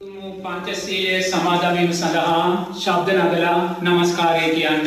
පංචසීලයේ 0.00 1.22
සමාදවීම 1.22 1.90
සඳහා 1.92 2.44
ශබ්ද 2.74 3.08
නගලා 3.14 3.56
නමස්කාරය 3.82 4.46
කියන්න. 4.50 4.86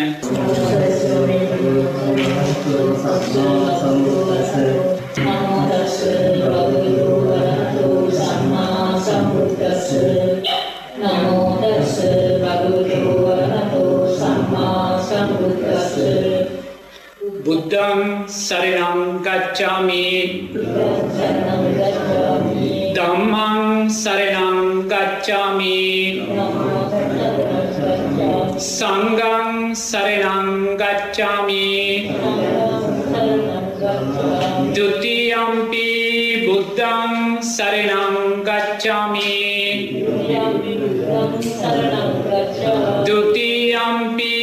නමෝදස්ස 5.18 6.00
භගවතු 6.40 7.18
වරහතෝ 7.28 8.00
සම්මා 8.14 8.88
සම්බුද්දස්ස 9.00 9.88
නමෝදස්ස 10.98 11.96
භගවතු 12.42 13.14
වරහතෝ 13.20 13.94
සම්මා 14.16 14.88
සම්බුද්දස්ස 15.02 15.94
බුද්ධං 17.46 18.02
සරණං 18.38 19.22
ගච්ඡාමි 19.22 20.06
සරණං 20.50 20.58
ගච්ඡාමි 20.58 20.58
ධම්මං 20.58 21.12
සරණං 21.12 21.64
ගච්ඡාමි 21.78 22.73
धम्मं 23.04 23.90
शरणं 23.90 24.90
गच्छामि। 24.90 26.28
सङ्गं 28.60 29.74
शरणं 29.74 30.76
गच्छामि। 30.80 32.08
द्वितीयम्पि 34.76 35.88
बुद्धं 36.48 37.42
शरणं 37.42 38.42
गच्छामि। 38.42 39.34
द्वितीयम्पि 43.06 44.34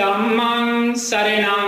धम्मं 0.00 0.94
शरणं 0.94 1.67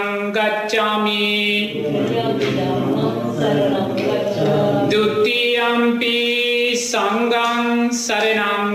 සංඝං 8.11 8.67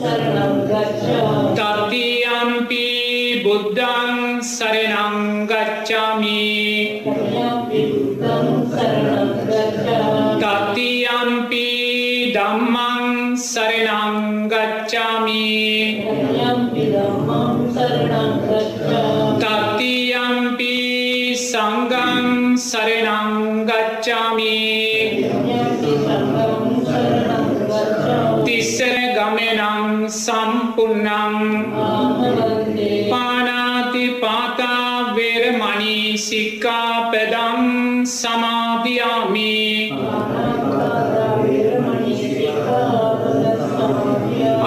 සරණං 0.00 0.56
ගච්ඡාමි 0.68 1.52
තතියම්පි 1.58 2.86
බුද්ධං 3.44 4.42
සරණං 4.42 5.46
ගච්ඡාමි 5.50 6.67
තිස්සර 28.68 28.96
ගමනං 29.16 30.08
සම්පුන්නං 30.14 31.06
පානාති 33.12 34.04
පාතා 34.22 35.14
වේරමණී 35.16 36.18
සික්ඛාපදං 36.18 37.64
සමාදියාමි 38.14 39.56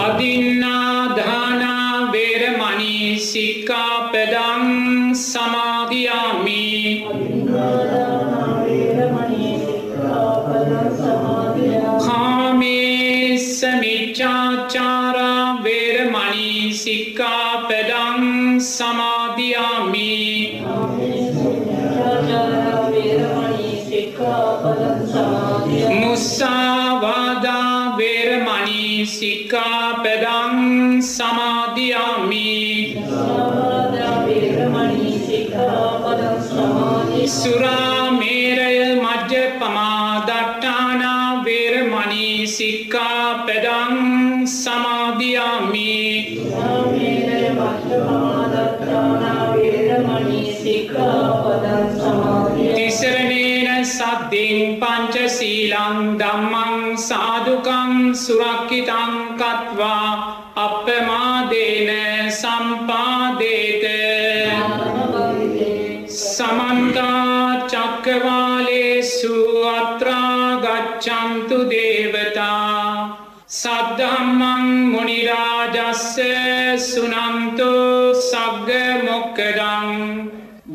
අදින්නාදානා 0.05 0.70
සුරාමේරය 37.33 38.77
මජ්්‍ය 38.97 39.43
පමාදට්ටානා 39.59 41.27
වේරමණී 41.45 42.47
සික්ඛාපදං 42.49 43.95
සමාදියාමි 44.55 45.91
තිසරණේන 52.75 53.85
සද්ධින් 53.87 54.79
පංචසීලං 54.79 55.99
ධම්මං 56.19 56.97
සාදුකං 56.99 57.93
සුරක්කිතං 58.17 59.20
සද්ධම්මං 73.51 74.67
මුනිරාජස්ස 74.91 76.03
සුනන්තු 76.85 77.71
සග්ග 78.21 78.69
මොක්කදං 79.03 79.91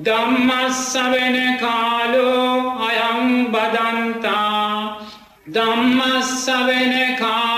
ධම්මස්සවෙන 0.04 1.36
කාලෝ 1.59 2.76
අයං 2.82 3.48
බදන්තා 3.48 5.00
ධම්මස්සවෙන 5.48 6.94
කාලෝ 7.16 7.56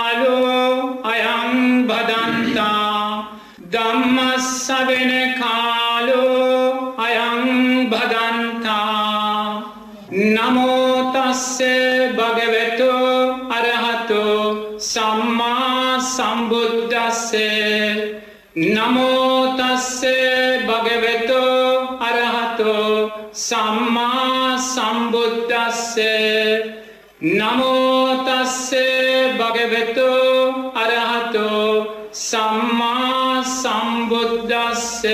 සම්මා 16.48 16.98
සම්බුද්ධස්ස 16.98 17.32
නමෝතස්ස 18.56 20.00
භගවතු 20.69 21.42
අරහතෝ 22.00 23.10
සම්මා 23.32 24.56
සම්බුද්ධස්ස 24.58 25.97
නමෝතස්ස 27.20 28.72
භගවතු 29.38 30.08
අරහතෝ 30.76 31.69
සම්මා 32.12 33.44
සම්බුද්ධස්ස 33.54 35.04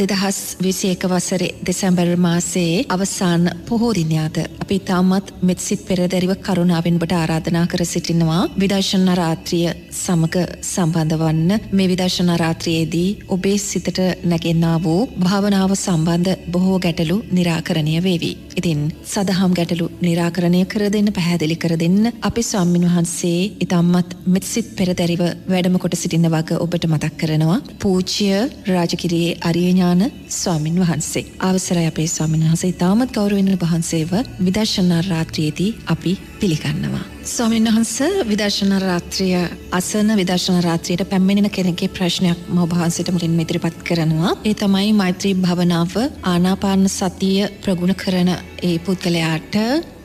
දෙදහස් 0.00 0.38
විසි 0.58 0.90
එක 0.90 1.02
වසරේ 1.06 1.48
දෙසැම්බර් 1.62 2.10
මාසයේ 2.18 2.84
අවසාන 2.88 3.44
පොහෝදිනයාද 3.68 4.36
අපි 4.62 4.76
තාමත් 4.80 5.26
මෙත්සිත් 5.42 5.80
පෙරදැරිව 5.88 6.32
කරුණාවෙන්බට 6.38 7.12
ආරාධනා 7.14 7.66
කර 7.66 7.82
සිටිනවා. 7.84 8.42
විදර්ශන 8.60 9.06
රාත්‍රිය 9.14 9.66
සමග 9.94 10.36
සම්බන්ධ 10.64 11.16
වන්න 11.22 11.50
මේ 11.70 11.90
විදර්ශන 11.92 12.30
රාත්‍රයේදී 12.42 13.08
ඔබේ 13.28 13.58
සිතට 13.60 14.00
නැගෙන්න්නා 14.24 14.76
වූ 14.78 15.00
භාවනාව 15.20 15.74
සම්බන්ධ 15.76 16.32
බොහෝ 16.48 16.78
ගැටලු 16.78 17.16
නිරාකරණය 17.30 17.94
වේවී. 18.00 18.34
ඉතින් 18.56 18.80
සදහම් 19.04 19.52
ගැටලු 19.52 19.86
නිරාකරණය 20.00 20.62
කර 20.66 20.84
දෙන්න 20.88 21.12
පැහැදිලි 21.12 21.56
කර 21.56 21.74
දෙන්න 21.76 22.00
අපි 22.22 22.42
ස්වාමින් 22.42 22.88
වහන්සේ 22.88 23.40
ඉතම්මත් 23.64 24.16
මෙත්සිත් 24.26 24.68
පෙරදැරිව 24.76 25.22
වැඩමකොට 25.46 25.96
සිටින්න 25.96 26.28
වග 26.28 26.58
ඔබට 26.58 26.84
මතක් 26.86 27.14
කරනවා. 27.20 27.60
පූචිය 27.80 28.34
රාජකිරයේ 28.70 29.38
අරියඥාන 29.90 30.12
ස්වාමින් 30.28 30.76
වහන්සේ. 30.76 31.24
අවසරයි 31.40 31.86
අපේ 31.86 32.06
ස්වාමින් 32.06 32.40
වහන්සේ 32.40 32.72
තාමත් 32.72 33.12
ගෞරවෙන 33.12 33.58
වහන්සේව 33.58 34.12
විදර්ශනා 34.38 35.02
රාත්‍රයේදී 35.02 35.74
අපි 35.86 36.18
පිළිගන්නවා. 36.40 37.04
ස්වාමීන් 37.24 37.64
වහන්ස 37.66 37.98
විදර්ශන 38.28 38.72
රාත්‍රිය 38.80 39.34
අසන 39.70 40.16
විදර්ශන 40.16 40.60
රාත්‍රයට 40.60 41.04
පැමිණෙන 41.04 41.50
කෙනෙගේ 41.50 41.88
ප්‍රශ්නයක් 41.88 42.38
මවහන්සට 42.48 43.12
මුලින් 43.12 43.40
ඉදිරිපත් 43.40 43.82
කරනවා. 43.84 44.36
ඒ 44.44 44.54
තමයි 44.54 44.92
මෛත්‍රී 44.92 45.34
භවනාව 45.36 45.94
ආනාපාන 46.24 46.88
සතිය 46.88 47.48
ප්‍රගුණ 47.62 47.94
කරන 47.94 48.30
ඒ 48.62 48.78
පුද්ගලයාට 48.78 49.56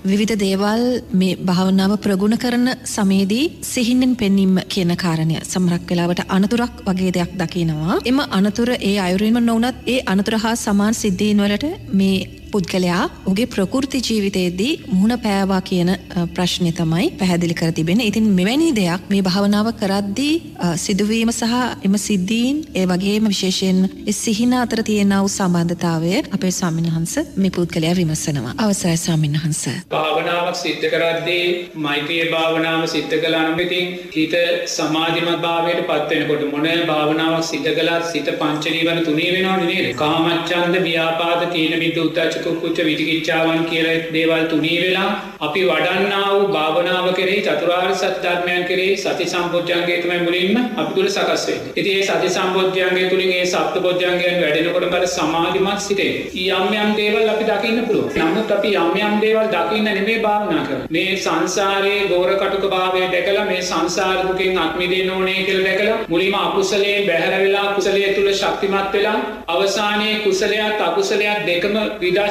විවිධ 0.05 0.35
දේවල් 0.37 0.83
මේ 1.11 1.35
භාවනාව 1.47 1.91
ප්‍රගුණ 1.97 2.37
කරන 2.37 2.67
සමේදී 2.85 3.45
සිහින්නෙන් 3.63 4.13
පෙන්නීම 4.15 4.55
කියන 4.69 4.91
කාරණය 4.95 5.37
සමරක් 5.43 5.85
වෙලාවට 5.89 6.21
අනතුරක් 6.29 6.75
වගේ 6.87 7.11
දෙයක් 7.11 7.31
දකිනවා. 7.35 7.99
එම 8.05 8.19
අනතුර 8.31 8.69
ඒ 8.79 8.95
අයුරින්ම 8.99 9.39
නොවනත් 9.41 9.77
ඒ 9.87 9.99
අනතුර 10.05 10.35
හා 10.37 10.55
සමාන් 10.57 10.93
සිද්ධීන් 10.93 11.41
වලට 11.41 11.65
මේ 11.91 12.17
පුද්ගලයා 12.55 13.03
උගේ 13.31 13.47
ප්‍රකෘති 13.55 13.99
ජීවිතයේදී 14.07 14.71
මුහුණ 14.87 15.15
පෑවා 15.25 15.61
කියන 15.69 15.89
අ, 15.89 15.97
ප්‍රශ්නය 16.35 16.71
තමයි 16.73 17.07
පැහැදිලි 17.19 17.55
කර 17.55 17.71
තිබෙන. 17.73 18.01
ඉතින් 18.01 18.27
මෙවැනි 18.39 18.69
දෙයක් 18.75 19.09
මේ 19.11 19.21
භාවනාව 19.21 19.67
කරද්දී 19.81 20.33
අ, 20.59 20.67
සිදුවීම 20.77 21.31
සහ 21.31 21.53
එම 21.85 21.95
සිද්ධීන් 21.99 22.57
ඒ 22.73 22.85
වගේම 22.87 23.27
විශේෂයෙන් 23.27 23.79
ඒ 24.03 24.13
සිහින 24.15 24.53
අතර 24.55 24.81
තියෙන 24.83 25.13
වූ 25.15 25.29
සම්බන්ධතාවය 25.29 26.11
අපේ 26.35 26.51
ස්වාමීන් 26.51 26.89
වහන්ස 26.89 27.13
මේ 27.37 27.51
පුද්ගලයා 27.51 27.95
විමසනවා. 27.95 28.53
අවසරයි 28.57 28.97
ස්වාමීන් 28.97 29.37
වහන්ස. 29.37 29.61
භාවනාවක් 29.91 30.55
සිද්ධ 30.55 30.85
කරද්දී 30.93 31.45
මෛත්‍රිය 31.85 32.23
භාවනාව 32.31 32.85
සිද්ධ 32.87 33.15
කළානම් 33.23 33.59
ඉතින් 33.59 33.85
හිත 34.15 34.35
සමාධිමත් 34.75 35.41
භාවයට 35.45 35.81
පත්වෙනකොට 35.89 36.43
මොන 36.53 36.67
භාවනාවක් 36.91 37.45
සිද්ධ 37.51 37.71
කළත් 37.77 38.05
සිත 38.11 38.27
පංචනීවන 38.41 38.99
තුනේ 39.05 39.29
වෙනවා 39.35 39.57
නේද? 39.63 39.87
කාමච්ඡන්ද 39.95 40.75
ව්‍යාපාද 40.87 41.41
තීන 41.53 41.73
මිද්ද 41.79 41.97
උද්ධච්ච 41.99 42.35
කුච්ච 42.55 42.79
විචිකිච්ඡාවන් 42.81 43.65
කියලා 43.65 43.97
දේවල් 44.13 44.45
තුනී 44.47 44.77
වෙලා 44.79 45.09
අපි 45.41 45.61
වඩන්නා 45.65 46.23
වූ 46.29 46.47
භාවනාව 46.49 47.07
කෙරෙහි 47.15 47.41
චතුරාර්ය 47.41 47.95
සත්‍ය 47.95 48.11
ධර්මයන් 48.23 48.63
කෙරෙහි 48.65 48.97
සති 48.97 49.25
සම්පෝඥංගය 49.25 49.97
තමයි 49.99 50.19
මුලින්ම 50.19 50.57
අපි 50.75 50.91
තුල 50.95 51.07
සකස් 51.07 51.45
වෙන්නේ. 51.47 51.73
ඉතින් 51.75 51.93
මේ 51.93 52.05
සති 52.09 52.29
සම්පෝඥංගය 52.29 53.03
තුලින් 53.09 53.29
මේ 53.29 53.45
සප්ත 53.45 53.81
පෝඥංගයන් 53.81 54.37
වැඩෙනකොට 54.41 54.87
බල 54.87 55.05
සමාධිමත් 55.07 55.81
සිටේ. 55.81 56.11
යම් 56.45 56.73
යම් 56.75 56.89
දේවල් 56.95 57.29
අපි 57.29 57.45
දකින්න 57.45 57.81
පුළුවන්. 57.83 58.11
නමුත් 58.21 58.51
අපි 58.51 58.73
යම් 58.75 58.97
යම් 59.01 59.15
දේවල් 59.21 59.47
දකින්න 59.49 59.89
නෙමෙයි 59.89 60.19
භාවනා 60.19 60.63
කරන්නේ. 60.63 60.87
මේ 60.89 61.15
සංසාරයේ 61.17 62.07
ගෝර 62.07 62.31
කටුක 62.35 62.65
භාවය 62.69 63.05
දැකලා 63.07 63.45
මේ 63.45 63.61
සංසාර 63.63 64.17
දුකෙන් 64.23 64.57
අත් 64.57 64.77
මිදෙන්න 64.77 65.11
ඕනේ 65.11 65.39
කියලා 65.43 65.65
දැකලා 65.67 65.97
මුලින්ම 66.07 66.35
අකුසලයෙන් 66.35 67.07
බැහැර 67.07 67.33
වෙලා 67.39 67.67
කුසලයේ 67.75 68.13
තුල 68.13 68.29
ශක්තිමත් 68.33 68.93
වෙලා 68.93 69.17
අවසානයේ 69.47 70.15
කුසලයක් 70.19 70.81
අකුසලයක් 70.81 71.45
දෙකම 71.45 71.75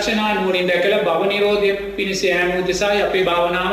විදර්ශනා 0.05 0.35
නුවණින් 0.35 0.69
දැකලා 0.69 1.05
භව 1.05 1.29
නිරෝධය 1.29 1.71
පිණිස 1.97 2.23
යෑම 2.25 2.51
උදෙසායි 2.57 3.03
අපේ 3.03 3.25
භාවනාව 3.25 3.73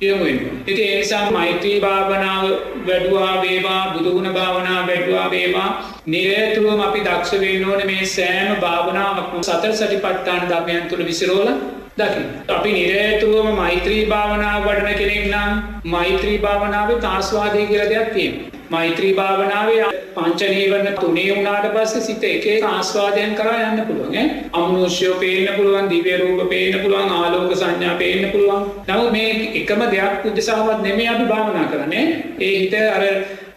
යොමු 0.00 0.24
වෙන්නේ. 0.24 0.52
ඉතින් 0.66 0.84
ඒ 0.84 0.96
නිසා 0.96 1.30
මෛත්‍රී 1.30 1.80
භාවනාව 1.80 2.44
වැඩුවා 2.88 3.34
වේවා 3.42 3.82
බුදුගුණ 3.92 4.30
භාවනාව 4.32 4.82
වැඩුවා 4.88 5.30
වේවා 5.30 5.68
නිරේතුරුවම 6.06 6.80
අපි 6.80 7.00
දක්ෂ 7.00 7.40
වෙන්න 7.40 7.68
ඕනේ 7.70 7.86
මේ 7.86 8.06
සෑම 8.08 8.60
භාවනාවක්ම 8.60 9.42
සතර 9.42 9.72
සටිපට්ඨාන 9.72 10.46
ධර්මයන් 10.48 10.84
තුල 10.84 11.04
විසිරෝලා 11.04 11.56
දකින්න. 11.98 12.28
අපි 12.50 12.72
නිරේතුරුවම 12.72 13.50
මෛත්‍රී 13.54 14.04
භාවනාව 14.06 14.68
වඩන 14.68 14.94
කෙනෙක් 14.94 15.26
නම් 15.26 15.52
මෛත්‍රී 15.86 16.38
භාවනාවේ 16.40 17.00
තාස්වාදය 17.00 17.66
කියලා 17.66 17.90
දෙයක් 17.90 18.14
තියෙනවා. 18.14 18.57
මෛත්‍රී 18.70 19.12
භාවනාවේ 19.14 19.84
පංචනීවරණ 20.14 20.96
තුනේ 20.96 21.28
වුණාට 21.30 21.66
පස්සේ 21.74 22.02
සිත 22.02 22.24
එක 22.24 22.46
එක 22.46 22.64
ආස්වාදයන් 22.64 23.34
කරා 23.34 23.58
යන්න 23.62 23.82
පුළුවන් 23.86 24.16
ඈ. 24.16 24.26
අමනුෂ්‍යෝ 24.52 25.14
පේන්න 25.16 25.48
පුළුවන්, 25.56 25.88
දිව්‍ය 25.90 26.16
රූප 26.16 26.42
පේන්න 26.50 26.80
පුළුවන්, 26.80 27.10
ආලෝක 27.12 27.54
සංඥා 27.54 27.94
පේන්න 27.94 28.30
පුළුවන්. 28.30 28.66
නමුත් 28.88 29.10
මේ 29.12 29.30
එකම 29.54 29.84
දෙයක් 29.90 30.26
උදෙසාවත් 30.26 30.82
නෙමෙයි 30.82 31.08
අපි 31.08 31.24
භාවනා 31.24 31.64
කරන්නේ. 31.64 32.04
ඒ 32.40 32.54
හිත 32.58 32.74
අර 32.88 33.04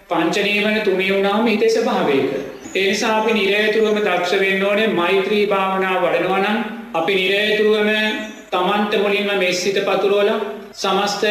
පංචනීවරණ 0.10 0.82
තුනේ 0.82 1.12
වුණාම 1.14 1.48
හිතේ 1.48 1.70
ස්වභාවයක. 1.70 2.32
ඒ 2.76 2.88
නිසා 2.88 3.14
අපි 3.18 3.34
නිරේතුරුවම 3.34 4.00
දක්ෂ 4.00 4.40
වෙන්න 4.40 4.66
ඕනේ 4.66 4.88
මෛත්‍රී 4.94 5.46
භාවනාව 5.48 6.04
වඩනවා 6.04 6.40
නම් 6.40 6.60
අපි 6.94 7.16
නිරේතුරුවම 7.16 7.90
තමන්ට 8.52 8.94
මුලින්ම 8.98 9.32
මෙස්සිත 9.40 9.78
පතුරවලා 9.86 10.40
සමස්ත 10.74 11.24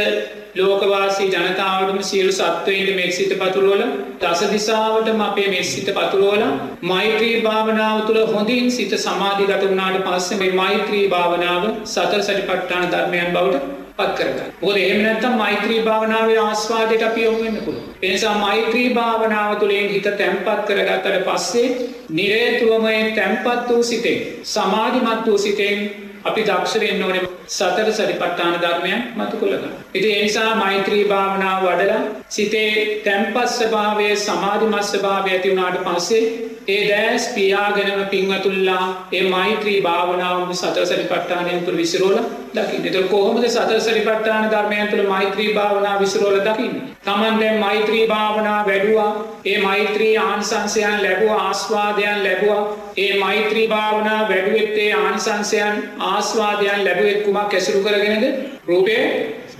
ලෝකවාසී 0.54 1.28
ජනතාවටම 1.28 2.00
සියලු 2.02 2.32
සත්වයින්ට 2.32 2.90
මෙක්සිත 2.94 3.32
පතුරුවල 3.34 3.82
දස 4.20 4.42
දිසාවටම 4.50 5.20
අපේ 5.20 5.48
මෙස්සිත 5.48 5.88
පතුරුවල 5.90 6.42
මෛත්‍රී 6.82 7.40
භාවනාව 7.40 8.00
තුළ 8.06 8.20
හොඳින් 8.26 8.70
සිත 8.70 8.92
සමාධිගත 8.98 9.62
වුණාට 9.62 10.00
පස්සේ 10.06 10.38
මේ 10.38 10.52
මෛත්‍රී 10.52 11.04
භාවනාව 11.08 11.64
සතර 11.86 12.20
සටිපට්ඨාන 12.20 12.90
ධර්මයන් 12.90 13.32
බවට 13.32 13.62
පත් 13.96 14.18
කරගන්න. 14.18 14.52
මොකද 14.60 14.76
එහෙම 14.76 15.00
නැත්නම් 15.02 15.34
මෛත්‍රී 15.36 15.80
භාවනාවේ 15.80 16.38
ආස්වාදයට 16.40 17.02
අපි 17.02 17.24
යොමු 17.24 17.40
වෙන්න 17.40 17.58
පුළුවන්. 17.58 17.88
ඒ 18.02 18.12
නිසා 18.12 18.36
මෛත්‍රී 18.38 18.86
භාවනාව 18.90 19.56
තුළින් 19.56 19.88
හිත 19.88 20.10
තැම්පත් 20.14 20.62
කරගත්තට 20.66 21.18
පස්සේ 21.26 21.66
නිරේතුවම 22.10 22.86
ඒ 22.88 23.02
තැම්පත් 23.14 23.66
වූ 23.68 23.82
සිතෙන් 23.84 24.22
සමාධිමත් 24.50 25.26
වූ 25.26 25.38
සිතෙන් 25.38 26.09
අපි 26.24 26.42
දක්ෂ 26.42 26.80
වෙන්න 26.80 27.02
ඕනේ 27.02 27.22
සතර 27.48 27.88
සරිපට්ඨාන 27.92 28.56
ධර්මයන් 28.58 29.00
මතු 29.16 29.36
කරගන්න. 29.36 29.74
ඉතින් 29.94 30.10
ඒ 30.10 30.22
නිසා 30.22 30.54
මෛත්‍රී 30.56 31.04
භාවනාව 31.06 31.64
වඩලා 31.64 32.02
සිතේ 32.28 32.72
තැම්පත් 33.04 33.48
ස්වභාවය 33.50 34.08
සමාධිමත් 34.18 34.84
ස්වභාවය 34.84 35.30
ඇති 35.30 35.50
වුණාට 35.50 35.78
පස්සේ 35.86 36.24
ඒ 36.68 36.88
දැස් 36.88 37.28
පියාගෙනම 37.28 38.04
පින්වතුල්ලා 38.10 39.08
ඒ 39.12 39.22
මෛත්‍රී 39.28 39.80
භාවනාවම 39.82 40.52
සතර 40.52 40.86
සරිපට්ඨානයන් 40.86 41.64
තුළ 41.64 41.76
විසිරෝලා 41.76 42.24
දකින්න. 42.54 42.86
ඒතර 42.86 43.02
කොහොමද 43.04 43.48
සතර 43.48 43.80
සරිපට්ඨාන 43.80 44.50
ධර්මයන් 44.50 44.88
තුළ 44.88 45.08
මෛත්‍රී 45.08 45.54
භාවනාව 45.54 46.00
විසිරෝලා 46.00 46.44
දකින්නේ? 46.46 46.82
Taman 47.04 47.40
දැන් 47.40 47.58
මෛත්‍රී 47.58 48.06
භාවනාව 48.06 48.66
වැඩුවා, 48.66 49.12
ඒ 49.44 49.58
මෛත්‍රී 49.60 50.16
ආනිසංසයන් 50.18 51.02
ලැබුවා, 51.02 51.40
ආස්වාදයන් 51.48 52.24
ලැබුවා. 52.24 52.62
ඒ 52.96 53.18
මෛත්‍රී 53.18 53.68
භාවනාව 53.68 54.28
වැඩුවෙත් 54.28 54.78
ඒ 54.78 54.92
ආනිසංසයන් 54.94 55.84
ආස්වාදයන් 55.98 56.84
ලැබුවෙත් 56.84 57.22
කුමක් 57.24 57.54
ඇසුරු 57.54 57.80
කරගෙනද? 57.80 58.24
රූපය 58.66 58.96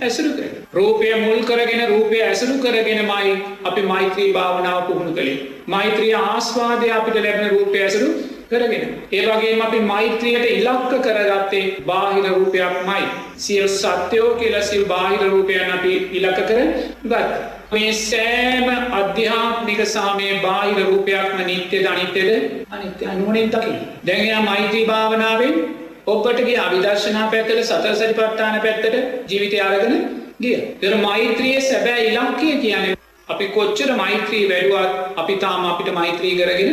ඇසුරු 0.01 0.31
කරගෙන. 0.31 0.67
රූපය 0.73 1.07
මුල් 1.19 1.39
කරගෙන 1.43 1.81
රූපය 1.89 2.17
ඇසුරු 2.21 2.57
කරගෙනමයි 2.57 3.33
අපි 3.65 3.81
මෛත්‍රී 3.83 4.33
භාවනාව 4.33 4.81
පුහුණු 4.87 5.13
කළේ. 5.13 5.39
මෛත්‍රී 5.67 6.13
ආස්වාදය 6.15 6.91
අපිට 6.91 7.17
ලැබෙන 7.17 7.49
රූපය 7.49 7.77
ඇසුරු 7.79 8.09
කරගෙන. 8.51 8.83
ඒ 9.11 9.23
වගේම 9.27 9.61
අපි 9.61 9.79
මෛත්‍රියට 9.83 10.45
ඉලක්ක 10.49 10.93
කරගත්තේ 10.99 11.65
බාහිර 11.85 12.25
රූපයක්මයි. 12.29 13.03
සියලු 13.37 13.69
සත්‍යෝ 13.69 14.29
කියලා 14.35 14.63
සිල් 14.63 14.85
බාහිර 14.85 15.21
රූපයන් 15.27 15.73
අපි 15.73 15.93
ඉලක්ක 16.13 16.39
කර 16.47 16.59
ගත්තා. 17.03 17.25
මේ 17.71 17.91
සෑම 17.99 18.67
අධ්‍යාත්මික 18.93 19.83
සාමයේ 19.87 20.39
බාහිර 20.39 20.79
රූපයක්ම 20.85 21.37
නිත්‍යද 21.43 21.85
අනිත්‍යද 21.87 22.29
අනිත්‍ය 22.69 23.13
නුවණින් 23.13 23.47
දකින්න. 23.49 23.79
දැන් 24.05 24.25
එයා 24.25 24.41
මෛත්‍රී 24.43 24.85
භාවනාවෙන් 24.85 25.55
ඔබට 26.07 26.39
ගිය 26.39 26.57
අවිදර්ශනා 26.57 27.27
පැත්තට 27.31 27.63
සතර 27.63 27.95
සතිපට්ඨාන 27.95 28.61
පැත්තට 28.61 28.95
ජීවිතය 29.29 29.59
අරගෙන 29.59 29.93
ගිය. 30.41 30.55
ඒතර 30.55 30.97
මෛත්‍රියේ 30.97 31.61
සැබෑ 31.61 32.07
ඉලක්කය 32.07 32.57
කියන්නේ 32.63 32.97
අපි 33.27 33.47
කොච්චර 33.47 33.91
මෛත්‍රී 33.95 34.49
වැඩුවත් 34.49 35.19
අපි 35.21 35.35
තාම 35.35 35.65
අපිට 35.65 35.93
මෛත්‍රී 35.93 36.33
කරගෙන 36.35 36.71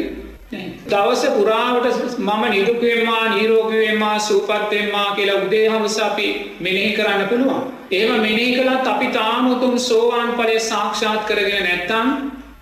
නැහැ. 0.52 0.70
දවස 0.86 1.22
පුරාවට 1.36 2.18
මම 2.18 2.44
නිදුක් 2.50 2.80
වෙම්මා 2.82 3.24
නිරෝගී 3.28 3.82
වෙම්මා 3.82 4.18
සුවපත් 4.18 4.70
වෙම්මා 4.72 5.14
කියලා 5.16 5.38
උදේ 5.44 5.68
හවස 5.68 5.98
අපි 6.00 6.28
මෙනෙහි 6.60 6.90
කරන්න 6.92 7.28
පුළුවන්. 7.28 7.62
එහෙම 7.90 8.20
මෙනෙහි 8.20 8.56
කළත් 8.56 8.86
අපි 8.86 9.08
තාම 9.10 9.52
උතුම් 9.52 9.78
සෝවාන් 9.80 10.34
ඵලය 10.36 10.58
සාක්ෂාත් 10.62 11.22
කරගෙන 11.26 11.62
නැත්නම් 11.62 12.08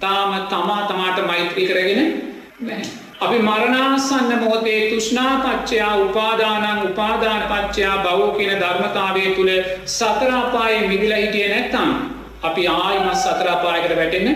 තාම 0.01 0.39
තමා 0.49 0.83
තමාට 0.89 1.27
මෛත්‍රී 1.27 1.67
කරගෙන 1.67 2.01
නැහැ. 2.61 3.06
අපි 3.21 3.39
මරණාසන්න 3.39 4.33
මොහොතේ 4.41 4.81
තුෂ්ණා 4.91 5.35
පච්චයා 5.39 5.95
උපාදානං 5.97 6.83
උපාදාන 6.83 7.43
පච්චයා 7.43 7.97
භවෝ 7.99 8.31
කියන 8.31 8.61
ධර්මතාවය 8.61 9.23
තුල 9.31 9.51
සතර 9.87 10.33
අපායේ 10.35 10.89
මිදලා 10.89 11.19
හිටියේ 11.19 11.49
නැත්නම් 11.49 11.95
අපි 12.43 12.69
ආයිමත් 12.69 13.17
සතර 13.17 13.49
අපායකට 13.49 13.97
වැටෙන්න? 13.97 14.29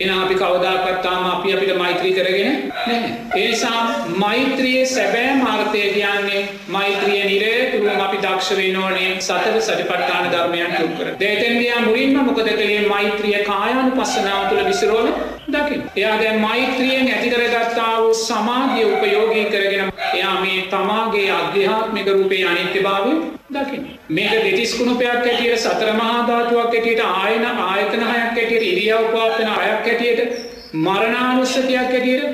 එහෙනම් 0.00 0.18
අපි 0.24 0.34
කවදාකවත් 0.34 0.98
තාම 1.02 1.24
අපි 1.26 1.54
අපිට 1.54 1.76
මෛත්‍රී 1.76 2.12
කරගෙන 2.12 2.50
නැහැ. 2.86 3.10
ඒ 3.36 3.46
නිසා 3.48 3.80
මෛත්‍රියේ 4.16 4.84
සැබෑ 4.86 5.32
මාර්ථය 5.36 5.80
කියන්නේ 5.94 6.42
මෛත්‍රිය 6.68 7.22
නිරේතුරුවම 7.24 8.04
අපි 8.06 8.20
දක්ෂ 8.26 8.56
වෙන්න 8.58 8.78
ඕනේ 8.82 9.08
සතර 9.18 9.56
සතිපට්ඨාන 9.60 10.30
ධර්මයන් 10.34 10.76
තුරු 10.76 10.92
කර. 10.98 11.08
දෙතෙන් 11.22 11.58
ගියා 11.60 11.80
මුලින්ම 11.80 12.20
මොකද 12.20 12.48
කළේ 12.50 12.86
මෛත්‍රිය 12.88 13.42
කායානුපස්සනාව 13.50 14.48
තුළ 14.50 14.64
විසිරෝල 14.68 15.10
දකින්න. 15.48 15.82
එයා 15.96 16.14
දැන් 16.20 16.40
මෛත්‍රියෙන් 16.40 17.08
ඇති 17.08 17.30
කරගත්තා 17.30 17.92
වූ 17.98 18.14
සමාධිය 18.16 18.86
උපයෝගී 18.92 19.44
කරගෙන 19.46 19.92
එයා 20.14 20.36
මේ 20.40 20.62
තමාගේ 20.70 21.30
අධ්‍යාත්මික 21.32 22.08
රූපේ 22.08 22.44
අනිත්‍යභාවය 22.44 23.12
දකින්න. 23.50 23.84
මේක 24.10 24.32
දෙතිස් 24.44 24.74
කුණුපයක් 24.74 25.08
ඇටියට 25.08 25.58
සතර 25.58 25.92
මහා 25.94 26.18
ධාතුවක් 26.28 26.60
ඇටියට 26.66 27.04
ආයන 27.06 27.44
ආයතන 27.46 28.04
හයක් 28.04 28.26
ඇටියට 28.34 28.68
ඉරියව් 28.70 29.08
පවත්වන 29.12 29.50
හයක් 29.56 29.87
ඇටියට 29.88 30.48
මරණානුස්සතියක් 30.76 31.76
ඇටියට 31.76 32.24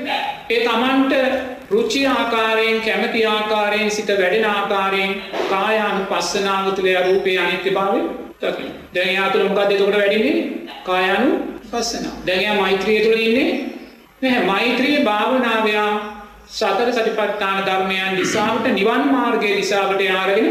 ඒ 0.49 0.59
තමන්ට 0.61 1.13
රුචි 1.69 2.05
ආකාරයෙන් 2.07 2.81
කැමති 2.81 3.25
ආකාරයෙන් 3.25 3.91
සිත 3.91 4.07
වැඩෙන 4.09 4.45
ආකාරයෙන් 4.45 5.13
කායානුපස්සනාව 5.49 6.71
තුළ 6.71 6.89
රූපේ 7.03 7.37
අනිත්‍යභාවය 7.39 8.01
දකින්න. 8.41 8.73
දැන් 8.95 9.09
එයා 9.09 9.29
තුළ 9.29 9.47
මොකක්ද 9.49 9.71
එතකොට 9.71 9.93
වැඩින්නේ? 9.93 10.37
කායානුපස්සනාව. 10.83 12.17
දැන් 12.27 12.39
එයා 12.39 12.55
මෛත්‍රිය 12.55 12.99
තුළ 12.99 13.19
ඉන්නේ 13.19 13.49
නැහැ. 14.21 14.45
මෛත්‍රී 14.45 14.97
භාවනාවයා 15.01 15.91
සතර 16.47 16.91
සතිපට්ඨාන 16.91 17.63
ධර්මයන් 17.65 18.17
දිසාවට 18.17 18.67
නිවන් 18.71 19.07
මාර්ගයේ 19.11 19.55
දිසාවට 19.57 20.01
යාරගෙන 20.01 20.49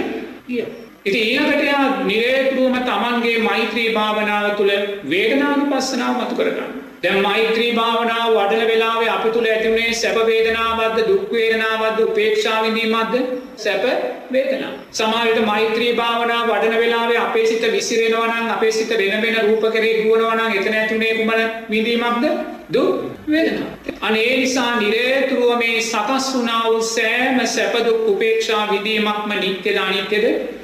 ගියා. 0.48 0.70
ඉතින් 1.04 1.22
ඊළඟට 1.22 1.64
යා 1.64 1.84
නිරේතුරුවම 2.02 2.76
තමන්ගේ 2.82 3.38
මෛත්‍රී 3.40 3.90
භාවනාව 3.92 4.56
තුළ 4.56 4.72
වේදනානුපස්සනාව 5.10 6.14
මතු 6.16 6.34
කරගන්න. 6.34 6.83
දැන් 7.02 7.20
මෛත්‍රී 7.22 7.72
භාවනාව 7.74 8.28
වඩන 8.34 8.68
වෙලාවේ 8.68 9.08
අපි 9.08 9.30
තුළ 9.30 9.46
ඇතිවුණේ 9.46 9.94
සැප 9.94 10.18
වේදනාවක්ද 10.28 10.98
දුක් 11.08 11.32
වේදනාවක්ද 11.32 11.98
උපේක්ෂා 12.04 12.62
විඳීමක්ද 12.62 13.14
සැප 13.56 13.84
වේදනා. 14.32 14.72
සමාවිට 14.92 15.40
මෛත්‍රී 15.46 15.92
භාවනා 15.94 16.40
වඩන 16.46 16.78
වෙලාවේ 16.78 17.18
අපේ 17.18 17.46
සිත 17.46 17.66
විසිරෙනවනං 17.72 18.50
අපේ 18.50 18.72
සිත 18.72 18.90
වෙන 18.90 19.22
වෙන 19.22 19.38
රූප 19.42 19.68
කරේ 19.74 19.94
දුවනවනං 19.98 20.58
එතන 20.58 20.80
ඇතුනේ 20.80 21.12
කුමන 21.14 21.44
විඳීමක්ද 21.70 22.24
දු 22.72 22.84
වේදනා. 23.28 23.70
අනේ 24.00 24.36
නිසා 24.36 24.72
නිරේතුරුව 24.80 25.56
මේ 25.58 25.78
සකස් 25.82 26.34
වුණා 26.34 26.64
වූ 26.64 26.82
සෑම 26.90 27.46
සැපදුක් 27.46 28.08
උපේක්ෂා 28.08 28.66
විදීමක්ම 28.72 29.40
නිත්‍යද 29.40 29.76
අනිත්‍යද 29.78 30.24
අනිත්‍ය. 30.24 30.63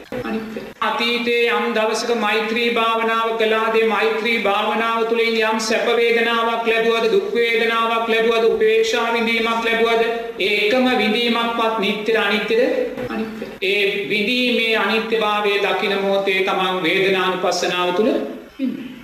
අතීතයේ 0.81 1.43
යම් 1.49 1.67
දවසක 1.75 2.15
මෛත්‍රී 2.17 2.71
භාවනාව 2.71 3.29
කලාදේ 3.39 3.85
මෛත්‍රී 3.85 4.39
භාවනාව 4.39 5.05
තුළින් 5.05 5.37
යම් 5.41 5.61
සැපවේදනාවක් 5.61 6.67
ලැබුවද 6.67 7.07
දුක්වේදනාවක් 7.13 8.09
ලැබුවද 8.09 8.49
උපේක්ෂා 8.49 9.07
විඳීමක් 9.13 9.63
ලැබුවද 9.65 10.03
ඒකම 10.41 10.91
විඳීමක් 10.99 11.55
පත් 11.55 11.79
නිත්‍යර 11.79 12.19
අනිත්‍යද 12.19 12.63
අනිත්‍ය. 13.09 13.51
ඒ 13.65 14.09
විදීමේ 14.09 14.77
අනිත්‍යභාවය 14.77 15.57
දකින 15.61 15.99
මෝතේ 16.01 16.41
තමන් 16.45 16.83
වේදනානු 16.83 17.37
පස්සනාව 17.39 17.97
තුළ 17.97 18.11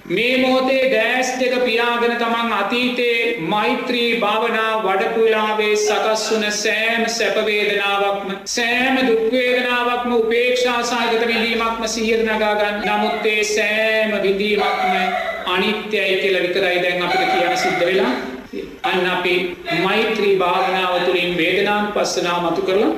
මේ 0.08 0.38
මොහොතේ 0.38 0.90
දෑස් 0.90 1.30
දෙක 1.38 1.54
පියාගෙන 1.60 2.12
තමන් 2.16 2.52
අතීතයේ 2.54 3.38
මෛත්‍රී 3.44 4.20
භාවනා 4.20 4.82
වඩපුලාවේ 4.82 5.72
සකස් 5.76 6.26
වන 6.32 6.52
සෑම 6.54 7.02
සැපවේදනාවක්ම 7.08 8.28
සෑම 8.46 9.00
දුක්වේදනාවක්ම 9.00 10.12
උපේක්ෂා 10.12 10.82
සාගත 10.84 11.24
විඳීමක්ම 11.24 11.82
සිහියට 11.86 12.22
නගාගන්න 12.26 12.78
නමුත්තේ 12.84 13.40
සෑම 13.46 14.14
විඳීමක්ම 14.22 14.94
අනිත්‍යයි 15.48 16.14
කියල 16.16 16.38
විතරයි 16.38 16.78
දැන් 16.78 17.02
අපිට 17.02 17.26
කියන 17.32 17.58
සිද්ධ 17.58 17.84
වෙලා 17.84 18.14
අන්න 18.84 19.10
අපි 19.10 19.34
මෛත්‍රී 19.82 20.36
භාවනාව 20.36 20.94
තුළින් 21.00 21.36
වේදනාන් 21.36 21.92
පස්සනා 21.92 22.38
මතු 22.44 22.62
කරලා 22.62 22.94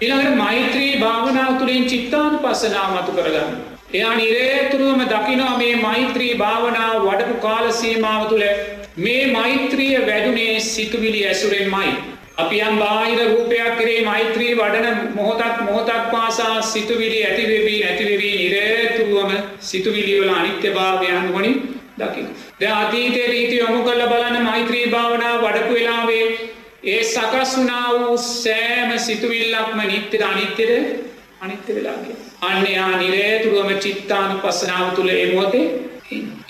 ඉළඟට 0.00 0.34
මෛත්‍රී 0.36 0.90
භාවනාව 0.98 1.54
තුළින් 1.54 1.86
චිත්තාන් 1.86 2.40
පස්සනා 2.40 2.88
මතු 2.90 3.12
කරගන්න. 3.12 3.73
එයා 3.94 4.14
නිරේතුරුවම 4.14 5.02
දකිනවා 5.04 5.58
මේ 5.58 5.74
මෛත්‍රී 5.78 6.32
භාවනාව 6.34 6.94
වඩපු 7.02 7.34
කාලසීමාව 7.42 8.22
තුළ 8.28 8.44
මේ 8.98 9.20
මෛත්‍රිය 9.28 10.00
වැඩුනේ 10.00 10.54
සිතුවිලි 10.62 11.20
ඇසුරෙන් 11.26 11.70
මයි. 11.70 11.92
අපි 12.36 12.58
යම් 12.60 12.80
බාහිර 12.80 13.20
රූපයක් 13.24 13.76
කරේ 13.76 14.00
මෛත්‍රී 14.02 14.50
වඩන 14.54 15.14
මොහොතක් 15.14 15.60
මොහොතක් 15.60 16.10
පාසා 16.10 16.56
සිතුවිලි 16.64 17.22
ඇතිවෙවී 17.22 17.78
නැතිවෙවී 17.82 18.34
නිරේතුරුවම 18.38 19.32
සිතුවිලිවල 19.62 20.32
අනිත්‍ය 20.32 20.72
භාවයන් 20.72 21.30
වනින් 21.30 21.56
දකි. 21.98 22.26
ද 22.60 22.74
අතීතයේ 22.74 23.28
රීති 23.28 23.56
යොමු 23.56 23.80
කල්ල 23.82 24.04
බලන්න 24.08 24.42
මෛත්‍රී 24.42 24.84
භාවනාව 24.88 25.40
වඩපු 25.44 25.74
වෙලාවේ 25.74 26.26
ඒ 26.86 27.02
සකස් 27.04 27.56
වුනා 27.56 27.88
වූ 27.94 28.16
සෑම 28.18 28.90
සිතුවිල්ලක්ම 29.00 29.78
නිත්‍යද 29.86 30.22
අනිත්‍යද 30.24 30.72
අනිත්‍ය 31.44 31.74
වෙලාගේ. 31.74 32.20
අන්නයා 32.42 32.92
නිරේතුරුවම 32.96 33.74
චිත්තානු 33.78 34.38
පස්සනාව 34.42 34.86
තුළ 34.96 35.10
එමෝතේ 35.16 35.66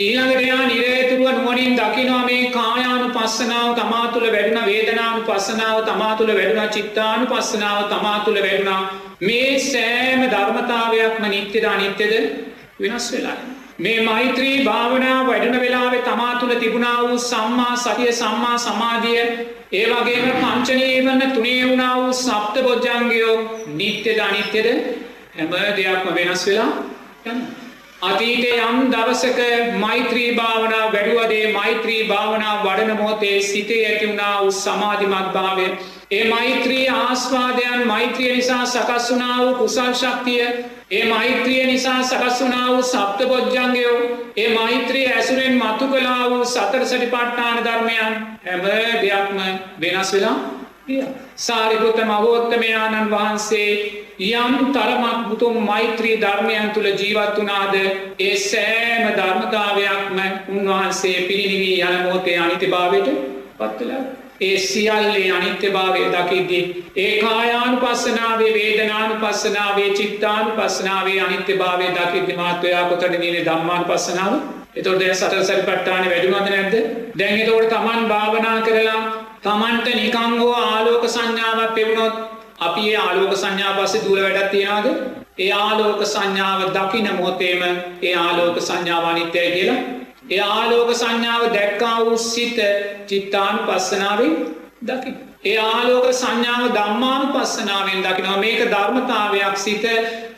ඊළඟටයා 0.00 0.66
නිරේතුරුව 0.66 1.28
නුවනින් 1.30 1.76
දකිනවා 1.76 2.22
මේ 2.26 2.50
කායානු 2.50 3.08
පස්සනාව 3.10 3.74
තමා 3.74 4.06
තුළ 4.08 4.28
වැඩුණ 4.32 4.66
වේදනානු 4.66 5.20
පස්සනාව 5.22 5.78
තමා 5.84 6.12
තුළ 6.16 6.32
වැඩුණ 6.32 6.72
චිත්තානු 6.76 7.26
පස්සනාව 7.26 7.82
තමා 7.88 8.18
තුළ 8.20 8.40
වැඩුණා 8.40 8.80
මේ 9.22 9.50
සෑම 9.62 10.24
ධර්මතාවයක්ම 10.30 11.28
නිත්‍යද 11.28 11.66
අනිත්‍යද 11.66 12.14
වෙනස් 12.80 13.06
වෙලා. 13.12 13.38
මේ 13.78 14.00
මෛත්‍රී 14.00 14.64
භාවනා 14.64 15.26
වැඩන 15.26 15.60
වෙලාවේ 15.60 16.02
තමා 16.02 16.34
තුළ 16.34 16.54
තිබුණා 16.56 16.98
වූ 17.02 17.18
සම්මා 17.20 17.76
සතිය 17.76 18.12
සම්මා 18.12 18.58
සමාධිය 18.58 19.22
ඒ 19.72 19.86
වගේම 19.88 20.28
පංචනීවන්න 20.34 21.32
තුනේ 21.32 21.62
වුණා 21.64 21.94
වූ 21.96 22.12
සප්ත 22.14 22.62
බොජ්ජංගයෝ 22.62 23.34
නිත්‍යද 23.74 24.20
අනිත්‍යද 24.20 24.68
හැම 25.34 25.50
දෙයක්ම 25.76 26.14
වෙනස් 26.14 26.46
වෙලා 26.46 26.70
යන්න. 27.26 27.40
අතීතය 28.02 28.52
යම් 28.60 28.78
දවසක 28.92 29.40
මෛත්‍රී 29.78 30.30
භාවනා 30.34 30.84
වැඩුවදේ 30.92 31.52
මෛත්‍රී 31.52 32.00
භාවනා 32.04 32.54
වඩන 32.64 32.96
මොහොතේ 32.96 33.36
සිතේ 33.42 33.82
ඇතිවුණා 33.86 34.32
වූ 34.40 34.50
සමාධිමත් 34.52 35.32
භාවය. 35.32 35.66
ඒ 36.14 36.25
මෛත්‍රී 36.26 36.88
ආස්වාදයන් 36.90 37.87
මෛත්‍රිය 37.87 38.33
නිසා 38.33 38.66
සකස් 38.66 39.11
වුණා 39.11 39.37
වූ 39.38 39.54
කුසල් 39.54 39.92
ශක්තිය 39.94 40.42
ඒ 40.90 41.04
මෛත්‍රිය 41.06 41.66
නිසා 41.66 42.02
සකස් 42.02 42.40
වුණා 42.40 42.66
වූ 42.68 42.83
සප්ත 42.85 43.28
බොජ්ජංගයෝ 43.28 43.97
ඒ 44.37 44.49
මෛත්‍රී 44.50 45.06
ඇසුරෙන් 45.09 45.56
මතු 45.59 45.88
කලා 45.88 46.30
වූ 46.30 46.44
සතර 46.47 46.87
සටි 46.87 47.09
පට්ටාන 47.09 47.64
ධර්මයන් 47.64 48.14
හැම 48.44 48.62
දෙයක්ම 48.66 49.38
වෙනස් 49.80 50.12
වෙලා 50.12 50.37
සාරිපුත 51.38 52.00
මවෝත්තමයාණන් 52.04 53.11
වහන්සේ 53.11 53.71
යම් 54.21 54.59
තරමක් 54.73 55.28
බුතුම් 55.28 55.56
මෛත්‍රී 55.64 56.18
ධර්මයන් 56.18 56.68
තුළ 56.71 56.88
ජීවත් 56.94 57.38
වනාද 57.38 57.75
ඒ 57.76 58.35
සෑම 58.38 59.09
ධර්මතාවයක්ම 59.14 60.18
උන්වහන්සේ 60.50 61.16
පිරිනිවී 61.23 61.80
යන 61.83 61.97
මෝතේ 62.02 62.37
අනිතිභාවයට 62.38 63.09
පත්වලා. 63.59 64.23
ඒ 64.40 64.56
සියල්ලේ 64.60 65.30
අනිත්‍ය 65.30 65.70
භාවය 65.70 66.02
දකිද්දි. 66.08 66.60
ඒ 66.96 67.12
කායානු 67.20 67.76
පස්සනාවේ 67.78 68.52
වේදනානු 68.54 69.14
පස්සනාවේ 69.22 69.90
චිත්තානු 69.92 70.50
පස්සනාවේ 70.52 71.20
අනිත්‍ය 71.20 71.56
භාවය 71.56 71.88
දකිද්දි 71.92 72.36
මාත්වයා 72.36 72.84
කොතට 72.84 73.16
නිල 73.16 73.40
දම්මාන 73.42 73.84
පස්සනාව 73.84 74.34
එතොට 74.76 75.02
සතර 75.10 75.42
සැල් 75.42 75.62
පට්ටාන 75.62 76.04
වැඩුවද 76.04 76.46
නැද්ද 76.46 76.74
දැන් 77.14 77.40
එතෝට 77.40 77.68
තමන් 77.70 78.08
භාවනා 78.08 78.56
කරලා 78.60 79.02
තමන්ට 79.40 79.88
නිකංගෝ 79.94 80.54
ආලෝක 80.54 81.04
සංඥාවක් 81.08 81.74
පෙවුණොත් 81.74 82.14
අපි 82.60 82.82
ඒ 82.86 82.96
ආලෝක 82.98 83.36
සංඥා 83.36 83.74
පස්සේ 83.74 84.04
දුර 84.04 84.20
වැඩත් 84.20 84.50
තියෙනවාද 84.50 84.86
ඒ 85.38 85.50
ආලෝක 85.54 86.02
සංඥාව 86.06 86.64
දකින 86.72 87.08
මොතේම 87.16 87.62
ඒ 88.02 88.14
ආලෝක 88.16 88.58
සංඥාව 88.60 89.04
අනිත්‍යය 89.04 89.48
කියලා 89.50 89.80
ඒ 90.26 90.40
ආලෝක 90.40 90.90
සංඥාව 90.94 91.42
දැක්කා 91.52 91.96
වූ 92.00 92.18
සිත 92.18 92.58
චිත්තානු 93.06 93.58
පස්සනාවෙන් 93.66 94.34
දකි. 94.82 95.10
ඒ 95.44 95.56
ආලෝක 95.58 96.06
සංඥාව 96.12 96.62
දම්මානු 96.70 97.26
පස්සනාවෙන් 97.34 98.00
දකිනවා. 98.02 98.36
මේක 98.36 98.62
ධර්මතාවයක්. 98.70 99.56
සිත 99.56 99.84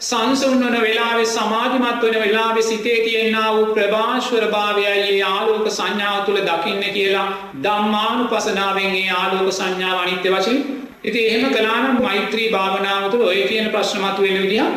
සංසුන් 0.01 0.59
වන 0.61 0.77
වෙලාවේ 0.81 1.27
සමාධිමත් 1.27 2.03
වන 2.03 2.17
වෙලාවෙ 2.17 2.63
සිතේ 2.63 2.97
තියෙන්න්න 3.05 3.47
වූ 3.49 3.67
ප්‍රභාශ්වර 3.75 4.49
භාවයයි 4.51 4.97
ඒ 5.05 5.23
ආලෝක 5.25 5.71
සංඥාව 5.71 6.19
තුළ 6.25 6.41
දකින්න 6.43 6.83
කියලා 6.93 7.29
දම්මානු 7.63 8.27
පසනාවෙන් 8.27 8.93
ඒ 8.95 9.09
ආලෝක 9.13 9.53
සංඥාව 9.53 10.03
අනිත්‍ය 10.03 10.29
වශයෙන්. 10.31 10.61
ඉති 11.05 11.27
එහෙම 11.29 11.55
කලානම් 11.55 12.03
මෛත්‍රී 12.03 12.51
භාවනාව 12.51 13.11
තුළ 13.11 13.25
ඔය 13.25 13.41
කියන 13.45 13.71
ප්‍රශ්නමතු 13.71 14.23
වෙන 14.23 14.39
විදිහ 14.43 14.69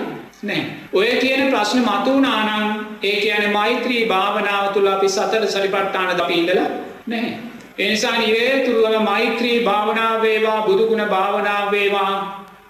නෑ. 0.43 0.63
ඔය 0.93 1.07
කියන 1.17 1.41
ප්‍රශ්න 1.49 1.81
මතුනානම් 1.81 2.65
ඒ 3.03 3.15
කියන 3.17 3.51
මෛත්‍රී 3.51 4.03
භාවනාව 4.05 4.73
තුළ 4.73 4.87
අපි 4.87 5.09
සතර 5.09 5.43
සරිපට්ටාන 5.47 6.11
දපීදල 6.13 6.61
නැහැ. 7.07 7.33
එනිසා 7.77 8.15
නිරේතුරුවම 8.17 9.03
මෛත්‍රී 9.03 9.57
භාවනාවේවා 9.61 10.61
බුදුගුණ 10.61 11.03
භාවනාවේවා 11.07 12.13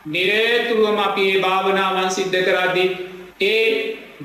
නිරේතුරුවම 0.07 0.99
අපි 0.99 1.29
ඒ 1.29 1.41
භාවනාවන් 1.41 2.11
සිද්ධ 2.11 2.41
කරද්දි. 2.41 2.85
ඒ 3.43 3.63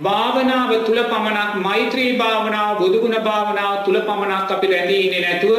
භාවනාව 0.00 0.74
තුළ 0.80 1.02
පමණක් 1.04 1.54
මෛත්‍රී 1.60 2.10
භාවනාව 2.16 2.74
බුදුගුණ 2.78 3.20
භාවනාව 3.22 3.76
තුළ 3.84 4.00
පමණක් 4.02 4.50
අපි 4.50 4.66
රැඳීනෙ 4.68 5.20
නැතුව 5.20 5.54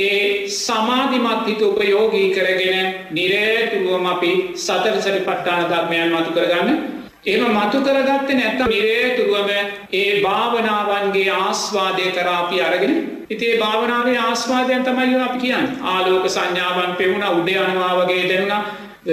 ඒ 0.00 0.48
සමාධිමත් 0.56 1.46
හිත 1.46 1.62
උපයෝගී 1.62 2.26
කරගෙන 2.32 2.92
නිරේතුරුවම 3.12 4.06
අපි 4.08 4.34
සතර 4.58 5.00
සරි 5.00 5.20
පට්ටාන 5.22 5.64
ධර්මයන් 5.68 6.12
මතු 6.12 6.30
කරගන්න 6.32 6.95
එම 7.26 7.44
මතු 7.48 7.78
කරගත්ත 7.80 8.28
නැත්ත 8.32 8.60
නිරේතුරුවම 8.66 9.48
ඒ 9.92 10.10
භාවනාවන්ගේ 10.22 11.30
ආස්වාදය 11.36 12.04
කරාපි 12.12 12.60
අරගෙන 12.62 12.92
ඉතිේ 13.30 13.56
භාවනාවේ 13.58 14.18
ආස්වාදයන් 14.20 14.84
තමයි 14.84 15.16
අපි 15.20 15.38
කියන්න. 15.38 15.66
ආලෝක 15.84 16.26
සංඥාවන් 16.28 16.92
පෙවුණ 16.96 17.24
උඩ 17.30 17.48
යනවා 17.54 17.94
වගේ 18.00 18.28
දෙන්නා 18.28 18.60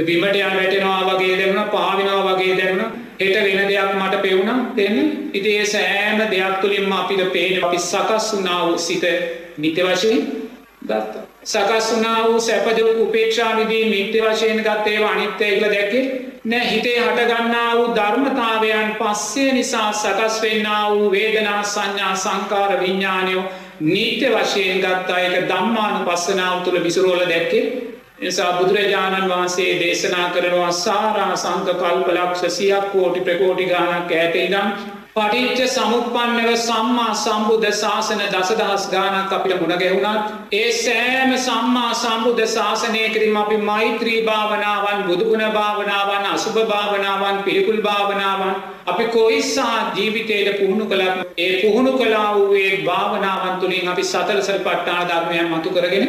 බිමටයන් 0.01 0.53
වැටෙනවා 0.53 1.01
වගේ 1.09 1.37
දෙවුණ 1.37 1.69
පාවිනවා 1.69 2.21
වගේ 2.29 2.53
දැවුණ 2.55 2.91
හෙට 3.19 3.35
වෙන 3.47 3.67
දෙයක් 3.67 3.91
මට 3.95 4.21
පෙවුණ 4.21 4.61
දෙන්න 4.77 4.97
ඉතිේ 5.33 5.65
සෑම 5.65 6.21
දෙයක් 6.27 6.61
තුළින්ම 6.61 6.93
අපිට 6.93 7.23
පේන 7.33 7.63
අපි 7.63 7.79
සකස් 7.79 8.27
වුනා 8.33 8.59
වූ 8.67 8.77
සිත 8.79 9.05
නිත 9.57 9.77
වශයෙන් 9.79 10.21
ගත්ත. 10.83 11.13
සකස් 11.45 11.87
වනා 11.93 12.19
වූ 12.27 12.39
සැපද 12.41 12.79
උපේක්ෂා 12.99 13.49
විදී 13.55 13.89
මිත්‍ය 13.89 14.21
වශයෙන් 14.21 14.61
ගත්තේව 14.61 15.03
අනිත්‍යය 15.05 15.49
කියල 15.49 15.67
දැකේ 15.69 16.05
නෑ 16.45 16.69
හිතේ 16.69 16.99
හටගන්නා 16.99 17.75
වූ 17.75 17.95
ධර්මතාවයන් 17.95 18.95
පස්සේ 18.95 19.51
නිසා 19.53 19.91
සකස් 19.93 20.41
වෙන්න 20.41 20.65
වූ 20.89 21.11
වේදනා 21.11 21.63
සංඥා 21.65 22.15
සංකාර 22.17 22.79
විඤ්ඥානයෝ 22.79 23.43
නීත්‍ය 23.81 24.31
වශයෙන් 24.31 24.79
ගත්තා. 24.79 25.19
එක 25.19 25.47
දම්මාන 25.49 26.05
පස්සනාව 26.05 26.63
තුළ 26.63 26.83
විසුරෝල 26.83 27.23
දැක්කේ. 27.29 27.93
නිසා 28.19 28.53
බුදුරජාණන් 28.53 29.29
වහන්සේ 29.29 29.79
දේශනා 29.79 30.29
කරනවා 30.29 30.71
සාරා 30.73 31.35
සංක 31.35 31.77
කල්පලක්ෂ 31.77 32.57
සියක් 32.57 32.91
කෝටි 32.91 33.21
ප්‍රකෝටි 33.21 33.65
ගානක් 33.65 34.11
ඇත 34.13 34.35
ඉදම් 34.37 34.67
පටිච්ච 35.15 35.67
සමුප්පන්නව 35.67 36.53
සම්මා 36.57 37.11
සම්බුද්ධ 37.15 37.67
ශාසන 37.73 38.21
දසදහස් 38.25 38.85
ගානක් 38.89 39.33
අපිට 39.33 39.59
මුණ 39.59 39.73
ගැහුණත් 39.75 40.53
ඒ 40.53 40.71
සෑම 40.75 41.33
සම්මා 41.39 41.91
සම්බුද්ධ 41.95 42.47
ශාසනයකරින් 42.49 43.37
අපි 43.37 43.57
මෛත්‍රී 43.63 44.21
භාවනාවන් 44.23 45.03
බුදුගුණ 45.03 45.43
භාවනාවන් 45.51 46.25
අසුභ 46.27 46.57
භාවනාවන් 46.67 47.43
පිළිකුල් 47.43 47.81
භාවනාවන් 47.83 48.55
අපි 48.85 49.05
කොයිස්සා 49.07 49.91
ජීවිතයට 49.95 50.59
පුහුණු 50.59 50.85
කළත් 50.85 51.33
ඒ 51.37 51.61
පුහුණු 51.61 51.93
කලා 51.93 52.35
වූයේ 52.35 52.83
භාවනාවන් 52.85 53.55
තුළින් 53.57 53.87
අපි 53.87 54.03
සතරසර 54.05 54.59
පට්ටාන 54.59 55.07
ධර්මයන් 55.07 55.47
මතු 55.49 55.69
කරගෙන 55.69 56.05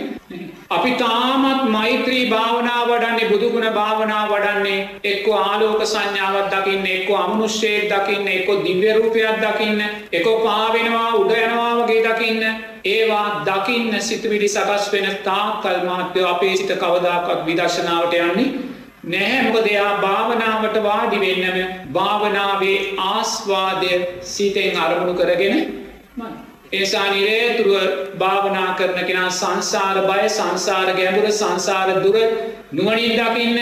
අපි 0.70 0.90
තාමත් 0.92 1.62
මෛත්‍රී 1.66 2.26
භාවනා 2.26 2.82
වඩන්නේ 2.84 3.28
බුදුගුණ 3.28 3.68
භාවනා 3.70 4.24
වඩන්නේ 4.28 4.80
එක්ක 5.04 5.26
ආලෝක 5.36 5.82
සංඥාවත් 5.84 6.50
දකින්න 6.54 6.86
එක්ක 6.88 7.10
අමනුෂ්‍යයෙක් 7.16 7.88
දකින්න 7.88 8.28
එක්ක 8.30 8.50
දිව්‍යරූපයක් 8.64 9.40
දකින්න 9.40 9.80
එක 10.12 10.26
පාවෙනවා 10.44 11.08
උඩයනවා 11.14 11.72
වගේ 11.78 12.04
දකින්න. 12.04 12.42
ඒවා 12.86 13.26
දකින්න 13.46 14.00
සිතුවිලි 14.02 14.48
සකස් 14.48 14.92
වෙන 14.92 15.10
තා 15.24 15.60
කල්මාත්‍යය 15.62 16.24
අපේ 16.26 16.56
සිත 16.56 16.72
කවදාකත් 16.76 17.46
විදර්ශනාවට 17.46 18.14
යන්නේ 18.20 18.73
නැහැ. 19.04 19.42
මොකද 19.44 19.66
එයා 19.66 19.92
භාවනාවට 19.98 20.76
වාඩි 20.82 21.20
වෙන්නම 21.20 21.58
භාවනාවේ 21.92 22.78
ආස්වාදය 23.06 23.92
සිතෙන් 24.28 24.78
අරමුණු 24.78 25.14
කරගෙන 25.14 25.56
ඒසා 26.72 27.06
නිරේතුරුව 27.08 27.74
භාවනා 28.18 28.70
කරන 28.74 29.00
කෙනා 29.04 29.30
සංසාර 29.32 29.98
බය 30.02 30.22
සංසාර 30.30 30.88
ගැඹුර 30.92 31.28
සංසාර 31.32 31.90
දුර 31.98 32.16
නුවනින් 32.72 33.12
දකින්න 33.18 33.60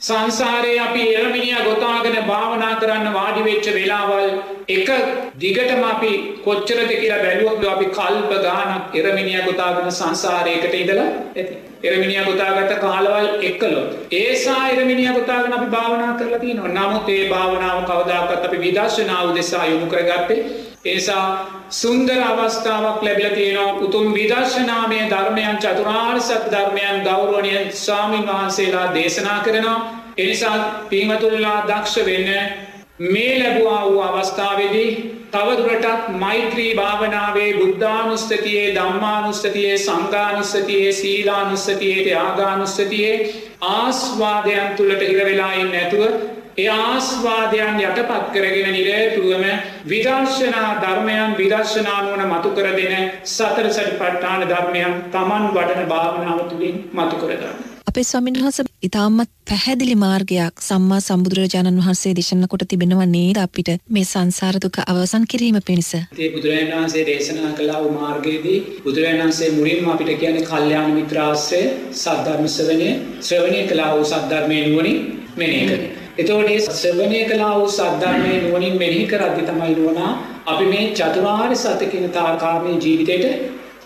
සංසාරයේ 0.00 0.78
අපි 0.78 1.04
එළමිනිිය 1.12 1.62
ගොතාගෙන 1.64 2.16
භාවනා 2.26 2.74
කරන්න 2.74 3.08
වාඩිවෙච්ච 3.12 3.68
වෙලාවල් 3.68 4.28
එක 4.68 4.90
දිගටම 5.36 5.82
අපි 5.84 6.10
කොච්චරද 6.44 6.92
කියලා 6.92 7.18
බැලුවක්ද 7.18 7.64
අපි 7.66 7.86
කල්ප 7.90 8.30
ගානක් 8.44 8.94
එරමිනිිය 8.94 9.42
ගොතාගෙන 9.42 9.90
සංසාරයකට 9.92 10.76
ඉඳලා 10.76 11.08
ඇති. 11.08 11.58
එරමිනිිය 11.82 12.24
ගොතාගත 12.24 12.72
කාලවල් 12.78 13.28
එක්කලොත්. 13.42 13.98
ඒසා 14.14 14.62
එරමිනිිය 14.70 15.12
ගොතාගෙන 15.12 15.52
අපි 15.52 15.68
භාවනා 15.68 16.14
කරලති 16.14 16.54
නො 16.54 16.70
නමුත් 16.70 17.10
ඒ 17.10 17.28
භාවනාව 17.28 17.84
කවදාකත් 17.84 18.46
අපි 18.46 18.64
විදර්ශනාව 18.64 19.34
දෙසා 19.34 19.66
යොමු 19.66 19.86
කරගත්තේ 19.88 20.40
ඒසා 20.84 21.46
සුන්දර 21.70 22.20
අවස්ථාවක් 22.22 23.02
ලැබිල 23.02 23.30
තියෙනවා. 23.30 23.74
උතුම් 23.76 24.14
විදර්ශනාමය 24.14 25.00
ධර්මයන් 25.10 25.58
චතුරාර් 25.58 26.20
සත් 26.20 26.44
ධර්මයන් 26.50 27.04
ගෞරවනය 27.04 27.54
ස්වාමීන් 27.74 28.26
වහන්සේලා 28.26 28.94
දේශනා 28.94 29.40
කරනවා. 29.40 29.78
එනිසා 30.16 30.56
පිංහතුල්ලා 30.90 31.58
දක්ෂ 31.66 31.96
වෙන්න 32.06 32.30
මේ 33.06 33.34
ලැබවා 33.38 33.82
වූ 33.84 34.00
අවස්ථාවේදී 34.02 34.90
තවදුරටත් 35.32 36.08
මෛත්‍රී 36.14 36.74
භාවනාවේ 36.74 37.50
බුද්ධානුස්තතියේ 37.54 38.74
දම්මානුස්තතියේ 38.74 39.78
සංගානුස්තතියේ 39.78 40.92
සීලානුස්සතියේ 40.92 42.04
ත්‍යාගානුස්සතියේ 42.04 43.14
ආස්වාදයන් 43.68 44.76
තුළට 44.76 45.02
හිරවෙලායින් 45.02 45.72
නැතුව 45.72 46.37
ඒ 46.58 46.68
ආස්වාදයන් 46.68 47.76
යටපත් 47.80 48.30
කරගෙන 48.32 48.72
නිරේතුරුවම 48.72 49.44
විදර්ශනා 49.88 50.70
ධර්මයන් 50.80 51.34
විදර්ශනානුවන 51.38 52.22
මතු 52.26 52.48
කර 52.52 52.70
දෙන 52.78 52.94
සතරසට 53.26 53.90
පට්ටාන 53.98 54.42
ධර්මයන් 54.48 54.94
තමන් 55.12 55.44
වඩන 55.50 55.84
භාවනාව 55.88 56.40
තුළින් 56.48 56.80
මතු 56.92 57.16
කරගන්න. 57.16 57.52
අපේ 57.88 58.04
ස්වාමින් 58.04 58.38
වහස 58.38 58.58
ඉතාමත් 58.82 59.30
පැහැදිලි 59.50 59.94
මාර්ගයක් 59.96 60.56
සම්මා 60.60 60.98
සම්බුදුරජාණන් 61.00 61.78
වහන්සේ 61.78 62.12
දේශන 62.12 62.42
කොට 62.46 62.64
තිබෙනව 62.68 63.04
නේද 63.08 63.38
අපිට 63.38 63.70
මේ 63.90 64.04
සංසාරදුක 64.04 64.80
අවසන් 64.84 65.28
කිරීම 65.30 65.60
පිණිස. 65.62 65.92
ඒ 65.94 66.32
බුදුරජාණන් 66.34 66.74
වහන්සේ 66.74 67.06
දේශනා 67.10 67.52
කලා 67.54 67.78
වූ 67.82 67.94
මාර්ගයේදී 67.94 68.58
බුදුරජාණන් 68.80 69.24
වහන්සේ 69.24 69.52
මුලින්ම 69.52 69.88
අපිට 69.88 70.12
කියන්නේ 70.16 70.48
කල්යාණ 70.50 70.90
මිත්‍රාශ්‍රය 70.92 71.62
සද්ධර්ම 71.94 72.50
ශ්‍රවණය 72.50 72.90
ශ්‍රවණය 73.22 73.64
කළා 73.70 73.94
වූ 73.94 74.04
සද්ධර්මයේ 74.06 74.66
නුවණින් 74.66 75.00
මෙනෙහි 75.36 75.64
කරන. 75.70 76.07
එතකොට 76.18 76.48
මේ 76.48 76.58
ශ්‍රවණය 76.72 77.20
කළා 77.26 77.52
වූ 77.58 77.68
සද්ධර්මයේ 77.70 78.40
නුවණින් 78.42 78.76
මෙනෙහි 78.80 79.06
කරද්දී 79.06 79.46
තමයි 79.48 79.74
නුවණ 79.74 80.10
අපි 80.46 80.64
මේ 80.64 80.84
චතුරාර්ය 80.92 81.56
සත්‍ය 81.56 81.86
කියන 81.86 82.10
තාකාමී 82.10 82.76
ජීවිතයට 82.78 83.24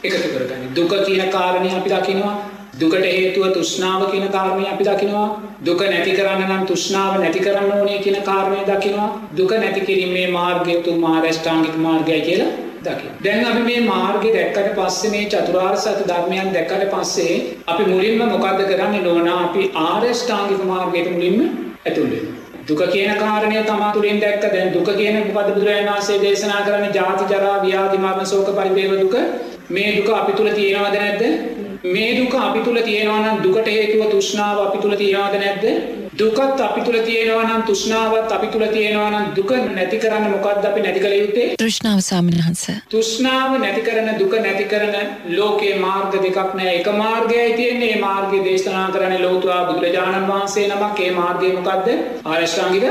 එකතු 0.03 0.29
කරගන්නේ. 0.29 0.71
දුක 0.77 0.92
කියන 1.07 1.23
කාරණේ 1.31 1.73
අපි 1.79 1.90
දකිනවා 1.90 2.35
දුකට 2.75 3.05
හේතුව 3.07 3.45
තුෂ්නාව 3.53 4.03
කියන 4.11 4.27
කාරණය 4.31 4.64
අපි 4.66 4.85
දකිනවා 4.85 5.29
දුක 5.62 5.81
නැති 5.85 6.12
කරන්න 6.12 6.45
නම් 6.47 6.62
තුෂ්නාව 6.66 7.18
නැති 7.21 7.40
කරන්න 7.40 7.73
ඕනේ 7.73 7.99
කියන 7.99 8.16
කාරණය 8.23 8.62
දකිනවා 8.66 9.09
දුක 9.37 9.53
නැති 9.55 9.81
කිරීමේ 9.83 10.29
මාර්ගය 10.31 10.77
තු 10.85 10.95
මාර්ෂ්ඨාංගික 10.99 11.77
මාර්ගය 11.79 12.21
කියලා 12.21 12.53
දකි. 12.87 13.11
දැන් 13.25 13.45
අපි 13.47 13.62
මේ 13.66 13.83
මාර්ගය 13.83 14.31
දැක්කට 14.37 14.71
පස්සේ 14.79 15.11
මේ 15.11 15.27
චතුරාර් 15.27 15.77
සත 15.77 16.09
ධර්මයන් 16.09 16.49
දැක්කට 16.55 16.88
පස්සේ 16.95 17.37
අපි 17.66 17.85
මුලින්ම 17.85 18.25
මොකක්ද 18.27 18.64
කරන්න 18.71 19.05
නොන 19.05 19.29
අපි 19.35 19.68
ආර්ෂ්ඨාංගික 19.83 20.64
මාර්ගයට 20.64 21.12
මුලින්ම 21.16 21.72
ඇතුළේ. 21.87 22.23
දුක 22.68 22.83
කියන 22.92 23.14
කාරණය 23.16 23.62
තමා 23.64 23.92
තුළින් 23.92 24.21
දැක්ක 24.21 24.45
දැන් 24.53 24.73
දුක 24.75 24.88
කියන 24.97 25.16
පද 25.29 25.49
බුදුරජන් 25.49 25.88
වන්සේ 25.88 26.18
දේශනා 26.21 26.61
කරන 26.66 26.85
ජාති 26.95 27.25
ජරා 27.33 27.57
ව්‍යාධිමාර්ම 27.62 28.27
සෝක 28.27 28.51
පරිදේව 28.59 28.92
දුක. 29.01 29.16
මේ 29.71 29.97
දුක 29.97 30.11
අපි 30.12 30.33
තුළ 30.33 30.51
තියෙනවද 30.51 30.97
නැද්ද? 30.97 31.23
මේ 31.87 32.12
දුක 32.18 32.35
අපි 32.40 32.61
තුළ 32.61 32.79
තියෙනවනම් 32.81 33.42
දුකට 33.42 33.68
හේතුව 33.68 34.11
තුෂ්නාව 34.11 34.62
අපි 34.66 34.79
තුළ 34.79 34.97
තියෙනවාද 34.97 35.35
නැද්ද? 35.37 35.66
දුකත් 36.18 36.61
අපි 36.61 36.81
තුළ 36.83 36.98
තියෙනවනම් 37.05 37.62
තුෂ්නාවත් 37.62 38.33
අපි 38.33 38.48
තුළ 38.48 38.66
තියෙනවනම් 38.66 39.31
දුක 39.37 39.51
නැති 39.77 39.98
කරන්න 39.98 40.27
මොකක්ද 40.33 40.66
අපි 40.70 40.81
නැති 40.81 41.01
කළ 41.01 41.14
යුත්තේ? 41.20 41.46
තෘෂ්ණාව 41.57 42.01
සාමිනහන්ස. 42.01 42.64
තුෂ්නාව 42.90 43.57
නැති 43.59 43.81
කරන 43.81 44.11
දුක 44.18 44.35
නැති 44.38 44.64
කරන 44.64 44.94
ලෝකයේ 45.38 45.79
මාර්ග 45.79 46.12
දෙකක් 46.18 46.55
නෑ. 46.55 46.77
එක 46.81 46.92
මාර්ගයයි 46.98 47.57
තියන්නේ. 47.57 47.96
මාර්ගය 48.01 48.44
දේශනා 48.44 48.87
කරන 48.92 49.16
ලෝතුවා 49.25 49.64
බුදුරජාණන් 49.70 50.29
වහන්සේ 50.29 50.68
නමක්. 50.68 51.01
ඒ 51.01 51.11
මාර්ගය 51.12 51.53
මොකක්ද 51.57 51.88
ආරෂ්ඨාංගික 52.25 52.85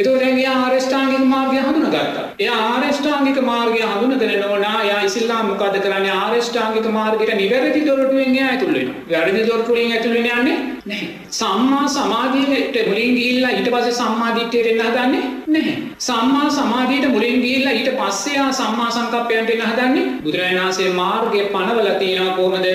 එතකොට 0.00 0.20
දැන් 0.20 0.38
එයා 0.38 0.56
ආරෂ්ඨාංගික 0.64 1.24
මාර්ගය 1.32 1.60
හඳුනගත්තා. 1.60 2.24
එයා 2.40 2.58
ආරෂ්ඨාංගික 2.66 3.40
මාර්ගය 3.42 3.80
හඳුනගෙන 3.84 4.34
නෝනා 4.42 4.76
එයා 4.82 5.00
ඉස්ලාම් 5.08 5.46
මොකද 5.50 5.78
කරන්නේ 5.86 6.14
ආරෂ්ඨාංගික 6.16 6.90
මාර්ගයට 6.98 7.34
නිවැරදි 7.34 7.86
දොරටුවෙන් 7.88 8.36
එයා 8.36 8.50
ඇතුල් 8.50 8.74
වෙනවා. 8.74 9.06
වැරදි 9.12 9.46
දොරටුවෙන් 9.50 9.92
ඇතුල් 9.92 10.14
වෙන්නේ 10.16 10.36
යන්නේ 10.40 10.58
නැහැ. 10.86 11.08
සම්මා 11.30 11.88
සමාධියට 11.88 12.76
මුලින් 12.88 13.14
ගිහිල්ලා 13.16 13.50
ඊට 13.50 13.70
පස්සේ 13.74 13.92
සම්මා 13.92 14.30
දිට්ඨියට 14.36 14.70
එන්න 14.72 14.82
හදන්නේ 14.86 15.24
නැහැ. 15.46 15.76
සම්මා 15.98 16.50
සමාධියට 16.50 17.10
මුලින් 17.10 17.42
ගිහිල්ලා 17.42 17.74
ඊට 17.80 17.90
පස්සේ 17.98 18.38
ආ 18.38 18.52
සම්මා 18.52 18.90
සංකප්පයන්ට 18.96 19.52
එන්න 19.56 19.66
හදන්නේ 19.66 20.06
බුදුරජාණන් 20.24 20.62
වහන්සේ 20.62 20.90
මාර්ගය 20.92 21.44
පනවලා 21.54 21.98
තියෙනවා 22.00 22.36
කොහොමද? 22.36 22.66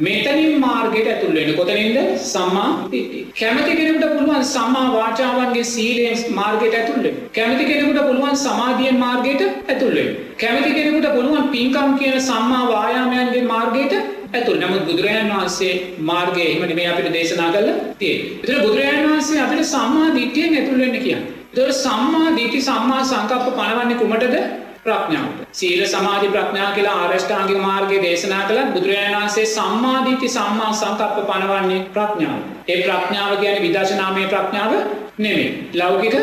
මෙතනින් 0.00 0.60
මාර්ගයට 0.60 1.10
ඇතුල් 1.12 1.34
වෙන්න. 1.34 1.54
කොතනින්ද? 1.56 1.98
සම්මා 2.26 2.70
දිට්ඨිය. 2.92 3.24
කැමති 3.40 3.76
කෙනෙකුට 3.78 4.14
පුළුවන් 4.14 4.44
සම්මා 4.46 4.86
වාචාවන්ගේ 4.92 5.64
සීලයෙන් 5.64 6.16
මාර්ගයට 6.32 6.78
ඇතුල් 6.78 7.02
වෙන්න. 7.04 7.20
කැමති 7.36 7.64
කෙනෙකුට 7.64 8.00
පුළුවන් 8.08 8.40
සමාධියෙන් 8.44 8.98
මාර්ගයට 9.04 9.42
ඇතුල් 9.44 9.94
වෙන්න. 9.98 10.16
කැමති 10.40 10.70
කෙනෙකුට 10.78 11.08
පුළුවන් 11.16 11.48
පින්කම් 11.48 11.94
කියන 12.00 12.18
සම්මා 12.22 12.64
වායාමයන්ගේ 12.72 13.44
මාර්ගයට 13.52 13.94
ඇතුල්. 14.32 14.56
නමුත් 14.56 14.82
බුදුරජාණන් 14.88 15.34
වහන්සේ 15.34 15.74
මාර්ගය 16.10 16.42
එහෙම 16.46 16.64
නෙමෙයි 16.70 16.88
අපිට 16.88 17.12
දේශනා 17.12 17.52
කළා 17.52 17.76
තියෙන්නේ. 17.98 18.40
ඒතර 18.40 18.58
බුදුරජාණන් 18.64 19.08
වහන්සේ 19.08 19.44
අපිට 19.44 19.64
සම්මා 19.66 20.08
දිට්ඨියෙන් 20.18 20.58
ඇතුල් 20.58 20.82
වෙන්න 20.82 20.98
කියන්නේ. 20.98 21.30
ඒතර 21.50 21.72
සම්මා 21.78 22.34
දිට්ඨි 22.38 22.60
සම්මා 22.62 23.02
සංකප්ප 23.04 23.56
පනවන්නේ 23.58 24.02
කුමටද? 24.02 24.36
ප්‍රඥාවට. 24.84 25.42
සීල 25.52 25.82
සමාධි 25.86 26.28
ප්‍රඥා 26.28 26.70
කියලා 26.72 26.94
ආරෂ්ඨාංගික 26.98 27.58
මාර්ගයේ 27.58 28.02
දේශනා 28.02 28.42
කළා 28.42 28.66
බුදුරජාණන් 28.68 29.16
වහන්සේ 29.16 29.46
සම්මාදිට්ඨි 29.46 30.28
සම්මා 30.28 30.72
සංකප්ප 30.72 31.26
පනවන්නේ 31.28 31.82
ප්‍රඥාව. 31.92 32.40
ඒ 32.68 32.78
ප්‍රඥාව 32.82 33.36
කියන්නේ 33.36 33.62
විදර්ශනාමය 33.62 34.26
ප්‍රඥාව 34.26 34.72
නෙමෙයි. 35.18 35.70
ලෞකික 35.74 36.16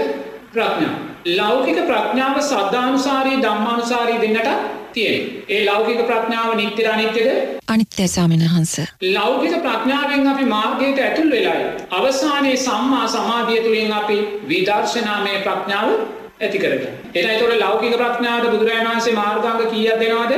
ප්‍රඥාව. 0.53 0.97
ලෞකික 1.37 1.79
ප්‍රඥාව 1.85 2.41
සද්ධානුසාරී 2.41 3.41
ධම්මානුසාරී 3.41 4.19
දෙන්නට 4.21 4.51
තියෙන. 4.93 5.43
ඒ 5.49 5.65
ලෞකික 5.65 6.05
ප්‍රඥාව 6.05 6.55
නිත්‍යද 6.55 6.87
අනිත්‍යද? 6.87 7.27
අනිත්‍ය 7.67 8.07
සාමිනහන්ස. 8.09 8.75
ලෞකික 9.09 9.55
ප්‍රඥාවෙන් 9.61 10.27
අපි 10.27 10.45
මාර්ගයට 10.45 10.99
ඇතුල් 10.99 11.29
වෙලායි. 11.29 11.65
අවසානයේ 11.91 12.57
සම්මා 12.59 13.07
සමාධිය 13.07 13.59
තුළින් 13.61 13.93
අපි 13.93 14.17
විදර්ශනාමය 14.47 15.35
ප්‍රඥාව 15.43 16.18
ඇති 16.39 16.57
කරගන්න. 16.57 16.93
එතන 17.11 17.29
ඒතකොට 17.29 17.59
ලෞකික 17.59 17.95
ප්‍රඥාවට 17.95 18.51
බුදුරජාණන් 18.51 18.89
වහන්සේ 18.89 19.13
මාර්ගාංග 19.13 19.63
කීයක් 19.67 19.99
දෙනවද? 19.99 20.33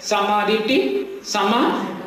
සමාධිට්ඨි, 0.00 0.78
සමා 1.24 1.66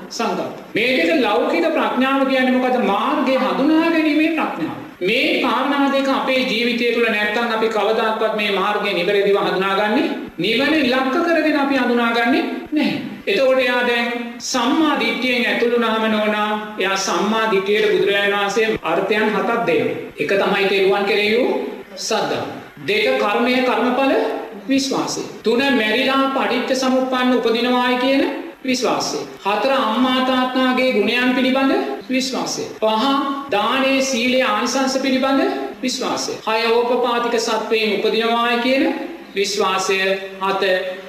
සංකප්ප. 0.09 0.53
මේ 0.75 0.89
දෙක 0.99 1.21
ලෞකික 1.21 1.67
ප්‍රඥාව 1.69 2.25
කියන්නේ 2.27 2.55
මොකද? 2.55 2.77
මාර්ගය 2.85 3.35
හඳුනා 3.37 3.91
ගැනීමේ 3.91 4.31
ප්‍රඥාව. 4.31 4.77
මේ 5.01 5.41
කාරණා 5.41 5.91
දෙක 5.91 6.09
අපේ 6.09 6.41
ජීවිතය 6.41 6.93
තුළ 6.93 7.07
නැත්තම් 7.07 7.51
අපි 7.51 7.67
කවදාක්වත් 7.69 8.35
මේ 8.35 8.51
මාර්ගය 8.51 8.93
නිවැරදිව 8.93 9.37
හඳුනාගන්නේ 9.37 10.07
නිවන 10.37 10.73
ඉලක්ක 10.75 11.15
කරගෙන 11.19 11.59
අපි 11.59 11.75
හඳුනාගන්නේ 11.75 12.43
නැහැ. 12.71 12.99
එතකොට 13.27 13.59
එයා 13.59 13.87
දැන් 13.87 14.11
සම්මා 14.41 14.99
දිට්ඨියෙන් 14.99 15.45
ඇතුළු 15.45 15.75
වුණාම 15.75 16.11
නෝනා 16.11 16.49
එයා 16.79 16.97
සම්මා 16.97 17.45
දිට්ඨියට 17.51 17.91
බුදුරජාණන් 17.91 18.35
වහන්සේ 18.35 18.67
අර්ථයන් 18.83 19.33
හතක් 19.35 19.61
දෙනවා. 19.67 19.97
එක 20.19 20.31
තමයි 20.35 20.69
තෙරුවන් 20.69 21.05
කෙරෙහි 21.05 21.33
වූ 21.37 21.49
සද්ධා. 21.97 22.64
දෙක 22.77 23.05
කර්මය 23.17 23.55
කර්මඵල 23.63 24.13
විශ්වාසය. 24.67 25.21
තුන 25.43 25.61
මැරිලා 25.73 26.31
පටිච්ච 26.31 26.75
සමුප්පන්න 26.75 27.37
උපදිනවායි 27.37 27.97
කියන 27.97 28.23
විශ්වාසය. 28.63 29.17
හතර 29.45 29.71
අම්මාතාත්නාගේ 29.73 30.91
ගුණයන් 30.93 31.35
පිළිබඳ 31.35 31.73
විශ්වාසය. 32.09 32.63
පහ 32.77 33.03
දානේ 33.51 34.01
සීලේ 34.01 34.43
ආනිසංස 34.43 34.97
පිළිබඳ 34.97 35.41
විශ්වාසය. 35.81 36.31
හය 36.47 36.59
ඕපපාතික 36.69 37.39
සත්වයෙන් 37.39 37.95
උපදිනවාය 37.97 38.59
කියන 38.59 38.83
විශ්වාසය 39.35 39.99
හත 40.41 40.63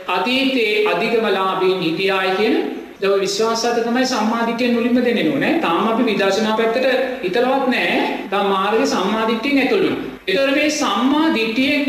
අතීතයේ 0.09 0.87
අධිගමලාබීන් 0.88 1.81
හිටියාය 1.81 2.37
කියන 2.37 2.55
දව 3.00 3.20
විශ්වාසත 3.20 3.81
තමයි 3.85 4.07
සම්මාධිකයෙන් 4.07 4.74
මුලින්ම 4.74 5.00
දෙන්න 5.05 5.33
ඕනෑ 5.33 5.55
තාම 5.61 5.88
අපි 5.88 6.02
විදර්ශනා 6.05 6.57
පැත්තට 6.57 6.87
හිතලවත් 7.24 7.66
නෑ 7.68 7.96
තම් 8.31 8.46
මාර්ග 8.48 8.87
සම්මාධිට්ටියෙන් 8.87 9.62
ඇතුළුන්. 9.62 10.15
එතර 10.28 10.50
මේ 10.54 10.70
සම්මා 10.72 11.34
දිට්ටියෙන් 11.34 11.82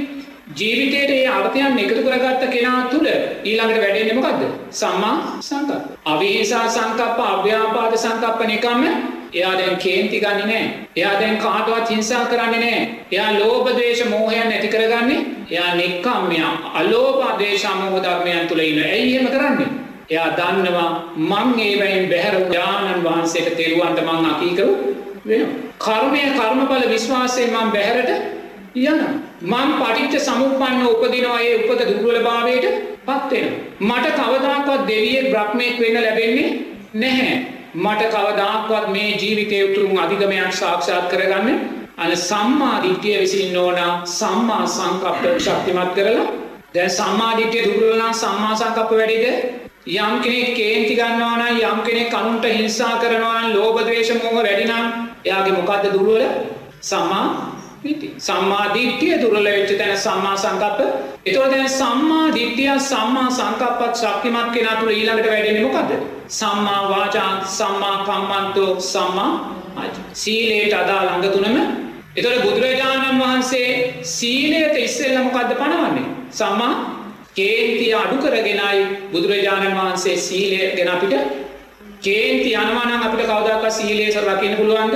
ජීවිතයට 0.55 1.09
ඒ 1.09 1.27
අර්ථයන් 1.27 1.79
එකතු 1.79 2.01
කරගත්ත 2.01 2.43
කෙනා 2.51 2.81
තුළ 2.91 3.07
ඊළඟට 3.43 3.81
වැඩෙන්නෙමකක්ද 3.83 4.43
සම්මා 4.71 5.15
සංකප. 5.41 5.79
අවිහිසා 6.05 6.65
සංකප්ප 6.69 7.19
අභ්‍යාපාද 7.27 7.97
සංකප්පන 7.97 8.51
එකම 8.51 8.83
එයා 9.33 9.53
දැන් 9.53 9.77
කේන්ති 9.77 10.19
ගන්න 10.19 10.47
නෑ. 10.47 10.65
එයා 10.95 11.15
දැන් 11.21 11.37
කාටවත් 11.37 11.89
හිංසා 11.89 12.25
කරන්නේ 12.25 12.61
නෑ. 12.61 12.79
එයා 13.11 13.31
ලෝබදේශ 13.39 14.03
මෝහයන් 14.05 14.47
නැති 14.49 14.67
කරගන්නේ 14.67 15.19
එයා 15.49 15.75
නෙක්කම්මයා 15.75 16.53
අලෝපාදේශාමෝහ 16.73 18.03
ධර්මයන් 18.03 18.47
තුළ 18.47 18.59
ඉන්න. 18.61 18.83
ඇයිහෙම 18.85 19.27
කරන්නේ? 19.27 19.69
එයා 20.09 20.29
දන්නවා 20.37 20.89
මං 21.17 21.59
ඒවයින් 21.59 22.09
බැහැර 22.09 22.35
යානන් 22.53 23.03
වහන්සේට 23.03 23.57
තෙරුවන්ට 23.57 23.99
මං 24.03 24.25
අකීකරු 24.25 24.69
වෙන. 25.27 25.45
කර්මය 25.79 26.23
කර්මඵල 26.33 26.85
විශ්වාසයෙන් 26.89 27.49
මං 27.51 27.71
බැහැරට 27.71 28.11
යන. 28.75 28.99
මං 29.43 29.69
පටිච්ච 29.79 30.21
සමුපන්න 30.21 30.85
උපදිනවා 30.85 31.39
ඒ 31.41 31.53
උපත 31.57 31.81
දුර්වල 31.89 32.19
භාවයට 32.23 32.65
පත්වෙන. 33.03 33.47
මට 33.81 34.15
කවදාකවත් 34.19 34.87
දෙවියෙක් 34.87 35.29
බ්‍රහ්මයෙක් 35.31 35.79
වෙන්න 35.79 35.99
ලැබෙන්නේ 35.99 36.49
නැහැ. 36.95 37.37
මට 37.75 38.03
කවදාක්වත් 38.09 38.85
මේ 38.89 39.09
ජීවිතය 39.17 39.57
උතුරුම් 39.63 39.97
අධිගමයක් 39.97 40.53
සාක්ෂාත් 40.53 41.09
කරගන්න 41.09 41.59
අන 41.97 42.11
සම්මාධිත්‍යය 42.19 43.19
විසින් 43.19 43.57
ඕන 43.57 43.79
සම්මා 44.07 44.65
සංකප්ට 44.67 45.39
ශක්තිමත් 45.39 45.93
කරලා 45.95 46.27
දැ 46.75 46.89
සම්මාධිත්‍යය 46.91 47.63
දුරුවලා 47.65 48.13
සම්මා 48.15 48.55
සංකප්ප 48.55 48.91
වැඩිද 48.93 49.25
යම් 49.97 50.15
කෙනෙක් 50.21 50.49
කේන්ති 50.53 50.95
ගන්නවාන 50.95 51.43
යම් 51.49 51.79
කෙනෙක් 51.83 52.09
කනුන්ට 52.09 52.45
හිංසා 52.49 52.93
කරනවාන් 52.97 53.53
ලෝබදවේශමෝහ 53.53 54.33
වැඩිනම් 54.37 55.06
එයාගේ 55.27 55.57
මොකක්ද 55.59 55.85
දුරුවල? 55.93 56.25
සම්මා 56.81 57.27
සම්මා 58.19 58.73
දිට්ටිය 58.73 59.17
දුරල 59.21 59.47
වෙච්ච 59.47 59.71
තැන 59.77 59.97
සම්මා 59.97 60.35
සංකප්ප. 60.35 60.79
එතුව 61.25 61.45
දැන් 61.51 61.69
සම්මා 61.71 62.25
දිට්ටිය 62.33 62.69
සම්මා 62.81 63.29
සංකප්පත් 63.29 63.93
ශක්තිමත් 63.95 64.49
කෙන 64.53 64.67
තුළ 64.79 64.91
ඊළඟට 64.91 65.29
වැඩෙන 65.31 65.59
මොකද 65.65 65.91
සම්මා 66.29 66.81
වාචා 66.91 67.31
සම්මා 67.57 67.95
කම්මන්තෝ 68.05 68.71
සම්මා 68.81 69.31
සීලේට 70.13 70.73
අදා 70.73 71.01
ළඟ 71.05 71.31
තුනම. 71.33 71.57
එතොට 72.15 72.43
බුදුරජාණන් 72.43 73.19
වහන්සේ 73.21 73.69
සීලයට 74.03 74.77
ඉස්සෙල්ල 74.77 75.17
මොකක්ද 75.23 75.51
පනවන්නේ? 75.61 76.07
සම්මා 76.31 76.73
කේන්තිය 77.35 77.93
අඩු 77.93 78.15
කරගෙනයි 78.23 78.79
බුදුරජාණන් 79.11 79.77
වහන්සේ 79.79 80.17
සීලය 80.17 80.71
ගෙන 80.77 80.89
අපිට 80.89 81.13
කේන්ති 82.01 82.51
යනවානම් 82.55 83.01
අපිට 83.01 83.25
කවදක් 83.25 83.71
සීලේ 83.71 84.11
සර 84.11 84.25
රකින්න 84.27 84.55
පුළුවන්ද? 84.55 84.95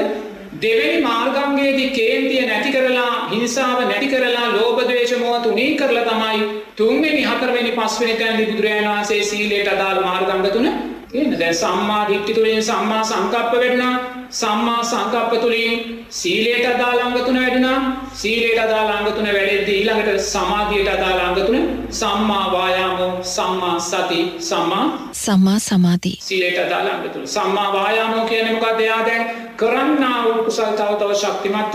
දෙවැනි 0.62 1.02
මාර්ගංගේදී 1.02 1.90
කේන්තිය 1.92 2.46
නැති 2.46 2.72
කරලා 2.72 3.14
හිංසාව 3.32 3.80
නැති 3.84 4.08
කරලා 4.08 4.48
ලෝබදවේශමෝහ 4.52 5.38
තුනී 5.44 5.76
කරලා 5.76 6.06
තමයි 6.06 6.42
තුන්වෙනි 6.76 7.22
හතරවෙනි 7.24 7.72
පස්වෙනි 7.72 8.16
තැන්දි 8.16 8.46
බුදුරජාණන් 8.46 8.90
වහන්සේ 8.90 9.22
සීලයට 9.24 9.70
අදාළ 9.70 10.02
මාර්ගංග 10.02 10.48
තුන 10.50 10.68
එන්න 11.14 11.32
දැන් 11.40 11.56
සම්මා 11.56 12.04
දිට්ඨි 12.10 12.34
තුලින් 12.34 12.64
සම්මා 12.64 13.04
සංකප්ප 13.04 13.54
වෙන්නා. 13.56 13.96
සම්මා 14.32 14.84
සංකප්ප 14.84 15.42
තුළින් 15.42 16.06
සීලයට 16.10 16.66
අදාළංගතුන 16.66 17.40
වැඩුණා. 17.42 17.80
සීලයට 18.14 18.60
අදාළංගතුන 18.60 19.28
වැඩෙද්දී 19.28 19.78
ඊළඟට 19.80 20.20
සමාධියට 20.20 20.90
අදාළංගතුන 20.96 21.58
සම්මා 21.90 22.46
වායාමෝ 22.52 23.12
සම්මා 23.24 23.80
සති 23.80 24.22
සම්මා 24.40 24.86
සම්මා 25.12 25.60
සමාධී. 25.60 26.18
සීලයට 26.22 26.60
අදාළංගතුන 26.66 27.28
සම්මා 27.28 27.74
වායාමෝ 27.74 28.26
කියන්නේ 28.26 28.54
මොකක්ද 28.54 28.80
එයා 28.80 29.06
දැන් 29.06 29.26
කරන්නා 29.58 30.24
වූ 30.24 30.44
කුසල් 30.44 30.72
තව 30.78 30.90
තව 31.00 31.12
ශක්තිමත් 31.16 31.74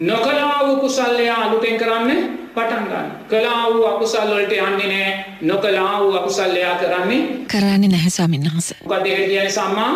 නොකලා 0.00 0.66
වූ 0.66 0.76
කුසල්ලයා 0.76 1.38
අලුතෙන් 1.44 1.78
කරන්න 1.78 2.10
පටන් 2.54 2.84
ගන්න. 2.90 3.08
කලා 3.28 3.64
වූ 3.72 3.86
අකුසල් 3.86 4.30
වලට 4.30 4.52
යන්නේ 4.52 4.88
නෑ. 4.92 5.24
නොකලා 5.40 6.00
වූ 6.00 6.14
අකුසල්ලයා 6.16 6.74
කරන්නේ 6.74 7.20
කරන්නේ 7.48 7.88
නැහැ 7.88 8.10
ස්වාමීන් 8.10 8.44
වහන්සේ. 8.44 8.78
මොකද 8.84 9.06
ඒකට 9.06 9.26
කියන්නේ 9.26 9.50
සම්මා 9.50 9.92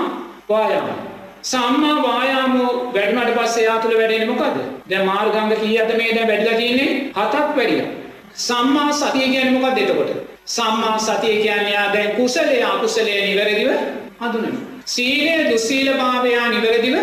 වායාම. 0.49 1.20
සම්මා 1.43 2.03
වායාමෝ 2.03 2.93
වැඩුණට 2.95 3.37
පස්සේ 3.37 3.65
යා 3.65 3.79
තුළ 3.79 3.97
වැඩෙන්නේ 3.99 4.27
මොකද? 4.27 4.59
දැන් 4.91 5.07
මාර්ගාංග 5.07 5.53
කීයද 5.55 5.93
මේ 5.97 6.15
දැන් 6.15 6.29
වැඩිලා 6.29 6.57
තියෙන්නේ? 6.57 7.13
හතක් 7.15 7.57
වැඩිලා. 7.57 7.89
සම්මා 8.35 8.93
සතිය 8.93 9.29
කියන්නේ 9.29 9.55
මොකක්ද 9.57 9.79
එතකොට? 9.79 10.11
සම්මා 10.47 10.99
සතිය 10.99 11.37
කියන්නේ 11.37 11.73
යා 11.73 11.89
දැන් 11.93 12.11
කුසලයේ 12.11 12.65
අකුසලයේ 12.65 13.23
නිවැරදිව 13.27 13.71
හඳුනනවා. 14.21 14.63
සීලය 14.87 15.51
දුස්සීලභාවය 15.51 16.37
නිවැරදිව 16.51 16.97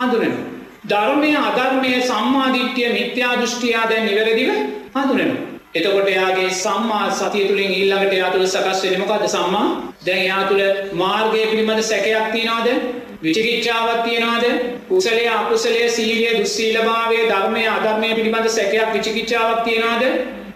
හඳුනනවා. 0.00 0.44
ධර්මය 0.88 1.30
අධර්මය 1.38 1.90
සම්මාධිට්්‍යය 2.02 2.92
මිත්‍යා 2.92 3.34
දෘෂ්ටියා 3.36 3.90
දැන් 3.90 4.06
නිවැරදිව 4.06 4.50
හඳුනනවා. 4.94 5.40
එතකොට 5.74 6.08
එයාගේ 6.08 6.50
සම්මා 6.56 7.06
සතිය 7.12 7.46
තුළින් 7.48 7.72
ඊල්ලඟට 7.72 8.12
යා 8.14 8.30
තුළ 8.30 8.46
සකස් 8.46 8.82
වෙනමකද 8.84 9.24
සම්මා 9.28 9.66
දැන් 10.06 10.26
යා 10.26 10.42
තුළ 10.44 10.62
මාර්ගය 10.94 11.46
පිළිබඳ 11.50 11.82
සැකයක් 11.82 12.28
තියනාද 12.32 12.68
විචිකිච්ඡාවක් 13.24 14.04
තියනවාද? 14.04 14.44
කුසලය 14.88 15.26
අකුසලය 15.28 15.88
සීලිය 15.88 16.32
දුස්සීලභාවය 16.38 17.20
ධර්මය 17.28 17.62
අධර්මය 17.66 18.08
පිළිබඳ 18.14 18.48
සැකයක් 18.48 18.90
විචිකිච්ඡාවක් 18.92 19.62
තියෙනවාද? 19.64 20.02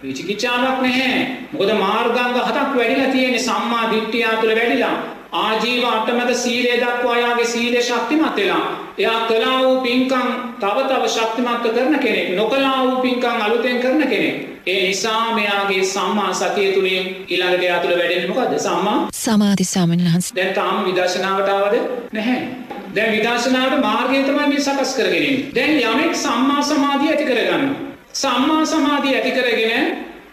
විචිකිච්ඡාවක් 0.03 0.81
නැහැ. 0.81 1.23
මොකද 1.53 1.71
මාර්ගංග 1.75 2.37
හතක් 2.39 2.75
වැඩිලා 2.75 3.11
තියෙන්නේ. 3.11 3.39
සම්මා 3.39 3.85
දිට්ඨිය 3.91 4.27
තුළ 4.41 4.53
වැඩිලා. 4.55 4.97
ආජීව 5.33 5.83
අටමත 5.85 6.35
සීලය 6.35 6.77
දක්වා 6.83 7.17
යාගේ 7.17 7.45
සීලය 7.45 7.81
ශක්තිමත් 7.81 8.35
වෙලා. 8.35 8.67
එයා 8.99 9.19
කලා 9.27 9.57
වූ 9.59 9.81
පින්කම් 9.81 10.27
තව 10.59 10.77
තව 10.89 11.03
ශක්තිමත්ව 11.07 11.67
කරන 11.75 11.99
කෙනෙක් 11.99 12.29
නොකලා 12.35 12.77
වූ 12.83 12.95
පින්කම් 13.01 13.41
අලුතෙන් 13.41 13.77
කරන 13.79 14.01
කෙනෙක්. 14.03 14.35
ඒ 14.65 14.79
නිසා 14.87 15.35
මෙයාගේ 15.35 15.83
සම්මා 15.85 16.33
සතිය 16.33 16.73
තුළින් 16.73 17.05
ඊළඟට 17.27 17.63
එයා 17.63 17.79
තුළ 17.79 17.95
වැඩෙන්නේ 17.97 18.27
මොකද්ද? 18.27 18.57
සම්මා 18.59 18.97
සමාධි 19.15 19.65
ස්වාමීන් 19.65 20.03
වහන්සේ. 20.05 20.35
දැන් 20.35 20.53
තාම 20.53 20.83
විදර්ශනාවට 20.85 21.49
ආවද? 21.49 21.75
නැහැ. 22.11 22.41
දැන් 22.95 23.11
විදර්ශනාවට 23.11 23.81
මාර්ගය 23.81 24.23
තමයි 24.23 24.47
මේ 24.47 24.59
සකස් 24.59 24.91
කරගෙන 24.95 25.23
ඉන්නේ. 25.23 25.51
දැන් 25.55 25.71
යමෙක් 25.81 26.15
සම්මා 26.17 26.61
සමාධිය 26.63 27.11
ඇති 27.11 27.25
කරගන්න. 27.25 27.65
සම්මා 28.13 28.65
සමාධිය 28.65 29.15
ඇති 29.15 29.31
කරගෙන 29.31 29.85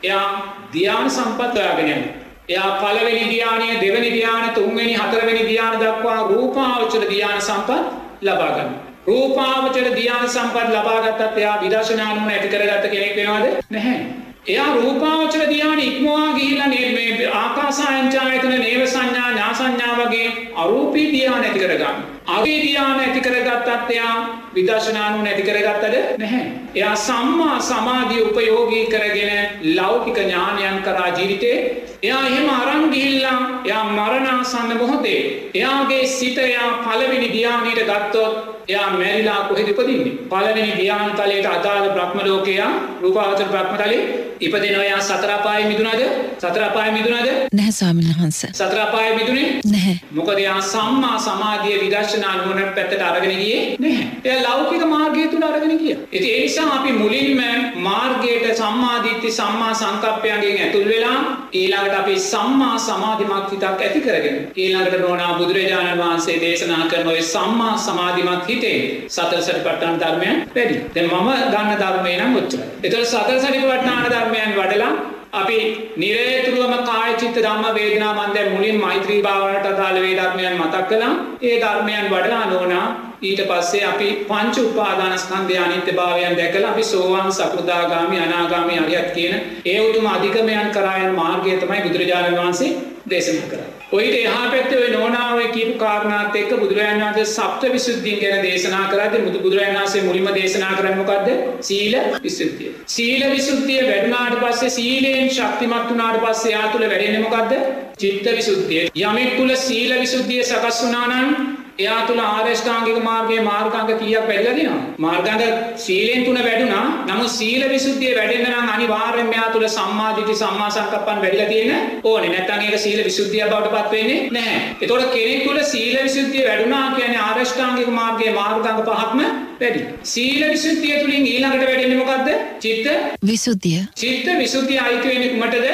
එයා 0.02 0.26
ධ්‍යාන 0.72 1.10
සම්පත් 1.10 1.52
හොයාගෙන 1.54 1.88
යනවා. 1.88 2.24
එයා 2.48 2.72
පළවෙනි 2.80 3.22
ධ්‍යානය 3.28 3.68
දෙවැනි 3.80 4.10
ධ්‍යාන 4.10 4.50
තුන්වෙනි 4.50 4.94
හතරවෙනි 4.94 5.46
ධ්‍යාන 5.46 5.78
දක්වා 5.80 6.18
රූපාවචර 6.24 7.06
ධ්‍යාන 7.08 7.40
සම්පත් 7.40 8.05
ලබා 8.22 8.50
ගන්න. 8.50 8.70
රූපාවචර 9.06 9.88
ධ්‍යාන 9.92 10.28
සම්පත් 10.28 10.68
ලබා 10.70 11.00
ගත්තත් 11.00 11.38
එයා 11.38 11.56
විදර්ශනා 11.60 12.08
නුවණ 12.08 12.30
ඇති 12.30 12.48
කරගත්ත 12.48 12.90
කෙනෙක් 12.90 13.16
වෙනවද? 13.16 13.46
නැහැ. 13.70 14.00
එයා 14.46 14.74
රූපාවචර 14.74 15.46
ධ්‍යාන 15.46 15.80
ඉක්මවා 15.80 16.32
ගිහිල්ලා 16.32 16.68
මේ 16.68 17.30
ආකාසායංචායතන 17.34 18.58
නේව 18.58 18.86
සංඥා 18.86 19.30
ඥා 19.30 19.54
සංඥා 19.54 19.96
වගේ 19.96 20.28
අරූපී 20.56 21.08
ධ්‍යාන 21.12 21.44
ඇති 21.44 21.58
කරගන්න. 21.58 22.15
අරූපී 22.26 22.60
ධ්‍යාන 22.62 23.00
ඇති 23.00 23.20
කරගත්තත් 23.20 23.90
එයා 23.90 24.14
විදර්ශනා 24.54 25.10
නුවණ 25.10 25.28
ඇති 25.28 25.42
කරගත්තද 25.42 25.94
නැහැ. 26.18 26.46
එයා 26.74 26.96
සම්මා 26.98 27.58
සමාධිය 27.60 28.22
උපයෝගී 28.22 28.86
කරගෙන 28.86 29.76
ලෞකික 29.76 30.18
ඥානයන් 30.18 30.82
කරා 30.82 31.08
ජීවිතේ 31.10 31.58
එයා 32.02 32.22
එහෙම 32.22 32.50
අරන් 32.52 32.90
ගිහිල්ලා 32.90 33.38
එයා 33.64 33.84
මරණාසන්න 33.90 34.76
මොහොතේ 34.78 35.20
එයාගේ 35.54 36.02
සිත 36.08 36.38
එයා 36.40 36.68
පළවෙනි 36.80 37.28
ධ්‍යානයට 37.30 37.82
ගත්තොත් 37.84 38.55
එයා 38.68 38.90
මැරිලා 38.92 39.40
කොහෙද 39.48 39.68
ඉපදින්නේ 39.68 40.14
පළවෙනි 40.30 40.72
ධ්‍යාන 40.72 41.10
තලයට 41.12 41.48
අදාළ 41.48 41.90
බ්‍රහ්ම 41.90 42.18
ලෝකයා 42.26 42.70
රූපාවචර 43.02 43.46
බ්‍රහ්ම 43.46 43.76
තලේ 43.76 44.00
ඉපදිනවා 44.40 44.84
එයා 44.84 45.00
සතර 45.00 45.30
අපායේ 45.30 45.68
මිදුණාද 45.68 46.02
සතර 46.38 46.62
අපායේ 46.62 46.96
මිදුණාද 46.96 47.28
නැහැ 47.52 47.72
ස්වාමීන් 47.72 48.14
වහන්සේ. 48.16 48.50
සතර 48.52 48.80
අපායේ 48.80 49.16
මිදුනේ 49.16 49.60
නැහැ. 49.66 49.96
මොකද 50.10 50.38
එයා 50.38 50.60
සම්මා 50.62 51.18
සමාධිය 51.18 51.80
විදර්ශනා 51.80 52.34
නුවණ 52.36 52.74
පැත්තට 52.74 53.02
අරගෙන 53.02 53.34
ගියේ 53.34 53.76
නැහැ. 53.78 54.06
එයා 54.24 54.42
ලෞකික 54.42 54.84
මාර්ගය 54.86 55.28
තුල 55.28 55.42
අරගෙන 55.42 55.78
ගියා. 55.78 55.98
ඉතින් 56.12 56.30
ඒ 56.30 56.42
නිසා 56.42 56.66
අපි 56.76 56.92
මුලින්ම 56.92 57.40
මාර්ගයට 57.78 58.46
සම්මාදිට්ඨි 58.56 59.32
සම්මා 59.32 59.72
සංකප්පයන්ගෙන් 59.74 60.58
ඇතුල් 60.58 60.88
වෙලා 60.88 61.18
ඊළඟට 61.54 61.94
අපි 61.94 62.18
සම්මා 62.22 62.76
සමාධිමත් 62.80 63.50
හිතක් 63.50 63.64
ඇති 63.64 64.00
කරගෙන 64.00 64.36
ඊළඟට 64.56 65.00
නෝනා 65.00 65.32
බුදුරජාණන් 65.38 66.02
වහන්සේ 66.02 66.38
දේශනා 66.40 66.82
කරන 66.86 67.08
ඔය 67.08 67.22
සම්මා 67.24 67.74
සමාධිමත් 67.78 68.48
හිත 68.56 68.64
හිතේ 68.64 69.08
සතර 69.08 69.40
සටිපට්ඨාන 69.40 69.98
ධර්මයන් 69.98 70.36
වැඩි. 70.52 70.76
දැන් 70.94 71.06
මම 71.08 71.28
ගන්න 71.50 71.76
ධර්මය 71.78 72.12
නම් 72.16 72.36
ඔච්චරයි. 72.36 72.64
ඒතකොට 72.82 73.06
සතර 73.06 73.38
සටිපට්ඨාන 73.38 74.04
ධර්මයන් 74.06 74.52
වඩලා 74.54 74.92
අපි 75.32 75.58
නිරේතුරුවම 75.96 76.74
කාය 76.84 77.10
චිත්ත 77.14 77.38
ධම්ම 77.38 77.74
වේදනා 77.74 78.12
මන් 78.14 78.34
දැන් 78.34 78.48
මුලින් 78.52 78.78
මෛත්‍රී 78.80 79.20
භාවනාවට 79.22 79.68
අදාළ 79.72 79.98
වේ 80.00 80.14
ධර්මයන් 80.14 80.54
මතක් 80.54 80.88
කළා. 80.88 81.12
ඒ 81.42 81.56
ධර්මයන් 81.60 82.06
වඩලා 82.06 82.44
නෝනා 82.46 82.86
ඊට 83.22 83.40
පස්සේ 83.42 83.84
අපි 83.84 84.08
පංච 84.24 84.56
උපාදානස්කන්ධය 84.62 85.56
අනිත්‍යභාවයන් 85.58 86.36
දැකලා 86.36 86.70
අපි 86.70 86.84
සෝවාන් 86.84 87.32
සකෘදාගාමි 87.32 88.18
අනාගාමි 88.18 88.78
අරියත් 88.78 89.08
කියන 89.14 89.34
ඒ 89.66 89.78
උතුම් 89.80 90.06
අධිකමයන් 90.06 90.70
කරා 90.70 90.98
යන 90.98 91.14
මාර්ගය 91.14 91.56
තමයි 91.56 91.80
බුදුරජාණන් 91.82 92.38
වහන්සේ 92.38 92.95
දේශනා 93.10 93.48
කරන්නේ. 93.48 93.72
ඔයිට 93.92 94.16
එහා 94.16 94.46
පැත්තේ 94.50 94.78
ඔය 94.78 94.90
නෝනාව 94.90 95.38
කියපු 95.52 95.74
කාරණාත් 95.78 96.36
එක්ක 96.36 96.52
බුදුරජාණන් 96.54 97.04
වහන්සේ 97.04 97.26
සප්ත 97.26 97.72
විසුද්ධීන් 97.72 98.18
ගැන 98.22 98.42
දේශනා 98.42 98.84
කරද්දී 98.90 99.22
මුදු 99.26 99.42
බුදුරජාණන් 99.44 99.78
වහන්සේ 99.78 100.02
මුලින්ම 100.02 100.30
දේශනා 100.34 100.72
කරන්නේ 100.72 100.96
මොකද්ද? 100.96 101.28
සීල 101.60 101.94
විසුද්ධිය. 102.22 102.72
සීල 102.86 103.26
විසුද්ධිය 103.30 103.82
වැඩුණාට 103.82 104.40
පස්සේ 104.42 104.70
සීලයෙන් 104.70 105.30
ශක්තිමත් 105.30 105.90
වුණාට 105.90 106.18
පස්සේ 106.24 106.52
යා 106.52 106.66
තුල 106.72 106.86
වැඩෙන්නේ 106.86 107.22
මොකද්ද? 107.22 107.52
චිත්ත 107.98 108.26
විසුද්ධිය. 108.32 108.82
යමෙක් 109.02 109.36
තුල 109.36 109.54
සීල 109.58 109.94
විසුද්ධිය 110.00 110.42
සකස් 110.44 110.82
වුණා 110.82 111.06
නම් 111.10 111.30
එයා 111.78 112.06
තුළ 112.06 112.20
ආර්ෂ්ඨාංගික 112.20 112.98
මාර්ගයේ 113.02 113.42
මාර්ගාංග 113.42 113.90
කීයක් 113.92 114.28
වැඩිලා 114.28 114.54
තියෙනවද? 114.58 114.84
මාර්ගාංග 114.98 115.42
සීලෙන් 115.76 116.24
තුන 116.24 116.38
වැඩුණා. 116.38 116.84
නමුත් 117.08 117.30
සීල 117.30 117.62
විසුද්ධිය 117.68 118.12
වැඩෙන්න 118.18 118.46
නම් 118.50 118.70
අනිවාර්යෙන්ම 118.76 119.32
එයා 119.32 119.48
තුළ 119.52 119.66
සම්මා 119.68 120.12
දිට්ඨි 120.16 120.36
සම්මා 120.36 120.70
සංකප්පන් 120.70 121.20
වැඩිලා 121.24 121.48
තියෙන්න 121.48 122.00
ඕනේ. 122.04 122.30
නැත්නම් 122.30 122.64
ඒක 122.66 122.78
සීල 122.78 123.02
විසුද්ධිය 123.08 123.42
බවට 123.44 123.74
පත් 123.74 123.92
වෙන්නේ 123.92 124.30
නැහැ. 124.30 124.62
ඒතකොට 124.78 125.12
කෙනෙක් 125.12 125.44
තුළ 125.44 125.60
සීල 125.64 125.98
විසුද්ධිය 125.98 126.46
වැඩුණා 126.48 126.86
කියන්නේ 126.94 127.20
ආර්ෂ්ඨාංගික 127.24 127.92
මාර්ගයේ 127.98 128.32
මාර්ගාංග 128.32 128.80
පහක්ම 128.82 129.20
වැඩි. 129.60 129.84
සීල 130.04 130.40
විසුද්ධිය 130.46 130.96
තුලින් 131.02 131.26
ඊළඟට 131.26 131.66
වැඩෙන්නේ 131.66 132.00
මොකද්ද? 132.00 132.32
චිත්ත 132.60 132.88
විසුද්ධිය. 133.24 133.84
චිත්ත 133.96 134.32
විසුද්ධිය 134.38 134.80
අයිති 134.80 135.06
වෙන්නේ 135.08 135.30
කුමටද? 135.34 135.68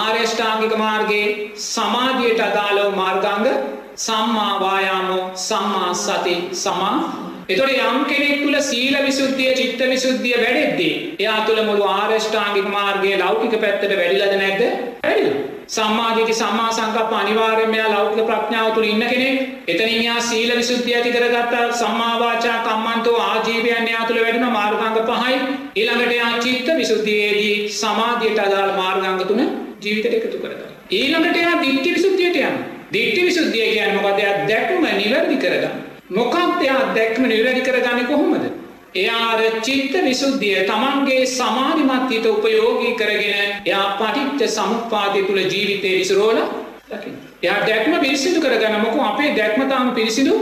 ආර්යෂ්ඨාංගික 0.00 0.74
මාර්ගයේ 0.78 1.30
සමාධියට 1.68 2.40
අදාළව 2.40 2.92
මාර්ගාංග 2.96 3.46
සම්මා 4.02 4.52
වායාමෝ 4.60 5.24
සම්මා 5.40 5.90
සති 5.96 6.34
සමා. 6.62 6.96
එතොට 7.48 7.72
යම් 7.74 7.98
කෙනෙක් 8.04 8.36
තුළ 8.42 8.58
සීල 8.62 8.96
විසුද්ධිය 9.06 9.52
චිත්ත 9.58 9.82
විසුද්ධිය 9.90 10.36
වැඩෙද්දී 10.42 10.94
එයා 11.18 11.40
තුළ 11.46 11.60
මුළු 11.68 11.84
ආර්ෂ්ඨාංගික 11.90 12.68
මාර්ගයේ 12.68 13.18
ලෞකික 13.18 13.54
පැත්තට 13.62 13.94
වැඩිලද 14.00 14.34
නැද්ද? 14.34 14.62
වැඩිලා. 15.02 15.42
සම්මාධිති 15.68 16.34
සම්මා 16.34 16.70
සංකප්ප 16.70 17.12
අනිවාර්යයෙන්ම 17.20 17.76
එයා 17.78 17.92
ලෞකික 17.94 18.26
ප්‍රඥාව 18.30 18.72
තුළ 18.74 18.88
ඉන්න 18.88 19.04
කෙනෙක්. 19.04 19.38
එතනින් 19.68 19.94
එයා 19.96 20.18
සීල 20.22 20.50
විසුද්ධිය 20.56 20.96
ඇති 20.96 21.14
කරගත්ත 21.16 21.56
සම්මා 21.76 22.12
වාචා 22.18 22.58
කම්මන්තෝ 22.66 23.16
ආජීවයන් 23.20 23.88
එයා 23.88 24.04
තුළ 24.04 24.22
වැඩෙන 24.24 24.48
මාර්ගාංග 24.50 25.00
පහයි. 25.10 25.40
ඊළඟට 25.76 26.18
එයා 26.18 26.34
චිත්ත 26.40 26.74
විසුද්ධියේදී 26.76 27.56
සමාධියට 27.78 28.44
අදාළ 28.46 28.76
මාර්ගාංග 28.76 29.24
තුන 29.24 29.42
ජීවිතයට 29.80 30.20
එකතු 30.20 30.36
කරගන්නවා 30.38 30.72
ඊළඟට 30.92 31.36
එයා 31.36 31.56
දිට්ඨි 31.60 31.90
විසුද්ධියට 31.94 32.38
යනවා. 32.38 32.71
දිට්ඨි 32.92 33.26
විසුද්ධිය 33.26 33.68
කියන්නේ 33.68 33.96
මොකද? 33.98 34.18
එයා 34.18 34.48
දැක්ම 34.48 34.84
නිවැරදි 34.94 35.36
කරගන්න. 35.36 35.74
මොකක්ද 36.10 36.62
එයා 36.62 36.82
දැක්ම 36.94 37.22
නිවැරදි 37.24 37.62
කරගන්නේ 37.62 38.06
කොහොමද? 38.06 38.44
එයා 38.94 39.20
අර 39.28 39.40
චිත්ත 39.62 39.94
විසුද්ධිය 40.04 40.64
තමන්ගේ 40.66 41.26
සමාධිමත් 41.28 42.10
හිත 42.10 42.26
උපයෝගී 42.26 42.94
කරගෙන 42.94 43.62
එයා 43.66 43.86
පටිච්ච 43.96 44.50
සමුප්පාදය 44.50 45.22
තුල 45.22 45.40
ජීවිතේ 45.46 45.94
විසිරෝලා 45.98 46.48
දකින්න. 46.90 47.16
එයා 47.42 47.60
දැක්ම 47.66 47.92
පිරිසිදු 47.98 48.40
කරගන්න 48.40 48.80
මොකෝ 48.80 49.04
අපේ 49.04 49.30
දැක්ම 49.36 49.68
තාම 49.68 49.90
පිරිසිදු 49.92 50.34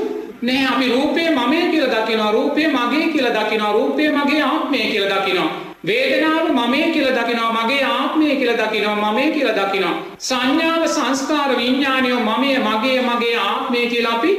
නෑ 0.43 0.67
අපි 0.67 0.87
රූපය 0.89 1.23
මමයි 1.31 1.65
කියලා 1.71 1.95
දකිනවා 1.97 2.33
රූපය 2.33 2.69
මගේ 2.69 3.09
කියලා 3.09 3.35
දකිනවා 3.39 3.73
රූපය 3.73 4.11
මගේ 4.11 4.43
ආත්මය 4.43 4.79
කියලා 4.85 5.19
දකිනවා 5.19 5.70
වේදනාව 5.87 6.47
මමේ 6.53 6.87
කියලා 6.93 7.17
දකිනවා 7.19 7.53
මගේ 7.57 7.83
ආත්මය 7.85 8.37
කියලා 8.37 8.57
දකිනවා 8.61 9.13
මමේ 9.13 9.31
කියලා 9.31 9.57
දකිනවා. 9.59 9.95
සංඥාව 10.19 10.83
සංස්කාර 10.89 11.57
විඤ්ඥානයෝ 11.57 12.21
මමය 12.21 12.51
මගේ 12.59 12.99
මගේ 13.01 13.37
ආත්මය 13.39 13.87
කියලා 13.87 14.13
අපි 14.15 14.33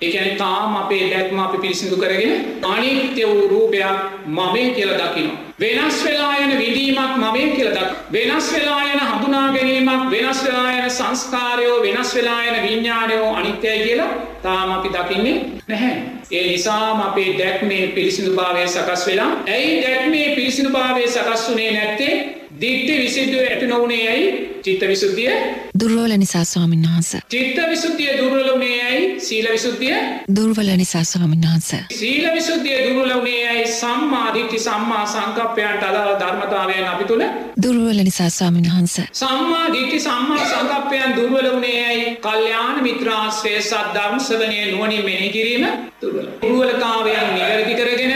එකන 0.00 0.36
තාම 0.36 0.76
අපේ 0.76 1.10
දැක්ම 1.10 1.38
අපි 1.38 1.58
පිරිසිදු 1.58 1.96
කරගෙන 1.96 2.32
අනිත්‍ය 2.72 3.26
වූ 3.26 3.48
රූපයක් 3.48 3.96
මමේ 4.26 4.68
කියලා 4.70 5.00
දකිනවා. 5.02 5.38
වෙනස් 5.60 6.04
වෙලා 6.04 6.38
යන 6.38 6.58
විඳීමක් 6.58 7.16
මමේ 7.16 7.48
කියලා 7.56 7.74
දක්. 7.74 8.12
වෙනස් 8.12 8.52
වෙලා 8.52 8.82
යන 8.84 9.00
හඳුනා 9.00 9.52
ගැනීමක් 9.52 10.10
වෙනස් 10.10 10.44
වෙලා 10.44 10.72
යන 10.72 10.90
සංස්කාරයෝ 10.90 11.76
වෙනස් 11.82 12.14
වෙලා 12.14 12.40
යන 12.42 12.62
විඤ්ඥානයෝ 12.62 13.34
අනිත්‍යය 13.34 13.76
කියලා 13.84 14.10
තාම 14.42 14.72
අපි 14.72 14.88
දකින්නේ 14.88 15.36
නැහැ. 15.68 15.96
ඒ 16.30 16.46
නිසාම 16.46 17.00
අපේ 17.00 17.38
දැක්මේ 17.38 17.86
පිරිසිදු 17.88 18.36
භාවය 18.36 18.68
සකස් 18.68 19.06
වෙලා 19.06 19.30
ඇයි 19.48 19.82
දැක්මේ 19.82 20.28
පිරිසිදු 20.36 20.70
භාවය 20.70 21.06
සකස් 21.08 21.48
වුනේ 21.48 21.70
නැත්තේ? 21.72 22.44
දිට්ටි 22.60 22.98
විසිදුව 22.98 23.40
ඇති 23.42 23.66
නොවනේ 23.66 24.02
ඇයි? 24.08 24.26
චිත්ත 24.64 24.82
විසුද්ධිය. 24.88 25.32
දුර්වල 25.80 26.12
නිසා 26.18 26.44
ස්වාමීන් 26.44 26.84
වහන්ස. 26.84 27.10
චිත්ත 27.30 27.58
විසුද්ධිය 27.70 28.12
දුර්වල 28.18 28.50
වුණේ 28.52 28.82
ඇයි? 28.82 29.20
සීල 29.20 29.48
විසුද්ධිය. 29.52 29.96
දුර්වල 30.36 30.70
නිසා 30.76 31.04
ස්වාමීන් 31.04 31.42
වහන්ස. 31.42 31.70
සීල 31.98 32.30
විසුද්ධිය 32.34 32.78
දුර්වල 32.84 33.14
වුණේ 33.14 33.48
ඇයි? 33.48 33.66
සම්මා 33.72 34.34
දිට්ඨි 34.34 34.58
සම්මා 34.58 35.06
සංකප්පයන්ට 35.44 35.82
අදාළ 35.82 36.14
ධර්මතාවයන් 36.16 36.86
අපි 36.86 37.04
තුල 37.04 37.22
දුර්වල 37.58 38.00
නිසා 38.00 38.30
ස්වාමීන් 38.30 38.68
වහන්ස. 38.68 38.96
සම්මා 39.14 39.66
දිට්ඨි 39.68 40.00
සම්මා 40.00 40.46
සංකප්පයන් 40.46 41.16
දුර්වල 41.16 41.48
වුණේ 41.48 41.76
ඇයි 41.82 42.16
කල්යාණ 42.18 42.80
මිත්‍රාශ්‍රය 42.82 43.54
සද්ධර්ම 43.60 44.16
ශ්‍රවණයේ 44.20 44.72
නුවණින් 44.72 45.04
මෙනෙහි 45.04 45.30
කිරීම 45.30 45.64
දුර්වල. 46.02 46.26
දුර්වලතාවයන් 46.42 47.28
නිවැරදි 47.30 47.74
කරගෙන 47.74 48.14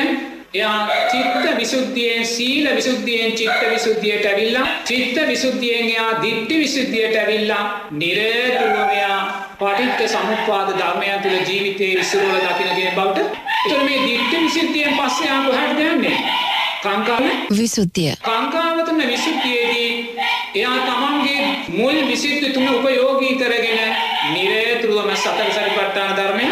එයා 0.55 0.79
චිත්ත 1.11 1.59
විසුද්ධියෙන් 1.59 2.27
සීල 2.27 2.69
විසුද්ධියෙන් 2.73 3.33
චිත්ත 3.33 3.63
විසුද්ධියට 3.67 4.27
ඇවිල්ලා 4.27 4.67
චිත්ත 4.85 5.21
විසුද්ධියෙන් 5.27 5.85
එයා 5.87 6.11
දිට්ඨි 6.23 6.59
විසුද්ධියට 6.59 7.17
ඇවිල්ලා 7.17 7.65
නිරතුරුවම 7.93 8.91
එයා 8.91 9.21
පටිච්ච 9.59 10.09
සමුප්පාද 10.09 10.75
ධර්මයන් 10.75 11.23
තුළ 11.23 11.39
ජීවිතයේ 11.45 11.95
විසිරවල 11.97 12.43
දකින 12.43 12.69
කෙනෙක් 12.71 12.95
බවට 12.95 13.19
එතකොට 13.21 13.85
මේ 13.85 14.05
දිට්ඨි 14.05 14.45
විසුද්ධියෙන් 14.45 14.95
පස්සේ 14.99 15.31
ආ 15.31 15.41
කොහටද 15.45 15.87
යන්නේ 15.87 16.47
කාංකාව 16.83 17.25
විසුද්ධිය. 17.51 18.13
කාංකාව 18.21 18.85
තුන 18.87 19.01
විසුද්ධියේදී 19.05 19.91
එයා 20.55 20.79
තමන්ගේ 20.81 21.43
මුල් 21.71 21.99
විසිද්ධි 22.09 22.51
තුන 22.51 22.69
උපයෝගී 22.71 23.35
කරගෙන 23.35 23.81
නිරතුරුවම 24.33 25.11
සතර 25.17 25.49
සරිපට්ඨාන 25.51 26.17
ධර්මය 26.17 26.47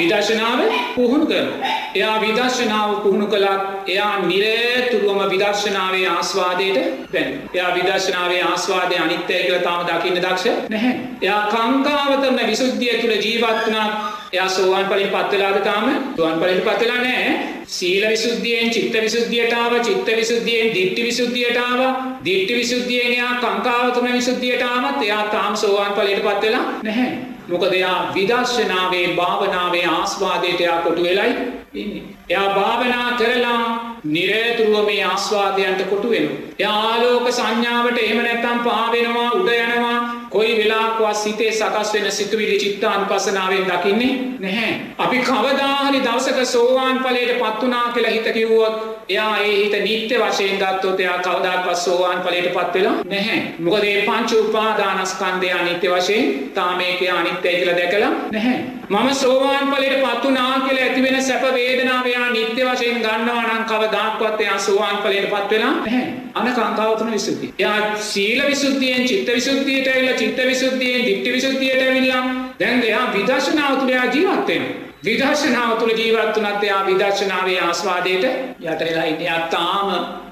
විදර්ශනාව 0.00 0.60
පුහුණු 0.94 1.26
කරනවා. 1.26 1.74
එයා 1.94 2.16
විදර්ශනාව 2.20 2.90
පුහුණු 3.02 3.26
කළත් 3.26 3.88
එයා 3.88 4.12
නිරතුරුවම 4.22 5.20
විදර්ශනාවේ 5.30 6.06
ආස්වාදයට 6.08 6.78
දැනෙනවා. 7.12 7.50
එයා 7.54 7.74
විදර්ශනාවේ 7.74 8.42
ආස්වාදය 8.44 8.96
අනිත්‍යය 8.98 9.40
කියලා 9.40 9.62
තාම 9.62 9.86
දකින්න 9.88 10.22
දක්ෂ 10.22 10.46
නැහැ. 10.68 10.94
එයා 11.22 11.42
කාංකාවතරන 11.48 12.40
විසුද්ධිය 12.46 12.98
තුළ 12.98 13.16
ජීවත් 13.18 13.60
වුණා 13.60 13.88
එයා 14.32 14.48
සෝවාන් 14.48 14.86
ඵලෙට 14.86 15.12
පත් 15.12 15.32
වෙලාද 15.32 15.58
තාම? 15.62 15.86
සෝවාන් 16.16 16.38
ඵලෙට 16.40 16.64
පත් 16.64 16.80
වෙලා 16.80 16.98
නැහැ. 16.98 17.32
සීල 17.68 18.08
විසුද්ධියෙන් 18.08 18.70
චිත්ත 18.70 18.94
විසුද්ධියට 18.98 19.52
ආව, 19.54 19.74
චිත්ත 19.80 20.06
විසුද්ධියෙන් 20.16 20.74
දිට්ඨි 20.74 21.02
විසුද්ධියට 21.02 21.58
ආව, 21.58 21.80
දිට්ඨි 22.24 22.54
විසුද්ධියෙන් 22.54 23.12
එයා 23.12 23.34
කාංකාවතරන 23.40 24.12
විසුද්ධියට 24.12 24.62
ආවත් 24.64 25.02
එයා 25.02 25.26
තාම 25.28 25.56
සෝවාන් 25.56 25.92
ඵලෙට 25.92 26.22
පත් 26.22 26.42
වෙලා 26.42 26.64
නැහැ. 26.82 27.29
මොකද 27.50 27.72
එයා 27.72 27.98
විදර්ශනාවේ 28.14 29.06
භාවනාවේ 29.14 29.86
ආස්වාදයට 29.88 30.60
එයා 30.60 30.80
කොටු 30.80 31.02
වෙලයි 31.02 31.32
ඉන්නේ. 31.74 32.02
එයා 32.30 32.48
භාවනා 32.50 33.10
කරලා 33.12 33.64
නිරතුරුව 34.06 34.84
මේ 34.84 35.02
ආස්වාදයන්ට 35.04 35.82
කොටු 35.84 36.10
වෙනවා. 36.10 36.40
එයා 36.58 36.78
ආලෝක 36.84 37.28
සංඥාවට 37.32 37.98
එහෙම 37.98 38.22
නැත්තම් 38.22 38.58
පහ 38.60 38.92
වෙනවා 38.92 39.30
උඩ 39.32 39.50
යනවා 39.56 39.98
කොයි 40.30 40.52
වෙලාවකවත් 40.58 41.16
සිතේ 41.16 41.52
සකස් 41.52 41.92
වෙන 41.94 42.12
සිතුවිලි 42.12 42.58
චිත්තානුපස්සනාවෙන් 42.58 43.64
දකින්නේ 43.66 44.12
නැහැ. 44.38 44.72
අපි 44.98 45.18
කවදා 45.20 45.76
හරි 45.80 46.00
දවසක 46.00 46.46
සෝවාන් 46.46 46.98
ඵලයට 46.98 47.32
පත් 47.34 47.62
වුණා 47.62 47.92
කියලා 47.92 48.10
හිත 48.10 48.28
කිව්වොත් 48.32 49.06
එයා 49.08 49.38
ඒ 49.38 49.54
හිත 49.54 49.74
නිත්‍ය 49.80 50.14
වශයෙන් 50.16 50.58
ගත්තොත් 50.58 51.00
එයා 51.00 51.18
කවදාකවත් 51.18 51.76
සෝවාන් 51.76 52.22
ඵලයට 52.22 52.52
පත් 52.52 52.74
වෙලා 52.74 52.94
නැහැ. 53.04 53.40
මොකද 53.58 53.82
මේ 53.82 54.02
පංච 54.02 54.32
උපාදානස්කන්ධය 54.40 55.50
අනිත්‍ය 55.52 55.88
වශයෙන් 55.88 56.28
තාම 56.54 56.80
ඒකේ 56.80 57.10
අනිත්‍යයි 57.12 57.56
කියලා 57.56 57.76
දැකලා 57.76 58.12
නැහැ. 58.30 58.60
මම 58.90 59.10
සෝවාන් 59.14 59.66
ඵලයට 59.68 59.98
පත් 59.98 60.24
වුණා 60.24 60.60
කියලා 60.60 60.84
ඇති 60.84 61.02
වෙන 61.02 61.22
සැප 61.22 61.44
වේදනාව 61.54 62.06
එයා 62.06 62.30
නිත්‍ය 62.30 62.62
වශයෙන් 62.62 63.02
ගන්නවා 63.02 63.42
නම් 63.44 63.64
කවදාක්වත් 63.64 64.40
එයා 64.40 64.58
සෝවාන් 64.60 64.96
ඵලයට 64.98 65.28
පත් 65.28 65.50
වෙලා 65.50 65.74
නැහැ. 65.74 66.06
අන 66.34 66.54
කාංකාව 66.54 66.96
තුන 66.98 67.12
විසුද්ධිය. 67.12 67.52
එයා 67.58 67.96
සීල 68.06 68.46
විසුද්ධියෙන් 68.46 69.04
චිත්ත 69.04 69.34
විසුද්ධියට 69.34 69.88
ඇවිල්ලා 69.88 70.19
චිත්ත 70.20 70.44
විසුද්ධියෙන් 70.46 71.04
දිට්ඨි 71.04 71.32
විසුද්ධියට 71.32 71.82
ඇවිල්ලා 71.82 72.22
දැන් 72.60 72.82
එයා 72.82 73.04
විදර්ශනාව 73.14 73.74
තුළ 73.76 73.90
එයා 73.90 74.06
ජීවත් 74.08 74.48
වෙනවා. 74.48 74.88
විදර්ශනාව 75.04 75.70
තුළ 75.78 75.92
ජීවත්වනත් 75.94 76.64
එයා 76.64 76.80
විදර්ශනාවේ 76.86 77.60
ආස්වාදයට 77.60 78.24
යටවෙලා 78.62 79.06
ඉන්න 79.06 79.46
තාම 79.50 79.88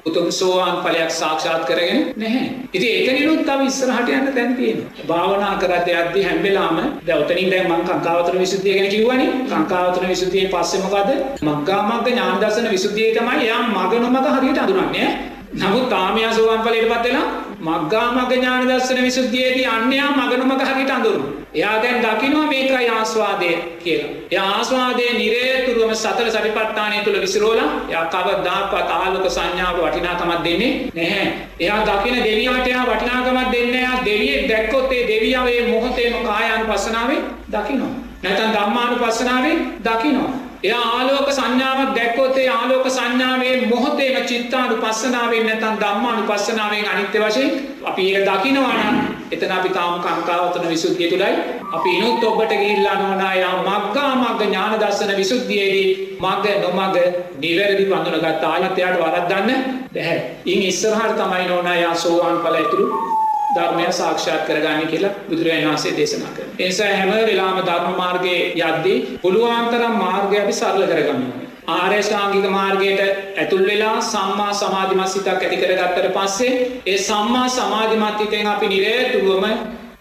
උතුම් 0.06 0.26
සෝවාන් 0.30 0.76
පලයක් 0.78 1.10
සාක්ෂාත් 1.10 1.64
කරගෙන 1.64 2.12
නැහැ. 2.16 2.50
ඉති 2.74 2.88
ඒකනිනුත් 2.90 3.40
තව 3.44 3.60
ඉස්සරහට 3.62 4.10
යන්න 4.10 4.28
තැන් 4.34 4.52
තියෙන. 4.56 4.84
භාවනා 5.08 5.54
කරත් 5.56 5.88
යද්දි 5.94 6.22
හැම්බෙලාම 6.22 6.76
දැවතනින් 7.06 7.50
දැන් 7.50 7.70
මං 7.70 7.82
කංකාවතන 7.84 8.38
විසුද්ධිය 8.38 8.74
ගැන 8.74 8.90
කිව්වනේ. 8.90 9.30
කංකාවතන 9.48 10.08
විසුද්ධියේ 10.08 10.52
පස්සේ 10.52 10.84
මොකද? 10.84 11.10
මග්ගා 11.42 11.80
මග්ග 11.82 12.06
ඥාන 12.08 12.40
දර්ශන 12.40 12.70
විසුද්ධියේ 12.70 13.16
තමයි 13.16 13.44
එයා 13.44 13.62
මග 13.64 13.92
නොමග 13.98 14.30
හරියට 14.36 14.58
අඳුරන්නේ. 14.58 15.10
නමුත් 15.52 15.88
තාමයා 15.88 16.32
සෝවාන් 16.32 16.62
ඵලයට 16.62 16.88
පත් 16.88 17.04
වෙලා 17.04 17.26
මග්ගා 17.60 18.12
මග්ග 18.12 18.32
ඥාන 18.32 18.68
දර්ශන 18.68 19.02
විසුද්ධියේදී 19.02 19.66
අන්‍යයා 19.66 20.10
මග 20.10 20.32
නොමග 20.38 20.62
හරියට 20.62 20.90
අඳුරනවා. 20.90 21.32
එයා 21.54 21.82
දැන් 21.82 22.02
දකිනවා 22.02 22.46
මේකයි 22.46 22.88
ආස්වාදය 22.88 23.50
කියලා. 23.78 24.10
එයා 24.30 24.48
ආස්වාදයේ 24.50 25.12
නිරේතුරුවම 25.12 25.94
සතර 25.94 26.30
සටිපට්ඨානය 26.30 26.98
තුල 27.04 27.20
විසිරෝලා 27.20 27.68
එයා 27.88 28.04
කවදාකවත් 28.06 28.90
ආලෝක 28.90 29.30
සංඥාව 29.30 29.78
වටිනාකමක් 29.78 30.44
දෙන්නේ 30.44 30.72
නැහැ. 30.94 31.28
එයා 31.60 31.80
දකින 31.82 32.18
දෙවියන්ට 32.18 32.66
එයා 32.66 32.84
වටිනාකමක් 32.86 33.52
දෙන්නේ 33.52 33.80
නැහැ. 33.80 34.04
දෙවියෙක් 34.04 34.48
දැක්කොත් 34.48 34.92
ඒ 34.92 35.06
දෙවියා 35.08 35.44
මේ 35.44 35.62
මොහොතේම 35.68 36.20
කායානුපස්සනාවේ 36.26 37.22
දකිනවා. 37.52 37.94
නැත්නම් 38.22 38.52
ධම්මානුපස්සනාවේ 38.52 39.56
දකිනවා. 39.84 40.47
එයා 40.64 40.86
ආලෝක 40.90 41.28
සංඥාවක් 41.30 41.90
දැක්කොත් 41.94 42.38
ඒ 42.38 42.48
ආලෝක 42.50 42.86
සංඥාවේ 42.88 43.54
මොහොතේම 43.66 44.16
චිත්තානුපස්සනාවෙන් 44.24 45.44
නැත්නම් 45.46 45.76
ධම්මානුපස්සනාවෙන් 45.76 46.88
අනිත්‍ය 46.88 47.18
වශයෙන් 47.18 47.50
අපි 47.84 48.06
ඒක 48.08 48.26
දකිනවා 48.26 48.72
නම් 48.76 48.96
එතන 49.30 49.52
අපි 49.52 49.70
තාම 49.70 50.00
කාංකාවතන 50.00 50.66
විසුද්ධිය 50.68 51.10
තුලයි 51.10 51.36
අපි 51.72 51.90
ඉනුත් 51.90 52.24
ඔබට 52.24 52.54
ගිහිල්ලා 52.54 52.96
නොනා 52.96 53.34
යා 53.34 53.54
මග්ගා 53.60 54.10
මග්ග 54.14 54.40
ඥාන 54.42 54.74
දර්ශන 54.80 55.14
විසුද්ධියේදී 55.16 56.18
මග්ග 56.20 56.46
නොමග 56.64 56.98
නිවැරදි 57.38 57.84
වඳුනගත් 57.86 58.44
ආයත් 58.44 58.78
එයාට 58.78 59.00
වරද්දන්න 59.00 59.64
බැහැ. 59.94 60.18
ඉන් 60.46 60.62
ඉස්සරහට 60.64 61.16
තමයි 61.16 61.46
නොනා 61.46 61.76
යා 61.76 61.94
සෝවාන් 61.96 62.42
ඵල 62.42 62.56
ඇතුළු 62.56 62.86
ධර්මය 63.58 63.90
සාක්ෂාත් 63.94 64.46
කරගන්න 64.46 64.88
කියලා 64.88 65.12
බුදුරජාණන් 65.26 65.68
වහන්සේ 65.68 65.92
දේශනා 65.96 66.30
කරනවා. 66.30 66.56
ඒ 66.58 66.68
නිසා 66.68 66.88
හැම 66.92 67.12
වෙලාවම 67.24 67.60
ධර්ම 67.64 67.94
මාර්ගයේ 67.96 68.40
යද්දී 68.62 68.98
පුළුවන් 69.22 69.68
තරම් 69.72 69.94
මාර්ගය 69.98 70.36
අපි 70.38 70.54
සරල 70.54 70.84
කරගන්න 70.84 71.22
ඕනේ. 71.24 71.48
ආර්යෂ්ඨාංගික 71.70 72.46
මාර්ගයට 72.50 73.00
ඇතුල් 73.36 73.64
වෙලා 73.66 73.96
සම්මා 74.02 74.52
සමාධිමත් 74.54 75.08
සිතක් 75.08 75.28
ඇති 75.34 75.56
කරගත්තට 75.56 76.12
පස්සේ 76.14 76.52
ඒ 76.86 76.98
සම්මා 77.00 77.48
සමාධිමත් 77.50 78.20
හිතෙන් 78.20 78.46
අපි 78.48 78.68
නිරේතුරුවම 78.68 79.44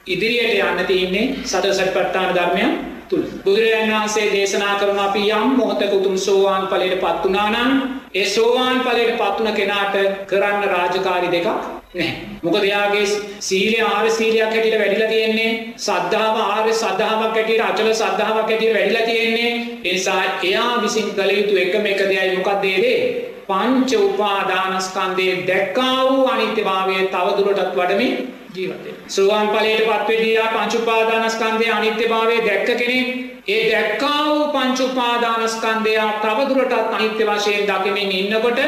ඉදිරියට 0.07 0.61
යන්න 0.61 0.85
තියෙන්නේ 0.85 1.25
සතර 1.43 1.73
සතිපට්ඨාන 1.73 2.31
ධර්මයන් 2.33 2.77
තුළ. 3.09 3.25
බුදුරජාණන් 3.43 3.93
වහන්සේ 3.93 4.27
දේශනා 4.31 4.75
කරන 4.75 4.99
අපි 4.99 5.23
යම් 5.31 5.57
මොහොතක 5.57 5.93
උතුම් 5.93 6.15
සෝවාන් 6.19 6.67
ඵලයට 6.67 6.95
පත් 6.97 7.23
වුණා 7.23 7.49
නම් 7.49 7.73
ඒ 8.13 8.25
සෝවාන් 8.27 8.79
ඵලයට 8.81 9.11
පත් 9.15 9.35
වුණ 9.37 9.53
කෙනාට 9.53 9.97
කරන්න 10.27 10.63
රාජකාරි 10.67 11.29
දෙකක් 11.29 11.76
නැහැ. 11.93 12.39
මොකද 12.43 12.57
එයාගේ 12.61 13.05
සීලය 13.41 13.79
ආර්ය 13.83 14.11
සීලයක් 14.11 14.43
හැටියට 14.45 14.79
වැඩිලා 14.79 15.09
තියෙන්නේ 15.09 15.51
සද්ධාව 15.77 16.37
ආර්ය 16.41 16.73
සද්ධාාවක් 16.73 17.35
හැටියට 17.35 17.63
අචල 17.63 17.89
සද්ධාාවක් 17.93 18.51
හැටියට 18.51 18.75
වැඩිලා 18.75 19.05
තියෙන්නේ 19.05 19.51
ඒ 19.83 19.93
නිසා 19.93 20.21
එයා 20.43 20.81
විසින් 20.81 21.09
කළ 21.11 21.31
යුතු 21.31 21.57
එකම 21.57 21.85
එක 21.85 22.01
දෙයයි 22.03 22.37
මොකක්ද 22.37 22.65
ඒ 22.65 22.79
දේ 22.79 22.99
පංච 23.47 24.01
උපාදානස්කන්ධයේ 24.01 25.37
දැක්කා 25.47 25.95
වූ 26.03 26.25
අනිත්‍යභාවය 26.27 26.97
තවදුරටත් 27.07 27.71
වඩමින් 27.75 28.13
ජීවත් 28.53 28.83
වෙනවා. 28.83 29.07
සෝවාන් 29.09 29.47
ඵලයට 29.49 29.87
පත් 29.87 30.07
වෙදී 30.09 30.35
ආ 30.37 30.49
පංච 30.49 30.73
උපාදානස්කන්ධයේ 30.75 31.71
අනිත්‍යභාවය 31.71 32.37
දැක්ක 32.41 32.69
කෙනෙක් 32.75 33.07
ඒ 33.47 33.63
දැක්කා 33.71 34.19
වූ 34.25 34.45
පංච 34.49 34.79
උපාදානස්කන්ධය 34.81 35.97
තවදුරටත් 36.21 36.93
අනිත්‍ය 36.93 37.23
වශයෙන් 37.25 37.65
දකිමින් 37.65 38.11
ඉන්නකොට 38.13 38.59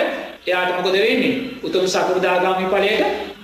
එයාට 0.48 0.72
මොකද 0.76 0.94
වෙන්නේ? 0.98 1.34
උතුම් 1.64 1.86
සකෘදාගාමි 1.88 2.66
ඵලයට 2.68 3.04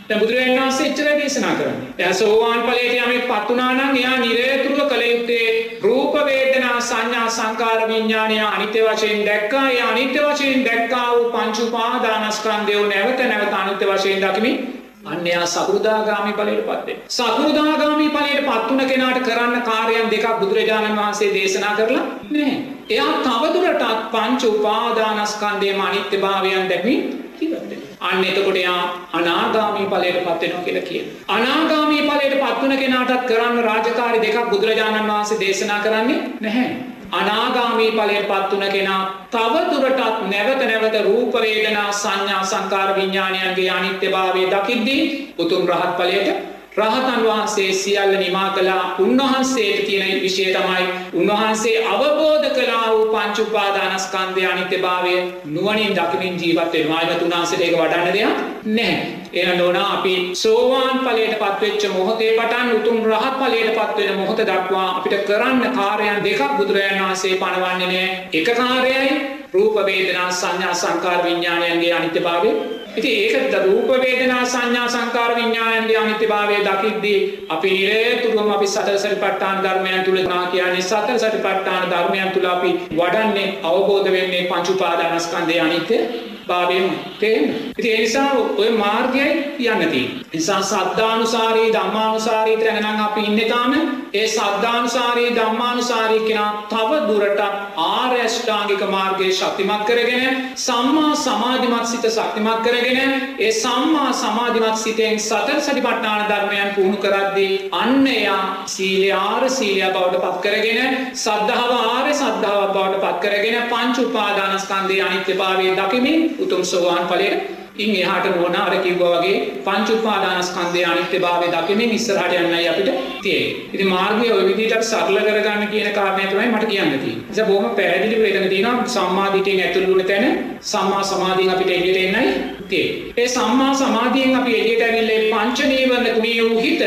දැන් 0.10 0.20
බුදුරජාණන් 0.22 0.60
වහන්සේ 0.60 0.88
එච්චරයි 0.88 1.16
දේශනා 1.20 1.56
කරන්නේ. 1.56 1.94
එයා 1.98 2.14
සෝවාන් 2.14 2.62
ඵලයට 2.62 2.96
යමෙක් 2.96 3.28
පත් 3.28 3.50
වුණා 3.50 3.72
නම් 3.74 3.96
එයා 3.96 4.18
නිරේතුරුව 4.18 4.90
කළ 4.90 5.04
යුත්තේ 5.04 5.80
රූප 5.82 6.16
වේදනා 6.26 6.80
සංඥා 6.82 7.28
සංකාර 7.30 7.88
විඥානය 7.88 8.40
අනිත්‍ය 8.46 8.84
වශයෙන් 8.84 9.26
දැක්කා. 9.26 9.66
ඒ 9.70 9.82
අනිත්‍ය 9.82 10.20
වශයෙන් 10.22 10.66
දැක්කා 10.66 11.06
වූ 11.12 11.32
පංච 11.32 11.58
උපාදානස්කන්ධය 11.64 12.82
නැවත 12.86 13.24
නැවත 13.26 13.54
අනිත්‍ය 13.56 13.86
වශයෙන් 13.88 14.22
දකිමින් 14.22 14.58
අන්‍යයා 15.06 15.46
සකෘදාගාමි 15.48 16.32
ඵලයට 16.34 16.62
පත් 16.62 16.86
වෙනවා. 16.88 17.10
සකෘදාගාමි 17.10 18.08
ඵලයට 18.10 18.46
පත් 18.46 18.70
වුණ 18.70 18.86
කෙනාට 18.86 19.20
කරන්න 19.22 19.62
කාර්යයන් 19.62 20.10
දෙකක් 20.12 20.26
බුදුරජාණන් 20.40 20.98
වහන්සේ 20.98 21.34
දේශනා 21.34 21.74
කරලා 21.76 22.06
නැහැ. 22.32 22.56
එයා 22.90 23.14
තවදුරටත් 23.26 23.86
පංච 24.14 24.42
උපාදානස්කන්ධයේම 24.52 25.82
අනිත්‍යභාවයන් 25.82 26.66
දැකමින් 26.70 27.00
ජීවත් 27.38 27.54
වෙනවා. 27.62 27.86
අන්න 28.02 28.24
එතකොට 28.24 28.58
එයා 28.58 28.82
අනාගාමී 29.14 29.86
ඵලයට 29.86 30.20
පත් 30.20 30.42
වෙනවා 30.42 30.66
කියලා 30.66 30.88
කියනවා. 30.90 31.22
අනාගාමී 31.30 32.02
ඵලයට 32.02 32.36
පත් 32.42 32.58
වුණ 32.62 32.78
කෙනාටත් 32.78 33.30
කරන්න 33.30 33.64
රාජකාරි 33.64 34.20
දෙකක් 34.22 34.50
බුදුරජාණන් 34.50 35.08
වහන්සේ 35.08 35.40
දේශනා 35.40 35.80
කරන්නේ 35.80 36.20
නැහැ. 36.42 36.70
අනාගාමී 37.16 37.92
ඵලයට 37.92 38.28
පත් 38.28 38.52
වුණ 38.52 38.68
කෙනා 38.70 39.02
තව 39.32 39.54
දුරටත් 39.72 40.26
නැවත 40.28 40.62
නැවත 40.64 40.98
රූප 41.04 41.38
වේදනා 41.38 41.88
සංඥා 41.94 42.44
සංකාර 42.46 42.92
විඥානයන්ගේ 42.96 43.70
අනිත්‍යභාවය 43.72 44.44
දකිද්දී 44.50 45.02
උතුම් 45.38 45.64
රහත් 45.68 45.96
ඵලයට 45.98 46.55
රහතන් 46.78 47.22
වහන්සේ 47.24 47.74
සියල්ල 47.74 48.14
නිමා 48.18 48.50
කළා 48.50 48.96
උන්වහන්සේට 49.00 49.86
තියෙන 49.86 50.22
විෂය 50.22 50.46
තමයි 50.48 50.88
උන්වහන්සේ 51.14 51.76
අවබෝධ 51.86 52.50
කළා 52.50 52.90
වූ 52.90 53.06
පංච 53.08 53.40
උපාදානස්කන්ධය 53.40 54.46
අනිත්‍යභාවය 54.46 55.14
නුවණින් 55.48 55.96
දකිමින් 55.96 56.36
ජීවත් 56.42 56.74
වෙනවා. 56.74 57.02
ඒක 57.02 57.20
තුනාසට 57.20 57.62
ඒක 57.62 57.78
වඩන්න 57.78 58.14
දෙයක් 58.14 58.36
නැහැ. 58.68 59.08
එහෙනම් 59.34 59.58
නෝනා 59.58 59.88
අපි 59.94 60.14
සෝවාන් 60.36 61.00
ඵලයට 61.00 61.40
පත්වෙච්ච 61.40 61.88
මොහොතේ 61.90 62.32
පටන් 62.34 62.76
උතුම් 62.76 63.00
රහත් 63.06 63.34
ඵලයට 63.40 63.72
පත්වෙන 63.78 64.20
මොහොත 64.20 64.42
දක්වා 64.44 64.88
අපිට 64.92 65.26
කරන්න 65.28 65.64
කාර්යයන් 65.74 66.24
දෙකක් 66.24 66.58
බුදුරජාණන් 66.58 67.04
වහන්සේ 67.04 67.36
පනවන්නේ 67.36 67.88
නැහැ. 67.88 68.30
එක 68.34 68.48
කාර්යයයි 68.54 69.12
රූප 69.54 69.76
වේදනා 69.86 70.32
සංඥා 70.34 70.74
සංකාර 70.76 71.24
විඥානයන්ගේ 71.24 71.94
අනිත්‍යභාවය 71.94 72.52
ඉති 72.96 73.12
ඒක 73.24 73.56
රූප 73.66 73.90
වේදනා 73.98 74.44
සංඥා 74.46 74.88
සංකාර 74.90 75.32
විඤ්ඥායන්ගේ 75.36 75.98
අනිත්‍යභාවය 75.98 76.60
දකිද්දී 76.62 77.20
අපි 77.50 77.70
නිරේතුරුවම 77.72 78.52
අපි 78.52 78.68
සතර 78.68 78.98
සරිපට්ඨාන 78.98 79.64
ධර්මයන් 79.64 80.04
තුළ 80.04 80.22
නා 80.26 80.46
කියන්නේ 80.48 80.82
සතර 80.84 81.18
සටිපට්ඨාන 81.18 81.90
ධර්මයන් 81.90 82.32
තුළ 82.32 82.48
අපි 82.48 82.72
වඩන්නේ 82.94 83.50
අවබෝධ 83.64 84.12
වෙන්නේ 84.12 84.46
පංචුපාදානස්කන්ධය 84.46 85.60
අනිත්‍ය 85.60 86.00
භාවයෙන් 86.48 86.90
තේන්න. 87.20 87.44
ඉතින් 87.72 87.92
ඒ 87.92 88.00
නිසා 88.00 88.30
ඔය 88.58 88.70
මාර්ගයයි 88.74 89.32
යන්න 89.66 89.90
තියෙන්නේ. 89.90 90.26
නිසා 90.34 90.62
සද්ධානුසාරී 90.64 91.70
ධම්මානුසාරී 91.74 92.58
තැන 92.58 92.80
නම් 92.82 93.00
අපි 93.02 93.22
ඉන්නේ 93.24 93.50
තාම 93.50 93.74
ඒ 94.14 94.28
සද්ධානුසාරී 94.30 95.30
ධම්මානුසාරී 95.36 96.20
කෙනා 96.22 96.50
තව 96.70 97.00
දුරට 97.08 97.42
ආර්ය 97.86 98.20
අෂ්ටාංගික 98.22 98.84
මාර්ගයේ 98.90 99.32
ශක්තිමත් 99.32 99.86
කරගෙන 99.86 100.42
සම්මා 100.58 101.14
සමාධිමත් 101.18 101.88
සිත 101.88 102.08
ශක්තිමත් 102.10 102.62
කරගෙන 102.62 103.00
ඒ 103.40 103.52
සම්මා 103.54 104.12
සමාධිමත් 104.16 104.78
සිතෙන් 104.78 105.20
සතර 105.20 105.60
සතිපට්ඨාන 105.60 106.26
ධර්මයන් 106.26 106.74
පුහුණු 106.76 106.98
කරද්දී 106.98 107.52
අන්න 107.74 108.08
එයා 108.10 108.42
සීලය 108.68 109.10
ආර්ය 109.14 109.50
සීලය 109.52 109.90
බවට 109.90 110.24
පත් 110.24 110.44
කරගෙන 110.46 110.98
සද්ධාව 111.16 111.74
ආර්ය 111.78 112.14
සද්ධාව 112.16 112.62
බවට 112.70 113.02
පත් 113.02 113.24
කරගෙන 113.24 113.58
පංච 113.66 114.06
උපාදානස්කන්ධයේ 114.06 115.06
අනිත්‍යභාවය 115.06 115.76
දකිමින් 115.76 116.30
උතුම් 116.40 116.64
සෝවාන් 116.66 117.06
ඵලයට 117.08 117.56
ඉන් 117.78 117.96
එහාට 117.96 118.28
නොන 118.32 118.56
අර 118.56 118.76
කිව්වා 118.78 119.16
වගේ 119.16 119.40
පංච 119.66 119.90
උපාදානස්කන්ධය 119.92 120.84
අනිත්‍යභාවය 120.84 121.48
දකිමින් 121.56 121.92
ඉස්සරහට 121.92 122.36
යන්නයි 122.36 122.68
අපිට 122.68 122.90
තියෙන්නේ. 123.22 123.56
ඉතින් 123.74 123.88
මාර්ගය 123.88 124.30
ওই 124.32 124.44
විදිහට 124.50 124.76
අපි 124.78 124.86
සරල 124.86 125.18
කරගන්න 125.20 125.68
කියන 125.68 125.90
කාරණය 125.92 126.28
තමයි 126.30 126.48
මට 126.48 126.70
කියන්න 126.72 126.94
තියෙන්නේ. 126.96 127.18
ඒක 127.34 127.48
බොහොම 127.50 127.76
පැහැදිලිව 127.76 128.24
එතන 128.30 128.48
තියෙනවා 128.50 128.88
සම්මා 128.88 129.28
දිට්ඨියෙන් 129.34 129.66
ඇතුළු 129.66 129.92
වුණ 129.92 130.06
තැන 130.06 130.26
සම්මා 130.64 131.04
සමාධියෙන් 131.04 131.54
අපිට 131.56 131.76
එළියට 131.78 132.02
එන්නයි 132.06 132.32
තියෙන්නේ. 132.70 133.14
ඒ 133.18 133.28
සම්මා 133.28 133.74
සමාධියෙන් 133.76 134.40
අපි 134.40 134.58
එළියට 134.62 134.88
ඇවිල්ලා 134.88 135.22
පංච 135.34 135.70
නීවරණ 135.72 136.10
තුනී 136.16 136.42
වූ 136.42 136.62
හිත 136.62 136.84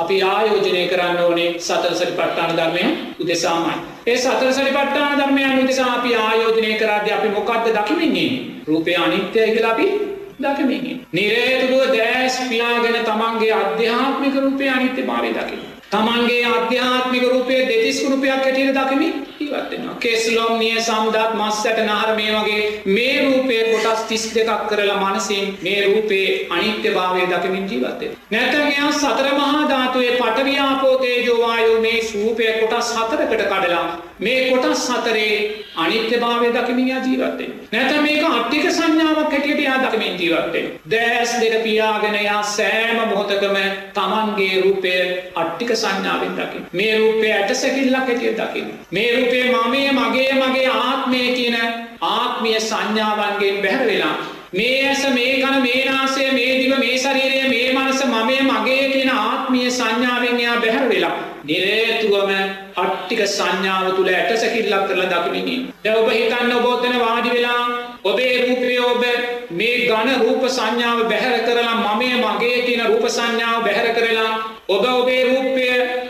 අපි 0.00 0.16
ආයෝජනය 0.24 0.82
කරන්න 0.88 1.18
ඕනේ 1.20 1.48
සතර 1.58 1.94
සතිපට්ඨාන 1.94 2.52
ධර්මය 2.56 2.84
උදෙසාමයි. 3.20 3.74
ඒ 4.06 4.16
සතර 4.16 4.52
සතිපට්ඨාන 4.52 5.18
ධර්මයන් 5.18 5.58
උදෙසා 5.64 5.90
අපි 5.94 6.14
ආයෝජනය 6.18 6.70
කරද්දී 6.74 7.12
අපි 7.12 7.28
මොකද්ද 7.30 7.66
දකිමින්නේ? 7.76 8.30
රූපය 8.66 8.96
අනිත්‍යයි 8.96 9.50
කියලා 9.52 9.72
අපි 9.72 9.86
දකිමින්. 10.42 11.06
නිරේතුරුව 11.12 11.82
දෑස් 11.94 12.40
පියාගෙන 12.48 12.96
තමන්ගේ 13.04 13.52
අධ්‍යාත්මික 13.54 14.34
රූපය 14.36 14.68
අනිත්‍ය 14.68 15.02
භාවය 15.02 15.30
දකින්න. 15.30 15.66
තමන්ගේ 15.90 16.44
අධ්‍යාත්මික 16.48 17.24
රූපය 17.24 17.54
දෙතිස් 17.64 17.98
රූපයක් 18.04 18.30
හැටියට 18.36 18.74
දකිමින් 18.76 19.14
ජීවත්වෙනවා 19.40 19.94
කෙස්ලොම්නිය 19.96 20.80
සම්දත් 20.80 21.20
මස්සට 21.34 21.78
නහර 21.82 22.10
මේ 22.14 22.32
වගේ 22.34 22.64
මේ 22.88 23.14
රූපේ 23.20 23.62
කොටස් 23.66 24.02
තිස් 24.04 24.26
දෙකක් 24.34 24.66
කරලා 24.68 24.98
මනසින් 25.02 25.56
මේ 25.62 25.78
රූපේ 25.84 26.26
අනිත්‍ය 26.50 26.90
භාවය 26.90 27.24
දකිමින් 27.26 27.64
ජීවත්තේ 27.66 28.10
නැතැගයා 28.30 28.92
සතර 28.92 29.30
මහා 29.34 29.64
ධාතුවේ 29.70 30.12
පටවියාපෝතේජෝවායෝ 30.18 31.80
මේ 31.80 31.98
සූපය 32.04 32.52
කොටස් 32.62 32.92
හතරකට 32.96 33.48
කඩලා 33.48 33.86
මේ 34.20 34.40
කොටස් 34.52 34.84
හතරේ 34.90 35.34
අනිත්‍ය 35.76 36.16
භාවය 36.18 36.48
දකිමින් 36.50 36.88
ජීවත්තෙන් 36.88 37.52
නැත 37.72 38.02
මේක 38.02 38.24
අට්ටික 38.26 38.66
සංඥාවක් 38.70 39.32
හැටියට 39.32 39.60
යා 39.60 39.78
දකිමින් 39.80 40.16
ජීවත්තෙන් 40.16 40.66
දෑස් 40.86 41.32
දෙක 41.36 41.54
පියාගෙනයා 41.62 42.42
සෑම 42.44 42.98
මොහොතකම 43.04 43.56
තමන්ගේ 43.94 44.60
රූපය 44.60 44.94
අට්ටික 45.34 45.72
සංඥාවෙන් 45.74 46.34
දකිින් 46.34 46.66
මේ 46.72 46.92
රූපය 46.96 47.32
ඇට 47.32 47.54
සැකිල්ලක් 47.56 47.96
හැටිය 48.02 48.34
දකිින් 48.34 48.68
මේ 48.90 49.08
රූපේ 49.30 49.50
මමය 49.54 49.82
මගේ 49.90 50.32
මගේ 50.34 50.68
ආත්මය 50.68 51.18
කියන 51.30 51.56
ආත්මිය 52.02 52.60
සංඥාවන්ගෙන් 52.60 53.56
බැහැර 53.62 53.86
වෙලා 53.86 54.14
මේ 54.52 54.78
ඇස 54.84 55.02
මේ 55.08 55.34
කන 55.34 55.56
මේ 55.58 55.82
නාසය 55.86 56.24
මේ 56.30 56.52
දිව 56.54 56.72
මේ 56.76 56.96
ශරීරය 56.96 57.42
මේ 57.48 57.68
මනස 57.74 58.00
මමය 58.06 58.38
මගේ 58.42 58.88
කියන 58.88 59.10
ආත්මිය 59.16 59.70
සංඥාවෙන් 59.70 60.36
එයා 60.36 60.56
බැහැර 60.56 60.88
වෙලා 60.88 61.14
නිරේතුවම 61.44 62.32
අට්ටික 62.76 63.22
සංඥාව 63.28 63.86
තුළ 63.92 64.10
ඇට 64.10 64.32
සැකිල්ලක් 64.36 64.84
කරලා 64.88 65.08
දකිමිනි. 65.12 65.56
දැ 65.84 65.94
ඔබ 65.94 66.10
හිතන්න 66.10 66.52
ඔබෝතන 66.52 66.98
වාඩි 66.98 67.30
වෙලා 67.30 67.62
ඔබේ 68.04 68.34
රූපය 68.40 68.74
ඔබ 68.82 69.04
මේ 69.52 69.76
ගණ 69.82 70.20
රූප 70.20 70.48
සංඥාව 70.50 71.04
බැහැර 71.06 71.38
කරලා 71.42 71.76
මමය 71.78 72.10
මගේ 72.18 72.58
කියන 72.62 72.82
රූප 72.84 73.06
සංඥාව 73.10 73.62
බැහැර 73.62 73.94
කරලා 73.94 74.32
ඔබ 74.68 74.84
ඔබේ 74.92 75.22
රූපය 75.24 75.64
ඇට 75.70 76.00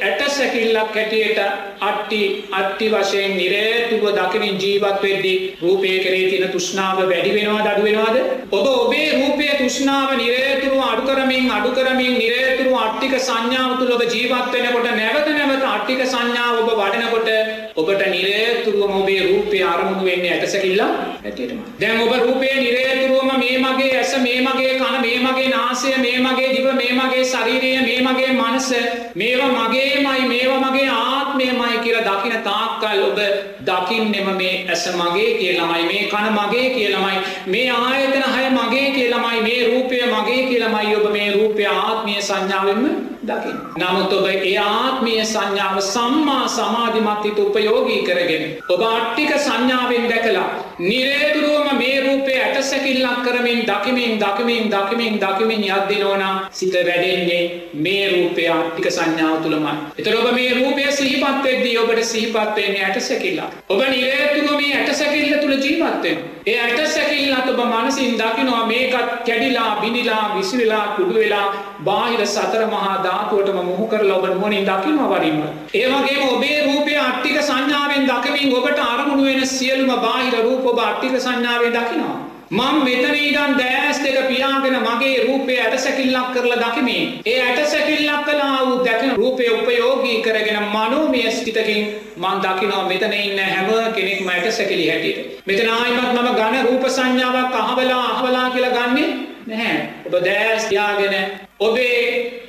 සැකිල්ලක් 0.41 0.95
හැටියට 0.95 1.41
අට්ටි 1.83 2.21
අට්ටි 2.53 2.87
වශයෙන් 2.91 3.37
නිරේතුව 3.37 4.05
දකිනින් 4.19 4.57
ජීවත් 4.59 5.03
වෙද්දි 5.03 5.35
රූපය 5.63 5.93
කරේ 6.01 6.27
තියෙන 6.31 6.51
තුෂ්නාව 6.51 7.03
වැඩි 7.05 7.35
වෙනවා 7.37 7.65
දඩු 7.67 7.85
වෙනවාද? 7.85 8.17
ඔබ 8.53 8.67
ඔබේ 8.75 9.09
රූපය 9.15 9.49
තුෂ්නාව 9.61 10.11
නිරේතුරුව 10.17 10.83
අඩු 10.85 11.03
කරමින් 11.09 11.51
අඩු 11.51 11.71
කරමින් 11.73 12.15
නිරේතුරුව 12.17 12.77
අට්ටික 12.81 13.15
සංඥාව 13.21 13.73
තුළ 13.79 13.93
ඔබ 13.93 14.05
ජීවත් 14.09 14.53
වෙනකොට 14.55 14.89
නැවත 14.93 15.29
නැවත 15.31 15.67
අට්ටික 15.71 16.03
සංඥාව 16.07 16.61
ඔබ 16.63 16.71
වඩනකොට 16.75 17.29
ඔබට 17.77 18.03
නිරේතුරුවම 18.09 18.95
ඔබේ 18.95 19.21
රූපය 19.25 19.63
අරමුණු 19.65 20.05
වෙන්නේ 20.05 20.33
ඇටසැකිල්ලා 20.33 20.91
ඇටටම 21.21 21.59
දැන් 21.79 21.99
ඔබ 22.01 22.13
රූපය 22.19 22.49
නිරේතුරුවම 22.57 23.33
මේ 23.37 23.57
මගේ 23.59 23.91
ඇස 23.95 24.13
මේ 24.19 24.39
මගේ 24.41 24.71
කන 24.75 24.97
මේ 25.01 25.19
මගේ 25.19 25.51
නාසය 25.51 25.93
මේ 25.99 26.17
මගේ 26.19 26.49
දිව 26.51 26.69
මේ 26.73 26.95
මගේ 26.95 27.25
ශරීරය 27.27 27.73
මේ 27.81 27.99
මගේ 28.01 28.31
මනස 28.35 28.69
මේවා 29.15 29.51
මගේමයි 29.59 30.25
මේවා 30.27 30.63
මගේ 30.63 30.89
ආත්මයමයි 30.95 31.77
කියලා 31.81 32.07
දකින 32.09 32.37
තාක්කල් 32.43 33.05
ඔබ 33.05 33.21
දකින්නෙම 33.63 34.33
මේ 34.35 34.55
ඇස 34.67 34.87
මගේ 34.95 35.31
කියලමයි 35.35 35.85
මේ 35.85 36.03
කන 36.09 36.33
මගේ 36.33 36.67
කියලමයි 36.71 37.23
මේ 37.49 37.69
ආයතන 37.73 38.27
හය 38.31 38.51
මගේ 38.51 38.91
කියලමයි 38.91 39.41
මේ 39.43 39.63
රූපය 39.67 40.03
මගේ 40.09 40.43
කියලමයි 40.45 40.97
ඔබ 40.97 41.09
මේ 41.13 41.31
රූපය 41.33 41.73
ආත්මිය 41.77 42.21
සංඥාවෙන්ම 42.23 43.10
දකිින්. 43.31 43.59
නමුත් 43.77 44.13
ඔබ 44.13 44.27
ඒ 44.29 44.57
ආත්මිය 44.59 45.21
සංඥාව 45.25 45.79
සම්මා 45.87 46.45
සමාධිමත්හිත 46.49 47.39
උපයෝගී 47.39 48.01
කරගෙන. 48.03 48.45
ඔබ 48.69 48.83
අට්ටික 48.89 49.33
සංඥාවෙන් 49.39 50.09
දැකලා. 50.11 50.49
නිරේතුරුවම 50.81 51.69
මේ 51.79 51.97
රූපය 52.01 52.33
ඇටසැකිල්ලක් 52.37 53.23
කරමින් 53.25 53.61
දකිමින් 53.67 54.15
දකිමින් 54.19 54.71
දකිමින් 54.71 55.21
දකිමින් 55.21 55.65
යද්දිනෝනා 55.69 56.35
සිත 56.53 56.75
වැඩෙන්නේ 56.81 57.43
මේ 57.77 58.05
රූපය 58.11 58.49
අට්ටික 58.49 58.91
සංඥාව 58.91 59.37
තුළමයි. 59.43 59.75
එතර 59.99 60.17
ඔබ 60.17 60.29
මේ 60.33 60.51
රූපය 60.55 60.85
සිහිපත්වෙද්දී 60.93 61.79
ඔබට 61.79 62.03
සිහිපත්වන්නේ 62.05 62.85
ඇටසැකිල්ලා. 62.85 63.51
ඔබ 63.69 63.81
නිරේතුරුව 63.87 64.57
මේ 64.57 64.77
ඇටසැකිල්ල 64.77 65.41
තුළ 65.41 65.57
ජීවත්වෙන්. 65.59 66.19
ඒ 66.47 66.57
ඇටසැකිල්ලත් 66.59 67.49
ඔබ 67.53 67.59
මනසින් 67.63 68.15
දකිනවා 68.15 68.67
මේකත් 68.67 69.11
කැඩිලා 69.27 69.77
බිනිලා 69.81 70.23
විසිවෙලා 70.37 70.85
කුඩු 70.97 71.15
වෙලා 71.15 71.49
බාහිර 71.85 72.23
සතර 72.27 72.63
මහා 72.67 72.95
ධාතුවටම 73.05 73.59
මුහු 73.63 73.89
කරලා 73.89 74.17
ඔබ 74.17 74.25
නුවණින් 74.27 74.65
දකිනවා 74.65 75.11
වරින්ම. 75.13 75.43
ඒ 75.75 75.87
වගේම 75.89 76.25
ඔබේ 76.29 76.57
රූපය 76.65 76.97
අට්ටික 76.99 77.39
සංඥාවෙන් 77.43 78.09
දකිමින් 78.09 78.57
ඔබට 78.57 78.81
අරමුණු 78.87 79.25
වෙන 79.25 79.47
සියලුම 79.49 79.95
බාහිර 79.99 80.43
රූප 80.43 80.67
ඔබ 80.67 80.79
අට්ටික 80.81 81.21
සංඥාවෙන් 81.21 81.73
දකිනවා. 81.73 82.19
මං 82.51 82.79
මෙතන 82.85 83.15
ඉඩන් 83.17 83.53
දෑස් 83.55 83.99
දෙක 84.05 84.17
පියාගෙන 84.29 84.77
මගේ 84.79 85.19
රූපය 85.21 85.57
ඇටසැකිල්ලක් 85.57 86.31
කරලා 86.35 86.57
දකිමින්. 86.63 87.13
ඒ 87.25 87.37
ඇටසැකිල්ලක් 87.43 88.25
කලා 88.25 88.57
වූ 88.61 88.81
දැකන 88.85 89.13
රූපය 89.15 89.45
උපයෝගී 89.51 90.17
කරගෙන 90.23 90.59
මනෝමය 90.73 91.21
ස්ථිතකින් 91.31 91.87
මං 92.17 92.43
දකිනවා 92.43 92.89
මෙතන 92.89 93.15
ඉන්න 93.15 93.39
හැම 93.47 93.71
කෙනෙක් 93.95 94.21
මට 94.23 94.53
සැකිලි 94.53 94.89
හැටියට. 94.89 95.47
මෙතන 95.47 95.71
ආයිමත් 95.71 96.11
මම 96.13 96.29
ගණ 96.33 96.67
රූප 96.67 96.89
සංඥාවක් 96.89 97.55
අහවලා 97.55 98.03
අහවලා 98.09 98.51
කියලා 98.51 98.75
ගන්නේ 98.79 99.09
නැහැ. 99.47 99.79
ඔබ 100.07 100.19
දෑස් 100.21 100.69
යාගෙන 100.73 101.17
ඔබේ 101.61 102.05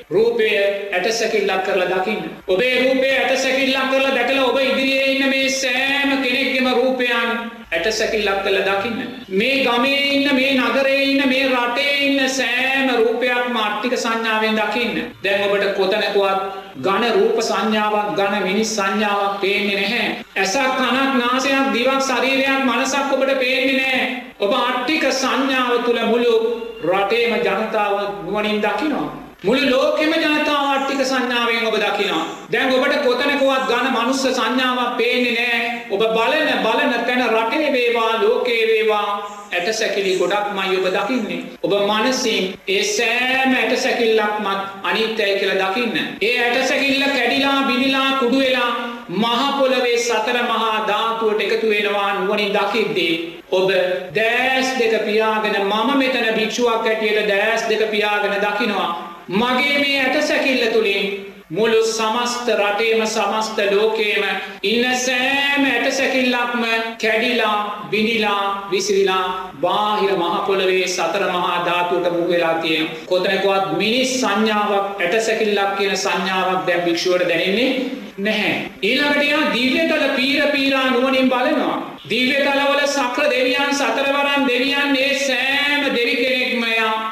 රූපය 0.10 0.52
ඇටසැකිල්ලක් 0.58 1.64
කරලා 1.64 1.90
දකින්න. 1.94 2.30
ඔබේ 2.48 2.76
රූපය 2.82 3.08
ඇටසැකිල්ලක් 3.14 3.90
කරලා 3.90 4.20
දැකලා 4.20 4.46
ඔබ 4.46 4.62
ඉදිරියේ 4.62 5.08
ඉන්න 5.08 5.30
මේ 5.30 5.50
සෑම 5.56 6.18
කෙනෙක්ගෙම 6.20 6.76
රූපයන් 6.76 7.61
ඇටසැකිල්ලක් 7.72 8.40
කළ 8.44 8.58
දකින්න. 8.62 8.98
මේ 9.32 9.64
ගමේ 9.66 10.00
ඉන්න 10.08 10.36
මේ 10.36 10.56
නගරේ 10.56 11.04
ඉන්න 11.04 11.22
මේ 11.28 11.44
රටේ 11.50 11.94
ඉන්න 12.02 12.20
සෑම 12.30 12.90
රූපයක් 12.98 13.46
මාට්ටික 13.50 13.96
සංඥාවෙන් 13.98 14.58
දකින්න. 14.58 14.98
දැන් 15.24 15.46
ඔබට 15.46 15.70
කොතනකුවත් 15.78 16.42
ගණ 16.78 17.14
රූප 17.14 17.40
සංඥාවක් 17.42 18.12
ගණ 18.18 18.44
මිනිස් 18.44 18.76
සංඥාවක් 18.76 19.40
පේන්නේ 19.42 19.78
නැහැ. 19.78 20.10
ඇසක් 20.36 20.76
කනක් 20.78 21.14
නාසයක් 21.16 21.72
දිවක් 21.74 22.02
ශරීරයක් 22.02 22.62
මනසක් 22.66 23.14
ඔබට 23.14 23.34
පේන්නේ 23.40 23.80
නෑ. 23.80 24.04
ඔබ 24.40 24.54
අට්ටික 24.60 25.08
සංඥාව 25.14 25.74
තුළ 25.86 26.04
මුළු 26.06 26.36
රටේම 26.84 27.34
ජනතාව 27.40 27.98
නුවනින් 28.26 28.62
දකිනවා. 28.62 29.10
මුළු 29.42 29.70
ලෝකෙම 29.70 30.12
ජනතාව 30.14 30.66
අට්ටික 30.72 31.00
සංඥාවෙන් 31.02 31.68
ඔබ 31.68 31.76
දකිනවා. 31.76 32.26
දැන් 32.52 32.74
ඔබට 32.76 32.98
කොතනකුවත් 33.06 33.64
ගණ 33.70 33.88
මනුස්ස 33.90 34.22
සංඥාවක් 34.28 34.92
පේන්නේ 34.98 35.34
නෑ. 35.38 35.62
ඔබ 35.90 36.04
බලන 36.16 36.50
බලන 36.66 36.94
තැන 37.08 37.24
රටේ 37.28 37.72
වේවා 37.74 38.12
ලෝකේ 38.22 38.60
වේවා 38.68 39.08
ඇට 39.52 39.74
සැකිලි 39.74 40.14
ගොඩක් 40.20 40.54
මයි 40.54 40.78
ඔබ 40.78 40.86
දකින්නේ. 40.90 41.40
ඔබ 41.64 41.74
මනසින් 41.80 42.54
ඒ 42.68 42.84
සෑම 42.86 43.56
ඇට 43.56 43.74
සැකිල්ලක්මත් 43.80 44.62
අනිත්‍යයි 44.84 45.34
කියලා 45.40 45.60
දකින්න. 45.66 45.98
ඒ 46.22 46.36
ඇට 46.40 46.68
සැකිල්ල 46.68 47.04
කැඩිලා 47.10 47.60
බිනිලා 47.64 48.10
කුඩු 48.20 48.40
වෙලා 48.40 48.72
මහපොළවේ 49.10 49.98
සතර 50.00 50.38
මහා 50.46 50.88
ධාතුවට 50.88 51.42
එකතු 51.42 51.70
වෙනවා 51.70 52.10
නුවනින් 52.14 52.54
දකිද්දී. 52.54 53.14
ඔබ 53.52 53.72
දෑස් 54.16 54.70
දෙක 54.80 54.94
පියාගෙන 55.06 55.64
මම 55.64 55.98
මෙතන 55.98 56.30
භික්ෂුවක් 56.36 56.86
ඇටියට 56.86 57.28
දෑස් 57.28 57.66
දෙක 57.70 57.90
පියාගෙන 57.92 58.38
දකිනවා. 58.46 59.11
මගේ 59.30 59.76
මේ 59.80 60.00
ඇට 60.00 60.24
සැකිල්ල 60.24 60.66
තුළින් 60.70 61.32
මුළු 61.50 61.80
සමස්ත 61.86 62.50
රටේම 62.50 63.02
සමස්ත 63.06 63.58
ලෝකේම 63.72 64.24
ඉන්න 64.64 64.86
සෑම 64.98 65.66
ඇට 65.66 65.88
සැකිල්ලක්ම 65.92 66.64
කැඩිලා 67.02 67.56
බිනිලා 67.92 68.70
විසිරිලා 68.72 69.52
බාහිර 69.62 70.14
මහපොළවේ 70.16 70.88
සතර 70.88 71.26
මහා 71.30 71.58
ධාතුවට 71.66 72.12
මුවෙලා 72.12 72.54
තියෙන 72.58 72.88
කොතනකවත් 73.06 73.78
මිනිස් 73.78 74.14
සංඥාවක් 74.22 75.02
ඇට 75.02 75.20
සැකිල්ලක් 75.22 75.76
කියන 75.78 75.98
සංඥාවක් 75.98 76.68
දැම් 76.68 76.82
භික්ෂුවට 76.82 77.28
දැනෙන්නේ 77.28 77.72
නැහැ. 78.20 78.56
ඊළඟට 78.84 79.24
යා 79.24 79.54
දිව්‍යතල 79.54 80.06
පීර 80.16 80.52
පීරා 80.52 80.90
නුවනින් 80.90 81.30
බලනවා. 81.30 81.78
දිව්‍යතලවල 82.10 82.82
සක්‍ර 82.88 83.30
දෙවියන් 83.30 83.74
සතරවරන් 83.74 84.48
දෙවියන් 84.48 84.96
ඒ 84.98 85.14
සෑම 85.20 85.84
දෙවි 85.90 86.16
කෙනෙක්මයා 86.16 86.31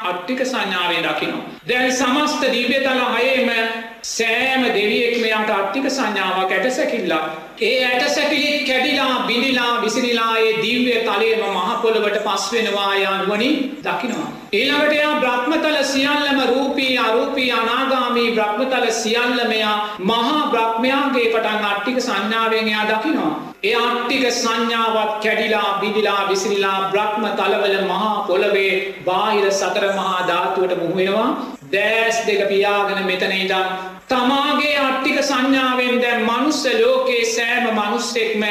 අට්ටික 0.04 0.40
සංඥාවේ 0.46 1.02
දකිනවා. 1.02 1.44
දැන් 1.68 1.92
සමස්ත 1.92 2.42
දිව්‍යතල 2.52 3.00
හයේම 3.14 3.50
සෑම 4.02 4.62
දෙවියෙක් 4.68 5.16
මෙයාට 5.20 5.50
අට්ටික 5.50 5.88
සංඥාවක් 5.90 6.52
ඇට 6.52 6.68
සැකිල්ලා. 6.72 7.22
ඒ 7.60 7.78
ඇට 7.84 8.08
සැකිලිත් 8.08 8.66
කැඩිලා 8.66 9.14
බිනිලා 9.26 9.72
විසිනිලා 9.82 10.34
ඒ 10.38 10.52
දිව්‍ය 10.62 10.94
තලේම 11.00 11.42
මහපොළවට 11.56 12.22
පස් 12.24 12.52
වෙනවා 12.52 12.92
යනුවනින් 12.96 13.58
දකිනවා. 13.82 14.30
ඊළඟට 14.52 14.92
එයා 14.92 15.18
බ්‍රහ්මතල 15.20 15.76
සියල්ලම 15.84 16.38
රූපී 16.46 16.94
අරූපී 17.00 17.50
අනාගාමී 17.52 18.30
බ්‍රහ්මතල 18.32 18.86
සියල්ලමයා 18.94 19.74
මහා 20.04 20.40
බ්‍රහ්මයාගේ 20.46 21.26
පටන් 21.26 21.66
අට්ටික 21.66 22.00
සංඥාවෙන් 22.00 22.70
එයා 22.70 22.88
දකිනවා. 22.88 23.30
ඒ 23.64 23.76
අට්ටික 23.80 24.24
සංඥාවත් 24.32 25.12
කැඩිලා 25.22 25.70
බිදිලා 25.80 26.22
විසිරිලා 26.28 26.80
බ්‍රහ්ම 26.90 27.28
තලවල 27.36 27.76
මහා 27.84 28.10
පොළවේ 28.26 28.74
බාහිර 29.06 29.46
සතර 29.52 29.86
මහා 29.92 30.26
ධාතුවට 30.26 30.76
මුහුවෙනවා 30.76 31.30
දෑස් 31.72 32.20
දෙක 32.26 32.42
පියාගෙන 32.48 33.00
මෙතන 33.06 33.34
ඉදම් 33.34 33.66
තමාගේ 34.10 34.76
අට්ටික 34.78 35.18
සංඥාවෙන් 35.22 36.00
දැන් 36.02 36.22
මනුස්ස 36.22 36.62
ලෝකයේ 36.76 37.26
සෑම 37.26 37.66
මනුස්සෙක්ම 37.76 38.42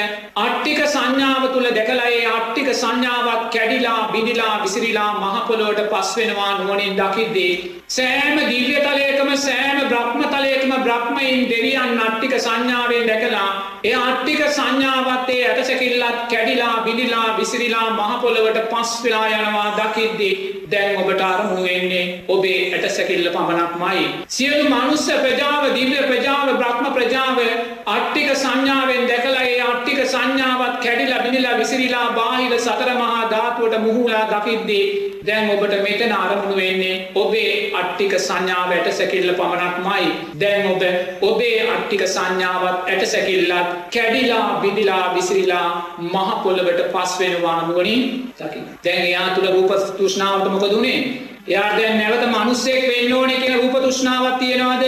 අට්ටික 0.44 0.80
සංඥාව 0.94 1.48
තුළ 1.54 1.68
දැකලයේ 1.78 2.22
අට්ටික 2.30 2.70
සංඥාවක් 2.74 3.50
කැඩිලා 3.56 4.02
බිඳිලා 4.14 4.54
විසිරිලා 4.64 5.12
මහපොලෝට 5.16 5.82
පස් 5.92 6.12
වෙනවා 6.18 6.54
නුවනින් 6.60 6.96
දකිද්දී. 7.00 7.54
සෑම 7.90 8.40
දිව්‍යතලයකම 8.52 9.32
සෑම 9.48 9.80
බ්‍රහ්මතලයකම 9.92 10.74
බ්‍රහ්මයින් 10.86 11.46
දෙවියන් 11.52 12.00
අට්ටි 12.00 12.20
ආට්ටික 12.20 12.40
සංඥාවෙන් 12.40 13.08
දැකලා 13.08 13.79
ඒ 13.82 13.94
ආට්ටික 13.96 14.40
සංඥාවත් 14.50 15.30
ඒ 15.30 15.44
ඇටසැකිල්ලත් 15.46 16.24
කැඩිලා 16.30 16.76
බිඳිලා 16.86 17.28
විසිරිලා 17.38 17.90
මහ 17.90 18.22
පොළවට 18.22 18.58
පස් 18.72 18.92
වෙලා 19.04 19.28
යනවා 19.30 19.70
දකිද්දී 19.78 20.34
දැන් 20.72 20.98
ඔබට 20.98 21.22
අරමුණු 21.24 21.64
වෙන්නේ 21.64 22.04
ඔබේ 22.28 22.60
ඇටසැකිල්ල 22.70 23.30
පමණක්මයි. 23.30 24.04
සියලු 24.30 24.66
මනුස්ස 24.66 25.06
ප්‍රජාව 25.18 25.64
දිව්‍ය 25.76 26.02
ප්‍රජාව 26.04 26.50
බ්‍රහ්ම 26.54 26.90
ප්‍රජාව 26.94 27.40
අට්ටික 27.88 28.30
සංඥාවෙන් 28.36 29.08
දැකලා 29.08 29.46
ඒ 29.46 29.62
අට්ටික 29.64 30.02
සංඥාවත් 30.06 30.76
කැඩිලා 30.84 31.24
බිඳිලා 31.24 31.58
විසිරිලා 31.58 32.08
බාහිර 32.14 32.60
සතර 32.60 32.92
මහා 32.96 33.30
ධාතුවට 33.32 33.80
මුහුණලා 33.80 34.26
දකිද්දී 34.34 34.86
දැන් 35.22 35.50
ඔබට 35.52 35.74
මෙතන 35.84 36.14
අරමුණු 36.14 36.56
වෙන්නේ 36.56 36.96
ඔබේ 37.16 37.54
අට්ටික 37.80 38.14
සංඥාව 38.20 38.72
ඇටසැකිල්ල 38.72 39.34
පමණක්මයි. 39.34 40.06
දැන් 40.40 40.68
ඔබ 40.68 40.84
ඔබේ 41.24 41.58
අට්ටික 41.70 42.04
සංඥාවත් 42.08 42.88
ඇටසැකිල්ලත් 42.88 43.69
කැඩිලා 43.94 44.60
බිඳිලා 44.62 45.04
විසිරිලා 45.14 45.68
මහ 46.04 46.30
පොළවට 46.44 46.92
පස් 46.94 47.16
වෙනවා 47.20 47.56
නුවණින් 47.62 48.04
දකින්න. 48.38 48.68
දැන් 48.84 49.02
එයා 49.02 49.28
තුල 49.30 49.48
රූප 49.48 49.72
තෘෂ්ණාවට 49.92 50.52
මොකද 50.52 50.74
උනේ? 50.74 51.00
එයා 51.48 51.70
දැන් 51.78 51.98
නැවත 51.98 52.26
මිනිස්සෙක් 52.30 52.84
වෙන්න 52.88 53.14
ඕනේ 53.14 53.40
කියන 53.40 53.56
රූප 53.56 53.76
තෘෂ්ණාවක් 53.78 54.38
තියනවාද? 54.38 54.84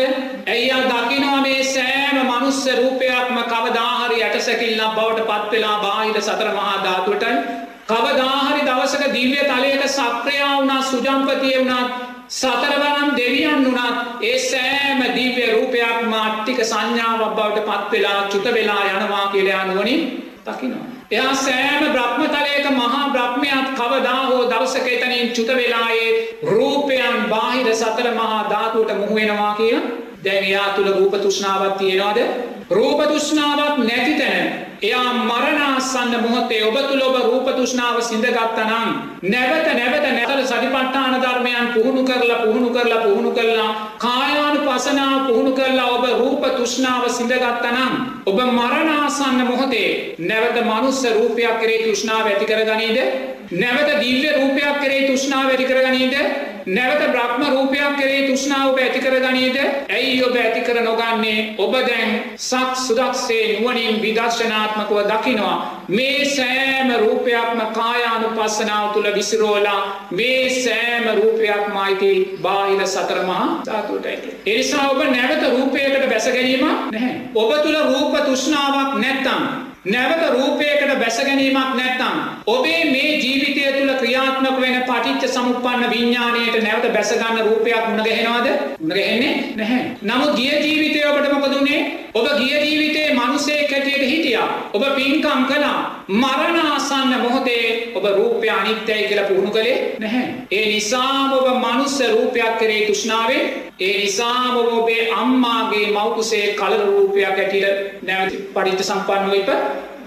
ඇයි 0.47 0.67
යා 0.67 0.84
දකිනවා 0.84 1.41
මේ 1.41 1.63
සෑම 1.65 2.21
මනුස්ස 2.27 2.61
රූපයක්ම 2.75 3.41
කවදා 3.47 3.89
හරි 3.97 4.23
ඇටසැකිල්ලක් 4.23 4.95
බවට 4.95 5.27
පත් 5.27 5.51
වෙලා 5.51 5.75
බාහිර 5.79 6.21
සතර 6.21 6.49
මහා 6.53 6.77
ධාතුවට 6.84 7.61
කවදාහරි 7.89 8.61
දවසක 8.61 9.03
දිව්‍ය 9.11 9.41
තලයක 9.43 9.84
සක්‍රියා 9.89 10.57
වුණා 10.57 10.82
සුජම්පතිය 10.84 11.57
වුණත් 11.59 12.11
සතරවනම් 12.32 13.09
දෙවියන් 13.15 13.65
වුණත් 13.65 14.23
ඒ 14.23 14.38
සෑම 14.41 14.99
දිව්‍ය 15.15 15.45
රූපයක්ම 15.47 16.13
අට්ටික 16.15 16.59
සංඥාවක් 16.63 17.34
බවට 17.36 17.65
පත් 17.65 17.91
වෙලා 17.91 18.21
චුත 18.25 18.45
වෙලා 18.49 18.84
යනවා 18.86 19.25
කියලා 19.27 19.65
නුවණින් 19.65 20.01
දකිනවා. 20.45 20.86
එයා 21.11 21.34
සෑම 21.38 21.84
බ්‍රහ්මතලයක 21.88 22.69
මහා 22.71 23.03
බ්‍රහ්මයත් 23.09 23.67
කවදා 23.75 24.21
හෝ 24.21 24.41
දවසක 24.45 24.88
එතනින් 24.88 25.27
චුත 25.32 25.51
වෙලා 25.55 25.89
ඒ 25.93 26.07
රූපයන් 26.45 27.19
බාහිර 27.29 27.75
සතර 27.75 28.07
මහා 28.13 28.39
ධාතුවට 28.49 28.97
මුහු 28.97 29.15
වෙනවා 29.15 29.53
කියලා 29.55 29.84
දැන් 30.23 30.43
එයා 30.43 30.69
තුල 30.69 30.89
රූප 30.93 31.13
තෘෂ්ණාවක් 31.17 31.77
තියෙනවද? 31.77 32.19
රූප 32.71 32.99
තෘෂ්ණාවක් 33.03 33.77
නැති 33.79 34.13
තැන 34.13 34.70
එයා 34.82 35.13
මරණාසන්න 35.15 36.13
මොහොතේ 36.21 36.61
ඔබ 36.63 36.77
තුළ 36.82 37.01
ඔබ 37.01 37.17
රූප 37.23 37.47
තෘෂ්ණාව 37.49 37.97
සිඳගත්තා 38.01 38.63
නම් 38.65 38.89
නැවත 39.25 39.67
නැවත 39.71 40.05
නැවත 40.07 40.41
සතිපට්ඨාන 40.43 41.15
ධර්මයන් 41.17 41.67
පුහුණු 41.75 42.03
කරලා 42.03 42.39
පුහුණු 42.39 42.69
කරලා 42.69 43.01
පුහුණු 43.03 43.32
කරලා 43.32 43.69
කායානුපසනාව 43.99 45.19
පුහුණු 45.27 45.51
කරලා 45.53 45.88
ඔබ 45.89 46.05
රූප 46.13 46.47
තෘෂ්ණාව 46.49 47.05
සිඳගත්තා 47.09 47.73
නම් 47.73 47.93
ඔබ 48.25 48.39
මරණාසන්න 48.49 49.43
මොහොතේ 49.43 49.89
නැවත 50.21 50.57
මනුස්ස 50.63 51.03
රූපයක් 51.11 51.59
කෙරේ 51.61 51.79
තෘෂ්ණාව 51.84 52.25
ඇති 52.25 52.45
කරගනීද? 52.45 52.99
නැවත 53.53 53.89
දිව්‍ය 53.99 54.29
රූපයක් 54.32 54.82
කෙරේ 54.82 55.03
තෘෂ්ණාව 55.07 55.47
ඇති 55.47 55.65
කරගනීද? 55.65 56.17
නැවත 56.68 57.12
බ්‍රහ්ම 57.12 57.43
රූපයක් 57.47 57.95
කෙරේ 57.97 58.28
තෘෂ්ණාව 58.28 58.72
ඔබ 58.72 58.80
ඇති 58.80 58.99
කරගනීද 58.99 59.57
ඇයි 59.57 60.24
ඔබ 60.24 60.36
ඇති 60.36 60.62
කර 60.62 60.82
නොගන්නේ 60.82 61.55
ඔබ 61.57 61.74
දැන් 61.82 62.12
සත් 62.38 62.76
සුදක්සේ 62.78 63.45
නුවණින් 63.53 64.01
විදර්ශනාත්මකව 64.01 64.99
දකිනවා 65.09 65.55
මේ 65.89 66.26
සෑම 66.28 66.93
රූපයක්ම 66.97 67.62
කායානුපස්සනාව 67.74 68.93
තුළ 68.93 69.09
විසිරෝලා 69.16 69.82
මේ 70.12 70.43
සෑම 70.57 71.09
රූපයක්ම 71.16 71.76
අයිති 71.78 72.14
බාහිර 72.41 72.86
සතර 72.88 73.24
මහා 73.24 73.49
ධාතුවට 73.66 74.05
ඇති. 74.05 74.38
ඒ 74.45 74.57
නිසා 74.57 74.88
ඔබ 74.89 75.01
නැවත 75.07 75.43
රූපයකට 75.49 76.07
බැස 76.07 76.30
ගැනීමක් 76.30 76.91
නැහැ. 76.91 77.18
ඔබ 77.36 77.51
තුළ 77.64 77.82
රූප 77.84 78.16
තෘෂ්ණාවක් 78.20 78.97
නැත්තම් 78.97 79.70
නැවත 79.86 80.29
රූපයකට 80.29 80.99
බැස 80.99 81.15
ගැනීමක් 81.19 81.73
නැත්තම් 81.75 82.17
ඔබේ 82.45 82.82
මේ 82.86 83.17
ජීවිතය 83.17 83.63
තුළ 83.69 83.93
ක්‍රියාත්මක 83.97 84.59
වෙන 84.61 84.75
පටිච්ච 84.82 85.23
සමුප්පන්න 85.27 85.89
විඤ්ඥානයට 85.89 86.57
නැවත 86.61 86.86
බැසගන්න 86.93 87.39
රූපයක් 87.41 87.88
මුණ 87.88 88.03
ගැහෙනවාද 88.03 88.47
උනගහෙන්නේ 88.79 89.34
නැහැ. 89.55 89.82
නමුත් 90.03 90.36
ගිය 90.36 90.51
ජීවිතය 90.59 91.01
ඔබට 91.03 91.34
මොකදුන්නේ 91.34 91.79
ඔබ 92.13 92.27
ගිය 92.38 92.59
ජීවිතයේ 92.59 93.15
මනුසේ 93.15 93.63
කැටියට 93.65 94.05
හිටියා. 94.05 94.47
ඔබ 94.73 94.86
පින්කම් 94.95 95.45
කලා 95.45 96.01
මරණාසන්න 96.12 97.14
මොහොතේ 97.18 97.91
ඔබ 97.95 98.05
රූපය 98.12 98.49
අනිත්‍යයි 98.51 99.03
කියලා 99.03 99.28
පුහුණු 99.28 99.51
කළේ 99.51 99.78
නැහැ. 99.99 100.26
ඒ 100.51 100.66
නිසාම 100.68 101.34
ඔබ 101.34 101.47
මනුස්ස 101.57 101.99
රූපයක් 102.07 102.57
කරේ 102.59 102.82
තුෂ්නාවේ 102.88 103.43
ඒ 103.80 103.93
නිසාම 103.97 104.57
ඔබ 104.57 104.74
ඔබේ 104.74 105.05
අම්මාගේ 105.14 105.86
මවකුසේ 105.89 106.47
කලර 106.53 106.84
රූපයක් 106.88 107.24
ඇටියට 107.36 108.03
නැවති 108.03 108.43
පරිිත 108.53 108.84
සම්පන්න 108.84 109.34
ඉප 109.36 109.49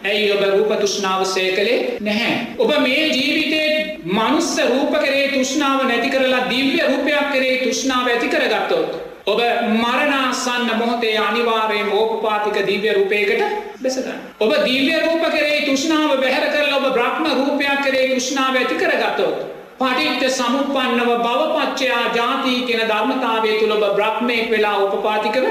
ඇයි 0.04 0.28
ඔබ 0.32 0.44
රූප 0.50 0.76
තුෂ්නාව 0.80 1.24
සය 1.26 1.46
කළේ 1.52 1.80
නැහැ. 2.00 2.36
ඔබ 2.58 2.70
මේ 2.80 3.08
ජීවිතේ 3.08 3.70
මනුස්ස 4.10 4.52
රූප 4.66 4.94
කරේ 4.98 5.26
තුෂ්නාව 5.30 5.82
නැති 5.84 6.10
කරලා 6.10 6.44
දිව්‍ය 6.50 6.78
රූපයක් 6.84 7.32
කරේ 7.32 7.58
තුෂ්නාව 7.64 8.06
ඇති 8.08 8.28
කරගත්තොත්. 8.28 9.13
ඔබ 9.26 9.40
මරණාසන්න 9.74 10.70
මොහොතේ 10.76 11.16
අනිවාර්යයෙන් 11.18 11.88
ඕපපාතික 11.90 12.56
දිව්‍ය 12.66 12.90
රූපයකට 12.90 13.42
බැසගන්න. 13.82 14.18
ඔබ 14.38 14.52
දිව්‍ය 14.64 14.96
රූප 15.00 15.24
කරේ 15.26 15.60
තුෂ්නාව 15.66 16.10
බැහැර 16.18 16.46
කරලා 16.48 16.80
ඔබ 16.80 16.86
බ්‍රහ්ම 16.92 17.26
රූපයක් 17.32 17.80
කරේ 17.84 18.06
තුෂ්නාව 18.10 18.54
ඇති 18.54 18.76
කරගත්තොත්. 18.76 19.36
පටිච්ච 19.78 20.24
සමුපන්නව 20.30 21.10
භවපච්චයා 21.22 22.02
ජාති 22.14 22.52
කියන 22.66 22.82
ධර්මතාවය 22.84 23.54
තුළ 23.60 23.72
ඔබ 23.72 23.86
බ්‍රහ්මයෙක් 23.96 24.50
වෙලා 24.50 24.76
උපපාතිකව 24.82 25.46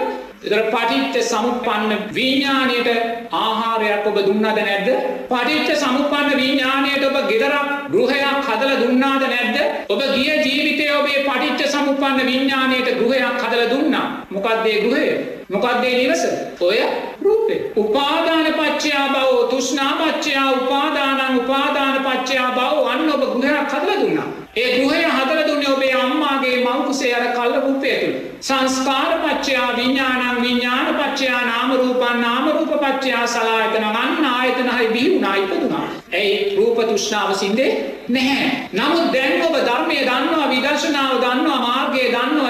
එතර 0.46 0.64
පටිච්ච 0.72 1.24
සමුපන්න 1.24 1.92
විඤ්ඥානයට 2.12 2.90
ආහාරයක් 3.34 4.08
ඔබ 4.10 4.18
දුන්නද 4.26 4.48
නැද්ද? 4.48 4.90
පටිච්ච 5.30 5.78
සමුපන්න 5.78 6.34
විඤ්ඥානයට 6.40 7.06
ඔබ 7.10 7.16
ගෙදරක් 7.30 7.70
ගෘහයක් 7.94 8.50
හදල 8.50 8.74
දුන්නාද 8.82 9.24
නැද්ද? 9.26 9.58
ඔබ 9.88 10.02
ගිය 10.16 10.34
ජීවිතය 10.44 10.90
ඔබේ 10.98 11.24
පටිච්ච 11.28 11.72
සමුපන්න 11.76 12.20
විඤ්ඥානයට 12.30 12.92
ගෘහයක් 13.00 13.40
හදල 13.40 13.64
දුන්නා. 13.72 14.06
මොකක්දේ 14.30 14.78
ගෘහය? 14.84 15.08
මොකක්දේ 15.50 15.96
නිවස? 15.98 16.24
ඔය 16.60 16.80
රූපේ. 17.22 17.72
උපාදාන 17.76 18.46
පච්චයා 18.54 19.08
බව 19.10 19.50
තුෂ්නාපච්චයා 19.50 20.52
උපාදානං 20.52 21.38
උපාදාන 21.40 21.96
පච්චයා 22.06 22.52
බව. 22.52 22.88
අන්න 22.92 23.10
ඔබ 23.10 23.24
ගෘහයක් 23.34 23.74
හදල 23.74 24.02
දුන්නා. 24.02 24.28
ඒ 24.56 24.70
ගෘහය 24.78 25.04
හදල 25.08 25.42
දුන්නේ 25.48 25.74
ඔබේ 25.74 25.94
අම්මාගේ 25.96 26.58
මවකුසේ 26.66 27.14
අර 27.16 27.26
කල්ල 27.36 27.54
රූපය 27.62 27.94
තුළ. 27.94 28.16
සංස්කාර 28.42 29.12
පච්චයා 29.24 29.70
විඤ්ඥානං 29.78 30.42
විඤ්ඥාන 30.42 30.88
පච්චයා 30.96 31.42
නාමරූපන් 31.46 32.22
නාමරූප 32.22 32.72
පච්චයා 32.84 33.28
සලායතන 33.28 33.86
අන්න 34.04 34.26
ආයතන 34.26 34.70
හරි 34.70 34.88
බිහිවුණා 34.88 35.36
ඉපදුනා. 35.36 35.88
ඇයි? 36.14 36.56
රූප 36.58 36.78
තුෂ්ණාව 36.90 37.36
සින්දේ 37.36 37.72
නැහැ. 38.10 38.50
නමුත් 38.74 39.14
දැන් 39.14 39.42
ඔබ 39.48 39.56
ධර්මය 39.68 39.98
දන්නවා 40.10 40.50
විදර්ශනාව 40.50 41.14
දන්නවා 41.24 41.60
මාර්ගය 41.68 42.04
දන්නවා. 42.08 42.43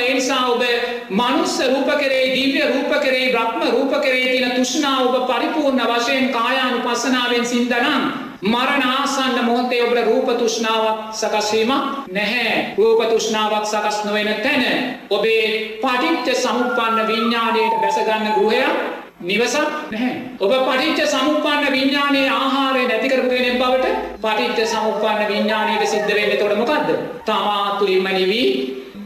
ඒ 0.43 0.45
නිසා 0.45 0.49
ඔබ 0.49 0.63
මනුස්ස 1.09 1.59
රූප 1.61 1.89
කරේ 1.91 2.33
දිව්‍ය 2.33 2.61
රූප 2.63 2.91
කරේ 2.93 3.31
බ්‍රහ්ම 3.31 3.61
රූප 3.71 3.91
කරේ 3.93 4.27
තියෙන 4.27 4.51
තුෂ්ණාව 4.53 5.07
ඔබ 5.07 5.27
පරිපූර්ණ 5.27 5.81
වශයෙන් 5.81 6.29
කායානුපස්සනාවෙන් 6.29 7.45
සින්දනම් 7.45 8.03
මරණ 8.43 8.83
ආසන්න 8.83 9.45
මොහොතේ 9.45 9.83
ඔබට 9.83 10.05
රූප 10.05 10.27
තෘෂ්ණාවක් 10.31 11.13
සකස් 11.13 11.51
වීමක් 11.51 11.83
නැහැ. 12.09 12.75
රූප 12.77 12.99
තෘෂ්ණාවක් 13.03 13.65
සකස් 13.65 14.03
නොවන 14.05 14.29
තැන 14.37 14.63
ඔබේ 15.09 15.79
පටිච්ච 15.81 16.35
සමුප්පන්න 16.37 17.07
විඤ්ඤාණයට 17.07 17.79
බැසගන්න 17.81 18.27
ගෘහයක් 18.33 18.75
නිවසක් 19.21 19.67
නැහැ. 19.91 20.13
ඔබ 20.39 20.51
පටිච්ච 20.61 21.07
සමුප්පන්න 21.07 21.71
විඤ්ඤාණයේ 21.71 22.29
ආහාරය 22.31 22.87
නැති 22.87 23.09
කරපු 23.09 23.29
කෙනෙක් 23.29 23.59
බවට 23.59 23.87
පටිච්ච 24.21 24.67
සමුප්පන්න 24.67 25.27
විඤ්ඤාණයට 25.27 25.87
සිද්ධ 25.87 26.07
වෙන්නේ 26.09 26.33
එතකොට 26.33 26.57
මොකද්ද? 26.57 26.89
තමා 27.25 27.75
තුලින්ම 27.79 28.07
නිවි 28.11 28.43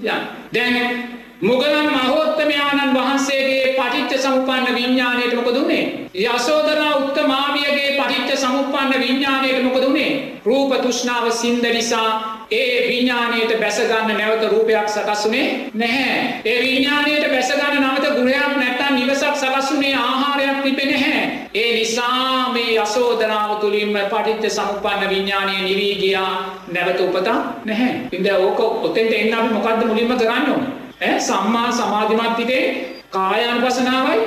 යන. 0.03 0.21
දැන් 0.51 1.16
මුගලන් 1.39 1.87
මහෝත්තමයාණන් 1.87 2.93
වහන්සේගේ 2.93 3.73
පටිච්ච 3.73 4.21
සමුපන්න 4.21 4.75
විඤ්ඥානයට 4.75 5.33
මොකද 5.35 5.55
වුණේ. 5.55 6.09
යසෝදරා 6.15 6.95
උත්තමාවියගේ 6.95 7.91
පටිච්ච 7.97 8.37
සමුපන්න 8.37 8.93
විඤ්ඥානයට 8.95 9.63
මොකද 9.63 9.83
වුණේ. 9.83 10.39
රූප 10.45 10.73
තුෂ්ණාව 10.81 11.31
සින්ද 11.31 11.65
නිසා 11.67 12.09
ඒ 12.51 12.87
විඤ්ඥානයට 12.87 13.53
බැසගන්න 13.59 14.09
නැවත 14.11 14.43
රූපයක් 14.45 14.89
සකස්ුනේ 14.89 15.69
නැහැ. 15.73 16.41
ඒ 16.45 16.57
විඤ්ඥානයට 16.61 17.29
බැසගන්න 17.29 17.77
නවත 17.83 18.05
ගෘහයක් 18.15 18.57
නැත්තන් 18.57 18.95
නිවසක් 18.95 19.35
සකස්ුනේ 19.35 19.93
ආහාරයක් 19.95 20.63
තිබෙ 20.63 20.85
නැහැ. 20.85 21.21
ඒ 21.53 21.69
නිසා 21.73 22.49
මේ 22.49 22.79
අසෝදනාව 22.79 23.55
තුළින්ම 23.57 23.93
පටිච්ච 24.07 24.49
සමුපන්න 24.51 25.09
විඤ්ඥානය 25.09 25.53
නිවී 25.59 25.93
ගියා 25.95 26.33
නැවත 26.71 26.99
උපතා 27.01 27.37
නැහැ. 27.65 27.93
ඉද 28.11 28.27
ඕක 28.33 28.59
ඔතෙන්ට 28.83 29.13
එන්න 29.13 29.33
අපි 29.33 29.53
මොකක්ද 29.53 29.85
මුලින්ම 29.85 30.17
කරන්න 30.17 30.51
ඕන. 30.51 30.86
සම්මා 31.19 31.71
සමාධිමත්තිකේ 31.71 32.63
කායානුපසනාවයි 33.09 34.19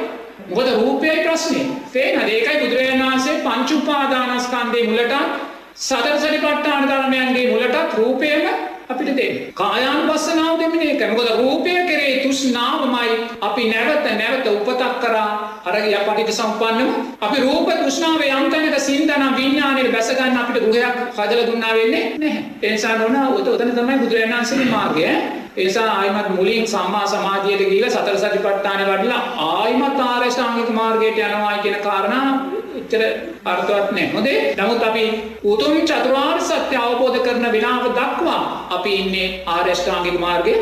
මොකද 0.49 0.69
රූපයයි 0.75 1.21
ප්‍රශ්නේ 1.21 1.65
තේන 1.93 2.29
ඒකයි 2.29 2.59
බුදුරජාණන් 2.61 3.05
වහන්සේ 3.05 3.37
පංච 3.41 3.71
උපාදානස්කන්ධේ 3.73 4.85
මුලට 4.87 5.15
සතර 5.77 6.17
සටිපට්ඨාන 6.17 6.89
ධර්මයන්ගේ 6.89 7.47
මුලටත් 7.53 7.95
රූපයම 7.95 8.47
අපිට 8.91 9.17
දෙන්න. 9.17 9.37
කායාන් 9.55 10.01
පස්සනාව 10.07 10.59
දෙමින 10.59 10.83
එක 10.85 11.03
මොකද 11.11 11.31
රූපය 11.39 11.75
කරේ 11.83 12.15
තුෂ්නාවමයි 12.23 13.11
අපි 13.41 13.65
නැවත 13.69 14.07
නැවත 14.13 14.47
උපතක් 14.49 14.95
කරා 15.01 15.31
අර 15.65 15.75
යපටිට 15.81 16.33
සම්පන්නම 16.33 16.91
අපි 17.21 17.37
රූප 17.41 17.69
තෘෂ්ණාව 17.73 18.23
යම් 18.29 18.47
තැනක 18.49 18.79
සින්දන 18.81 19.27
විඥාණයට 19.37 19.93
බැසගන්න 19.93 20.37
අපිට 20.37 20.65
ගෘහයක් 20.65 20.97
හදලා 21.17 21.47
දුන්නා 21.47 21.75
වෙන්නේ 21.75 22.05
නැහැ. 22.17 22.43
ඒ 22.63 22.73
නිසා 22.73 22.97
නෝනා 22.97 23.29
උතන 23.31 23.71
තමයි 23.73 23.99
බුදුරජාණන් 23.99 24.37
වහන්සේගේ 24.37 24.71
මාර්ගය. 24.71 25.07
ඒසා 25.57 25.89
ආයිමත් 25.89 26.29
මුලින් 26.37 26.67
සම්මා 26.67 27.07
සමාධියට 27.07 27.63
ගිහිල්ලා 27.63 27.91
සතර 27.91 28.17
සතිපට්ඨාන 28.19 28.83
වඩලා 28.87 29.23
ආයිමත් 29.49 30.01
ආර්ය 30.03 30.31
ශ්‍රාංගික 30.31 30.71
මාර්ගයට 30.71 31.19
යනවා 31.19 31.59
කියන 31.59 31.79
කාරණා 31.83 32.27
එච්චර 32.81 33.03
අර්ථවත් 33.45 33.91
නැහැ. 33.93 34.13
හොඳේ. 34.13 34.55
නමුත් 34.57 34.83
අපි 34.83 35.05
උතුම් 35.45 35.75
චතුරාර්ය 35.83 36.43
සත්‍ය 36.43 36.77
අවබෝධ 36.79 37.19
කරන 37.23 37.47
වෙලාව 37.53 37.85
දක්වා 37.93 38.43
අපි 38.71 38.95
ඉන්නේ 38.95 39.29
ආර්ය 39.47 39.75
ශ්‍රාංගික 39.75 40.19
මාර්ගයේ 40.19 40.59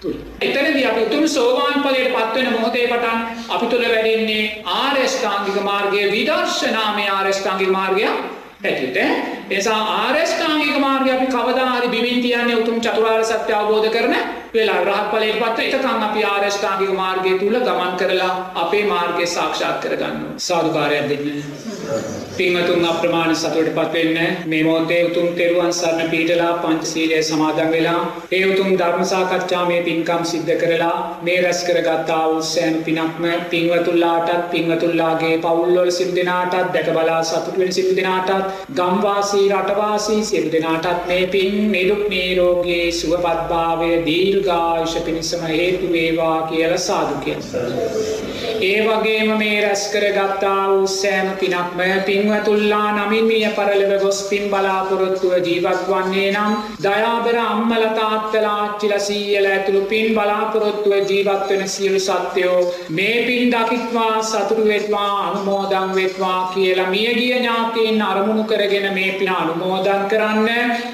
තුල. 0.00 0.14
එතනදී 0.40 0.86
අපි 0.86 1.00
උතුම් 1.00 1.28
සෝවාන් 1.28 1.82
ඵලයට 1.82 2.14
පත්වෙන 2.14 2.52
මොහොතේ 2.52 2.86
පටන් 2.86 3.18
අපි 3.50 3.66
තුල 3.66 3.84
වැඩෙන්නේ 3.84 4.44
ආර්ය 4.76 5.04
ශ්‍රාංගික 5.08 5.58
මාර්ගයේ 5.62 6.12
විදර්ශනාමය 6.12 7.04
ආර්ය 7.08 7.32
ශ්‍රාංගික 7.32 7.70
මාර්ගය 7.70 8.06
හැටියට 8.06 9.39
එසා 9.50 9.78
ආර්යෂ්ඨාංගික 9.94 10.76
මාර්ගය 10.80 11.10
අපි 11.10 11.26
කවදා 11.28 11.70
හරි 11.70 11.88
බිමින් 11.88 12.20
තියන්නේ 12.22 12.56
උතුම් 12.56 12.76
චතුරාර්ය 12.80 13.24
සත්‍ය 13.24 13.52
අවබෝධ 13.52 13.88
කරන 13.90 14.14
වෙලා 14.54 14.78
රහත් 14.80 15.06
ඵලයට 15.10 15.40
පත් 15.40 15.66
එතකන් 15.68 16.04
අපි 16.04 16.24
ආර්යෂ්ඨාංගික 16.24 16.92
මාර්ගය 16.94 17.32
තුල 17.40 17.56
ගමන් 17.60 17.92
කරලා 17.96 18.32
අපේ 18.56 18.84
මාර්ගය 18.86 19.26
සාක්ෂාත් 19.28 19.76
කරගන්නවා. 19.82 20.38
සාදුකාරයක් 20.40 21.08
දෙන්න. 21.10 21.26
පින්වතුන් 22.36 22.84
අප්‍රමාණ 22.84 23.34
සතුටට 23.34 23.72
පත් 23.76 23.92
වෙන්න. 23.94 24.18
මේ 24.46 24.62
මොහොතේ 24.62 25.00
උතුම් 25.04 25.28
තෙරුවන් 25.34 25.72
සරණ 25.72 26.10
පීඨලා 26.10 26.52
පංචශීලයේ 26.60 27.22
සමාදන් 27.24 27.70
වෙලා 27.72 28.00
ඒ 28.30 28.42
උතුම් 28.46 28.70
ධර්ම 28.74 29.04
සාකච්ඡාමේ 29.06 29.80
පින්කම් 29.82 30.22
සිද්ධ 30.24 30.52
කරලා 30.62 30.96
මේ 31.22 31.38
රැස් 31.40 31.60
කරගත්තා 31.64 32.22
වූ 32.24 32.42
සෑම 32.44 32.78
පිනක්ම 32.84 33.26
පින්වතුන්ලාටත් 33.50 34.48
පින්වතුන්ලාගේ 34.50 35.34
පවුල් 35.40 35.74
වල 35.74 35.92
සිල් 35.92 36.12
දෙනාටත් 36.14 36.72
දැක 36.74 36.90
බලා 36.92 37.20
සතුට 37.24 37.58
වෙන 37.58 37.72
සිල් 37.72 37.90
දෙනාටත් 37.96 38.32
ගම්වාසී 38.74 39.39
රටවාසී 39.48 40.24
සියලු 40.24 40.52
දෙනාටත් 40.52 41.06
මේ 41.06 41.26
පින් 41.26 41.56
නිදුක් 41.72 42.02
නිරෝගී 42.08 42.86
සුවපත්භාවය 42.92 43.90
දීර්ඝායුෂ 44.06 44.96
පිණිසම 45.00 45.46
හේතු 45.48 45.92
වේවා 45.92 46.38
කියලා 46.44 46.80
සාදු 46.80 47.14
ඒ 48.62 48.80
වගේම 48.86 49.30
මේ 49.38 49.60
රැස් 49.62 49.82
කරගත්තා 49.92 50.62
වූ 50.70 50.86
සෑම 50.88 51.28
පිනක්ම 51.34 51.80
පින්වතුල්ලා 52.06 52.88
නමින් 52.90 53.24
මිය 53.24 53.46
පරලොව 53.50 53.92
ගොස් 54.02 54.18
පින් 54.24 54.44
බලාපොරොත්තුව 54.50 55.34
ජීවත් 55.38 55.86
වන්නේ 55.86 56.26
නම් 56.32 56.52
දයාබර 56.84 57.38
අම්මල 57.42 57.84
තාත්තලා 57.98 58.56
ආච්චිලා 58.56 59.00
සීයලා 59.00 59.52
ඇතුළු 59.52 59.80
පින් 59.84 60.08
බලාපොරොත්තුව 60.12 60.94
ජීවත් 61.10 61.46
වෙන 61.50 61.64
සියලු 61.68 62.00
සත්වයෝ 62.00 62.58
මේ 62.90 63.16
පින් 63.26 63.54
දකිත්වා 63.54 64.14
සතුටු 64.24 64.64
වෙත්වා 64.64 65.10
අනුමෝදන් 65.20 65.94
වෙත්වා 65.94 66.40
කියලා 66.54 66.90
මියගිය 66.90 67.32
ඥාතීන් 67.32 68.02
අරමුණු 68.02 68.44
කරගෙන 68.44 68.88
මේ 68.94 69.12
පින 69.14 69.29
අනුමෝදන් 69.30 70.02
කරන්න. 70.10 70.48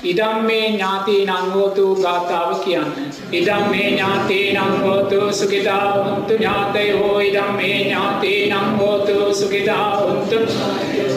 ඉදම් 0.05 0.39
මේ 0.43 0.68
ඥාතීන් 0.68 1.30
අංගෝතු 1.30 1.87
ගාථාව 1.97 2.53
කියන්න. 2.64 2.93
ඉදම් 3.32 3.64
මේ 3.70 3.89
ඥාතීන් 3.91 4.59
අංගෝතු 4.59 5.32
සුඛිතා 5.32 5.87
හොන්තු 5.95 6.34
ඥාතයෝ 6.34 7.20
ඉදම් 7.20 7.51
මේ 7.57 7.78
ඥාතීන් 7.80 8.53
අංගෝතු 8.53 9.34
සුඛිතා 9.34 9.89
හොන්තු 9.97 10.39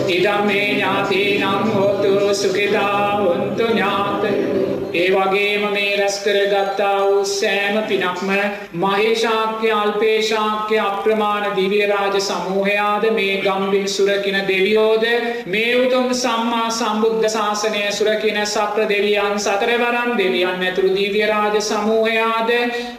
ඉදම් 0.10 0.42
මේ 0.46 0.66
ඥාතීන් 0.70 1.44
අංගෝතු 1.44 2.34
සුඛිතා 2.34 3.18
හොන්තු 3.18 3.64
ඥාතයෝ. 3.66 4.69
ඒ 4.92 5.10
වගේම 5.12 5.64
මේ 5.72 5.98
රැස් 5.98 6.16
කරගත්තා 6.20 6.94
වූ 7.00 7.26
සෑම 7.28 7.76
පිනක්ම 7.84 8.30
මහේශාක්‍ය 8.76 9.72
අල්පේශාක්‍ය 9.74 10.80
අප්‍රමාණ 10.80 11.46
දිව්‍ය 11.56 11.82
රාජ 11.86 12.16
සමූහයාද 12.22 13.06
මේ 13.12 13.36
ගම්බින් 13.40 13.86
සුරකින 13.88 14.38
දෙවියෝද 14.48 15.06
මේ 15.48 15.76
උතුම් 15.78 16.08
සම්මා 16.14 16.70
සම්බුද්ධ 16.72 17.28
ශාසනය 17.28 17.84
සුරකින 17.92 18.40
සක්‍ර 18.46 18.88
දෙවියන් 18.90 19.38
සතරවරන් 19.40 20.18
දෙවියන් 20.18 20.64
ඇතුළු 20.64 20.96
දිව්‍ය 20.96 21.22
රාජ 21.26 21.60
සමූහයාද 21.62 22.50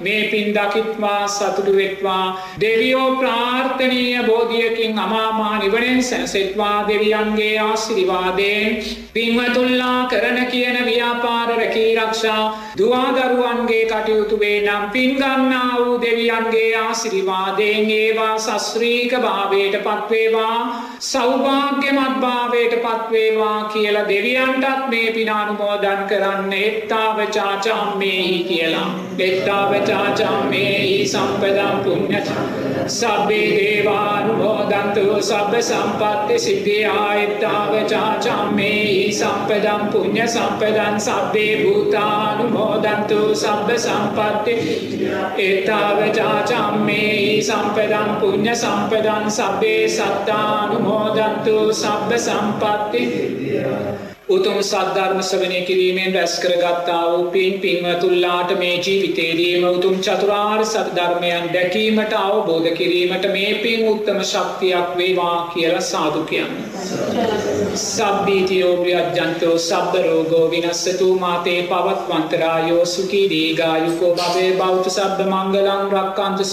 මේ 0.01 0.22
පින් 0.30 0.55
දකිත්වා 0.55 1.26
සතුටු 1.28 1.76
වෙත්වා. 1.76 2.26
දෙවියෝ 2.61 3.11
ප්‍රාර්ථනීය 3.16 4.22
බෝධියකින් 4.22 4.99
අමාමා 4.99 5.59
නිවනෙන් 5.59 6.03
සැනසෙත්වා. 6.05 6.78
දෙවියන්ගේ 6.88 7.59
ආශිර්වාදයෙන් 7.61 8.80
පින්වතුල්ලා 9.14 10.01
කරන 10.07 10.47
කියන 10.47 10.84
ව්‍යාපාර 10.86 11.49
රැකී 11.51 11.79
රක්ෂා 11.96 12.44
දුවාදරුවන්ගේ 12.78 13.84
කටයුතු 13.84 14.38
වේ 14.38 14.58
නම් 14.60 14.84
පින්ගන්නා 14.90 15.68
වූ 15.76 15.96
දෙවියන්ගේ 16.02 16.70
ආශිර්වාදයෙන් 16.76 17.90
ඒවා 17.92 18.34
සස්ත්‍රීක 18.38 19.12
භාවයට 19.18 19.76
පත්වේවා. 19.80 20.58
සෞභාග්‍යමත් 21.02 22.16
භාවයට 22.20 22.74
පත්වේවා 22.78 23.58
කියලා 23.66 24.08
දෙවියන්ටත් 24.08 24.88
මේ 24.88 25.12
පින 25.12 25.32
අනුමෝදන් 25.32 26.02
කරන්න 26.08 26.52
එත්තාව 26.62 27.18
චාචාම්මේහි 27.28 28.42
කියලා. 28.44 28.88
එත්තාව 29.20 29.72
චාචාම්මේහි 29.84 31.08
සම්පදම් 31.08 31.80
පුඤ්ඤත. 31.84 32.69
සබ්බේ 32.88 33.48
දේවානුමෝදන්තු 33.56 35.04
සබ්බ 35.20 35.54
සම්පත්ති 35.60 36.38
සිද්ධියා 36.38 37.14
එත්තාව 37.16 37.72
චාචාම්මේහි 37.84 39.12
සම්පදම් 39.12 39.82
පුඤ්ඤ 39.92 40.26
සම්පදන් 40.26 41.00
සබ්බේ 41.00 41.52
භූතානුමෝදන්තු 41.62 43.20
සබ්බ 43.34 43.68
සම්පත්ති 43.78 44.54
එත්තාව 45.40 45.98
චාචාම්මේහි 46.12 47.42
සම්පදම් 47.42 48.10
පුඤ්ඤ 48.20 48.54
සම්පදන් 48.54 49.30
සබ්බේ 49.30 49.82
සත්තානුමෝදන්තු 49.88 51.58
සබ්බ 51.74 52.10
සම්පත්ති 52.18 53.04
උතුම් 54.30 54.58
සද්ධර්ම 54.60 55.20
ශ්‍රවණය 55.20 55.60
කිරීමෙන් 55.66 56.12
රැස් 56.14 56.34
කරගත්තා 56.38 56.98
වූ 57.04 57.22
පින් 57.30 57.54
පින්වතුන්ලාට 57.60 58.52
මේ 58.58 58.74
ජීවිතේදීම 58.78 59.64
උතුම් 59.68 59.96
චතුරාර්ය 59.98 60.66
සත්‍ය 60.66 60.92
ධර්මයන් 60.94 61.48
දැකීමට 61.52 62.14
අවබෝධ 62.16 62.68
කිරීමට 62.72 63.26
මේ 63.28 63.48
පින් 63.56 63.82
උත්තම 63.88 64.20
ශක්තියක් 64.24 64.92
වේවා 64.96 65.38
කියලා 65.50 65.82
සාදු 65.82 66.22
කියන්නේ. 66.24 66.68
සබ්බීතියෝ 67.76 68.76
ව්‍යජ්ජන්තෝ 68.84 69.56
සබ්බ 69.58 70.04
රෝගෝ 70.04 70.46
විනස්සතු 70.50 71.10
මාතේ 71.16 71.58
පවත්වන්තරායෝ 71.64 72.84
සුඛී 72.86 73.26
දීඝායුකෝ 73.30 74.14
භවේ 74.14 74.52
බෞද්ධ 74.54 74.90
සබ්බ 74.90 75.28
මංගලං 75.28 75.92
රක්칸තු 75.96 76.50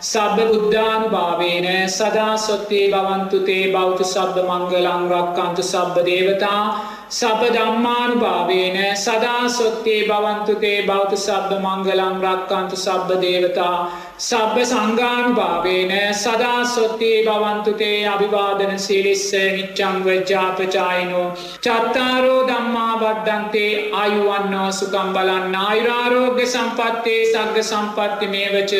සබ්බ 0.00 0.36
දේවතා 0.38 0.38
සබ්බ 0.40 0.52
බුද්ධානුභාවේන 0.52 1.90
සදා 1.90 2.36
සොත්තේ 2.38 2.90
භවන්තුතේ 2.90 3.72
බෞද්ධ 3.72 4.04
සබ්බ 4.04 4.36
මංගලං 4.44 5.08
රක්칸තු 5.10 5.62
සබ්බ 5.62 6.04
දේවතා 6.06 6.62
සබ 7.10 7.42
ධම්මානුභාවේන 7.52 8.78
සදා 8.96 9.48
සොත්තේ 9.50 10.06
භවන්තුතේ 10.06 10.86
බෞද්ධ 10.86 11.16
සබ්බ 11.16 11.50
මංගලං 11.60 12.22
රක්칸තු 12.22 12.76
සබ්බ 12.76 13.20
දේවතා 13.20 13.74
සබ්බ 14.18 14.62
සංගානුභාවේන 14.64 15.92
සදා 16.12 16.64
සොත්තේ 16.66 17.18
භවන්තුතේ 17.24 17.98
අභිවාදන 18.08 18.72
සිරිස්ස 18.78 19.26
නිච්චං 19.52 19.98
වජ්ජාපචායිනෝ 20.06 21.26
චත්තාරෝ 21.58 22.40
ධම්මා 22.48 22.94
වඩ්ඩන්තේ 22.96 23.70
ආයුවන්නෝ 23.94 24.66
සුකම් 24.72 25.12
බලන්න 25.14 25.54
ආයුරාරෝග්‍ය 25.58 26.42
සම්පත්තේ 26.46 27.20
සග්ග 27.24 27.64
සම්පත්ති 27.64 28.32
මේවච 28.34 28.74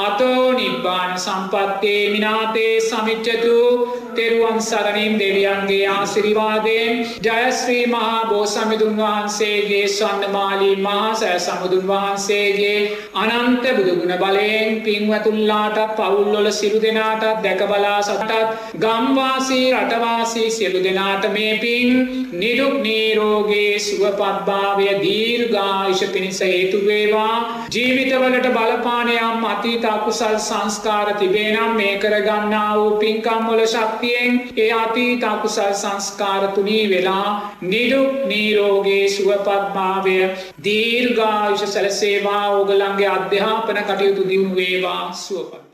අතෝ 0.00 0.44
නිබ්බාන 0.54 1.14
සම්පත්තේ 1.20 2.02
මිනාතේ 2.10 2.74
සමිච්චතු 2.82 3.56
තෙරුවන් 4.12 4.58
සරණින් 4.60 5.14
දෙවියන්ගේ 5.14 5.86
ආසිරිවාදයෙන් 5.88 7.00
ජයස්ශ්‍රී 7.20 7.86
මහා 7.86 8.20
බෝසමිදුන් 8.26 8.96
වහන්සේගේ 8.96 9.82
ස්වන්නමාලී 9.88 10.76
මහා 10.78 11.10
සෑ 11.14 11.38
සමුදුන් 11.40 11.84
වහන්සේගේ 11.86 12.78
අනන්ත 13.16 13.64
බුදුගුණ 13.70 14.14
බලයෙන් 14.18 14.80
පින්වතුල්ලාටත් 14.82 15.94
පවුල්ලොල 15.96 16.50
සිරු 16.52 16.82
දෙනාටත් 16.82 17.42
දැකබලා 17.42 18.00
සටත් 18.02 18.78
ගම්වාසී 18.78 19.66
රටවාසී 19.74 20.50
සියලු 20.50 20.84
දෙනාට 20.84 21.28
මේ 21.30 21.54
පින් 21.58 21.90
නිදුක් 22.34 22.76
නීරෝගේ 22.80 23.72
සුවපත්භාවය 23.80 24.88
දීර්ඝායුෂ 25.00 26.04
පිණිස 26.08 26.40
හේතුවේවා 26.42 27.36
ජීවිතවලට 27.70 28.50
බලපානයම් 28.50 29.44
අතීත 29.46 29.84
අකුසල් 29.86 30.36
සංස්කාර 30.40 31.14
තිබේනම් 31.14 31.74
මේ 31.74 31.94
කරගන්නා 32.00 32.68
වූ 32.74 32.90
පින්කම්වල 32.98 33.66
ශක්තියෙන් 34.00 34.52
ඒ 34.56 34.72
අතීත 34.74 35.24
අකුසල් 35.24 35.72
සංස්කාර 35.74 36.48
තුනී 36.48 36.90
වෙලා 36.90 37.52
නිදුක් 37.62 38.12
නීරෝගේ 38.26 39.08
සුවපත්භාවය 39.08 40.18
දීර්ඝායුෂ 40.64 41.66
සැලසේවා. 41.68 42.44
ඕගලන්ගේ 42.50 43.08
අධ්‍යාපන 43.08 43.82
කටයුතු 43.82 44.28
දියුණු 44.28 44.56
වේවා. 44.56 45.12
සුවපත්. 45.14 45.69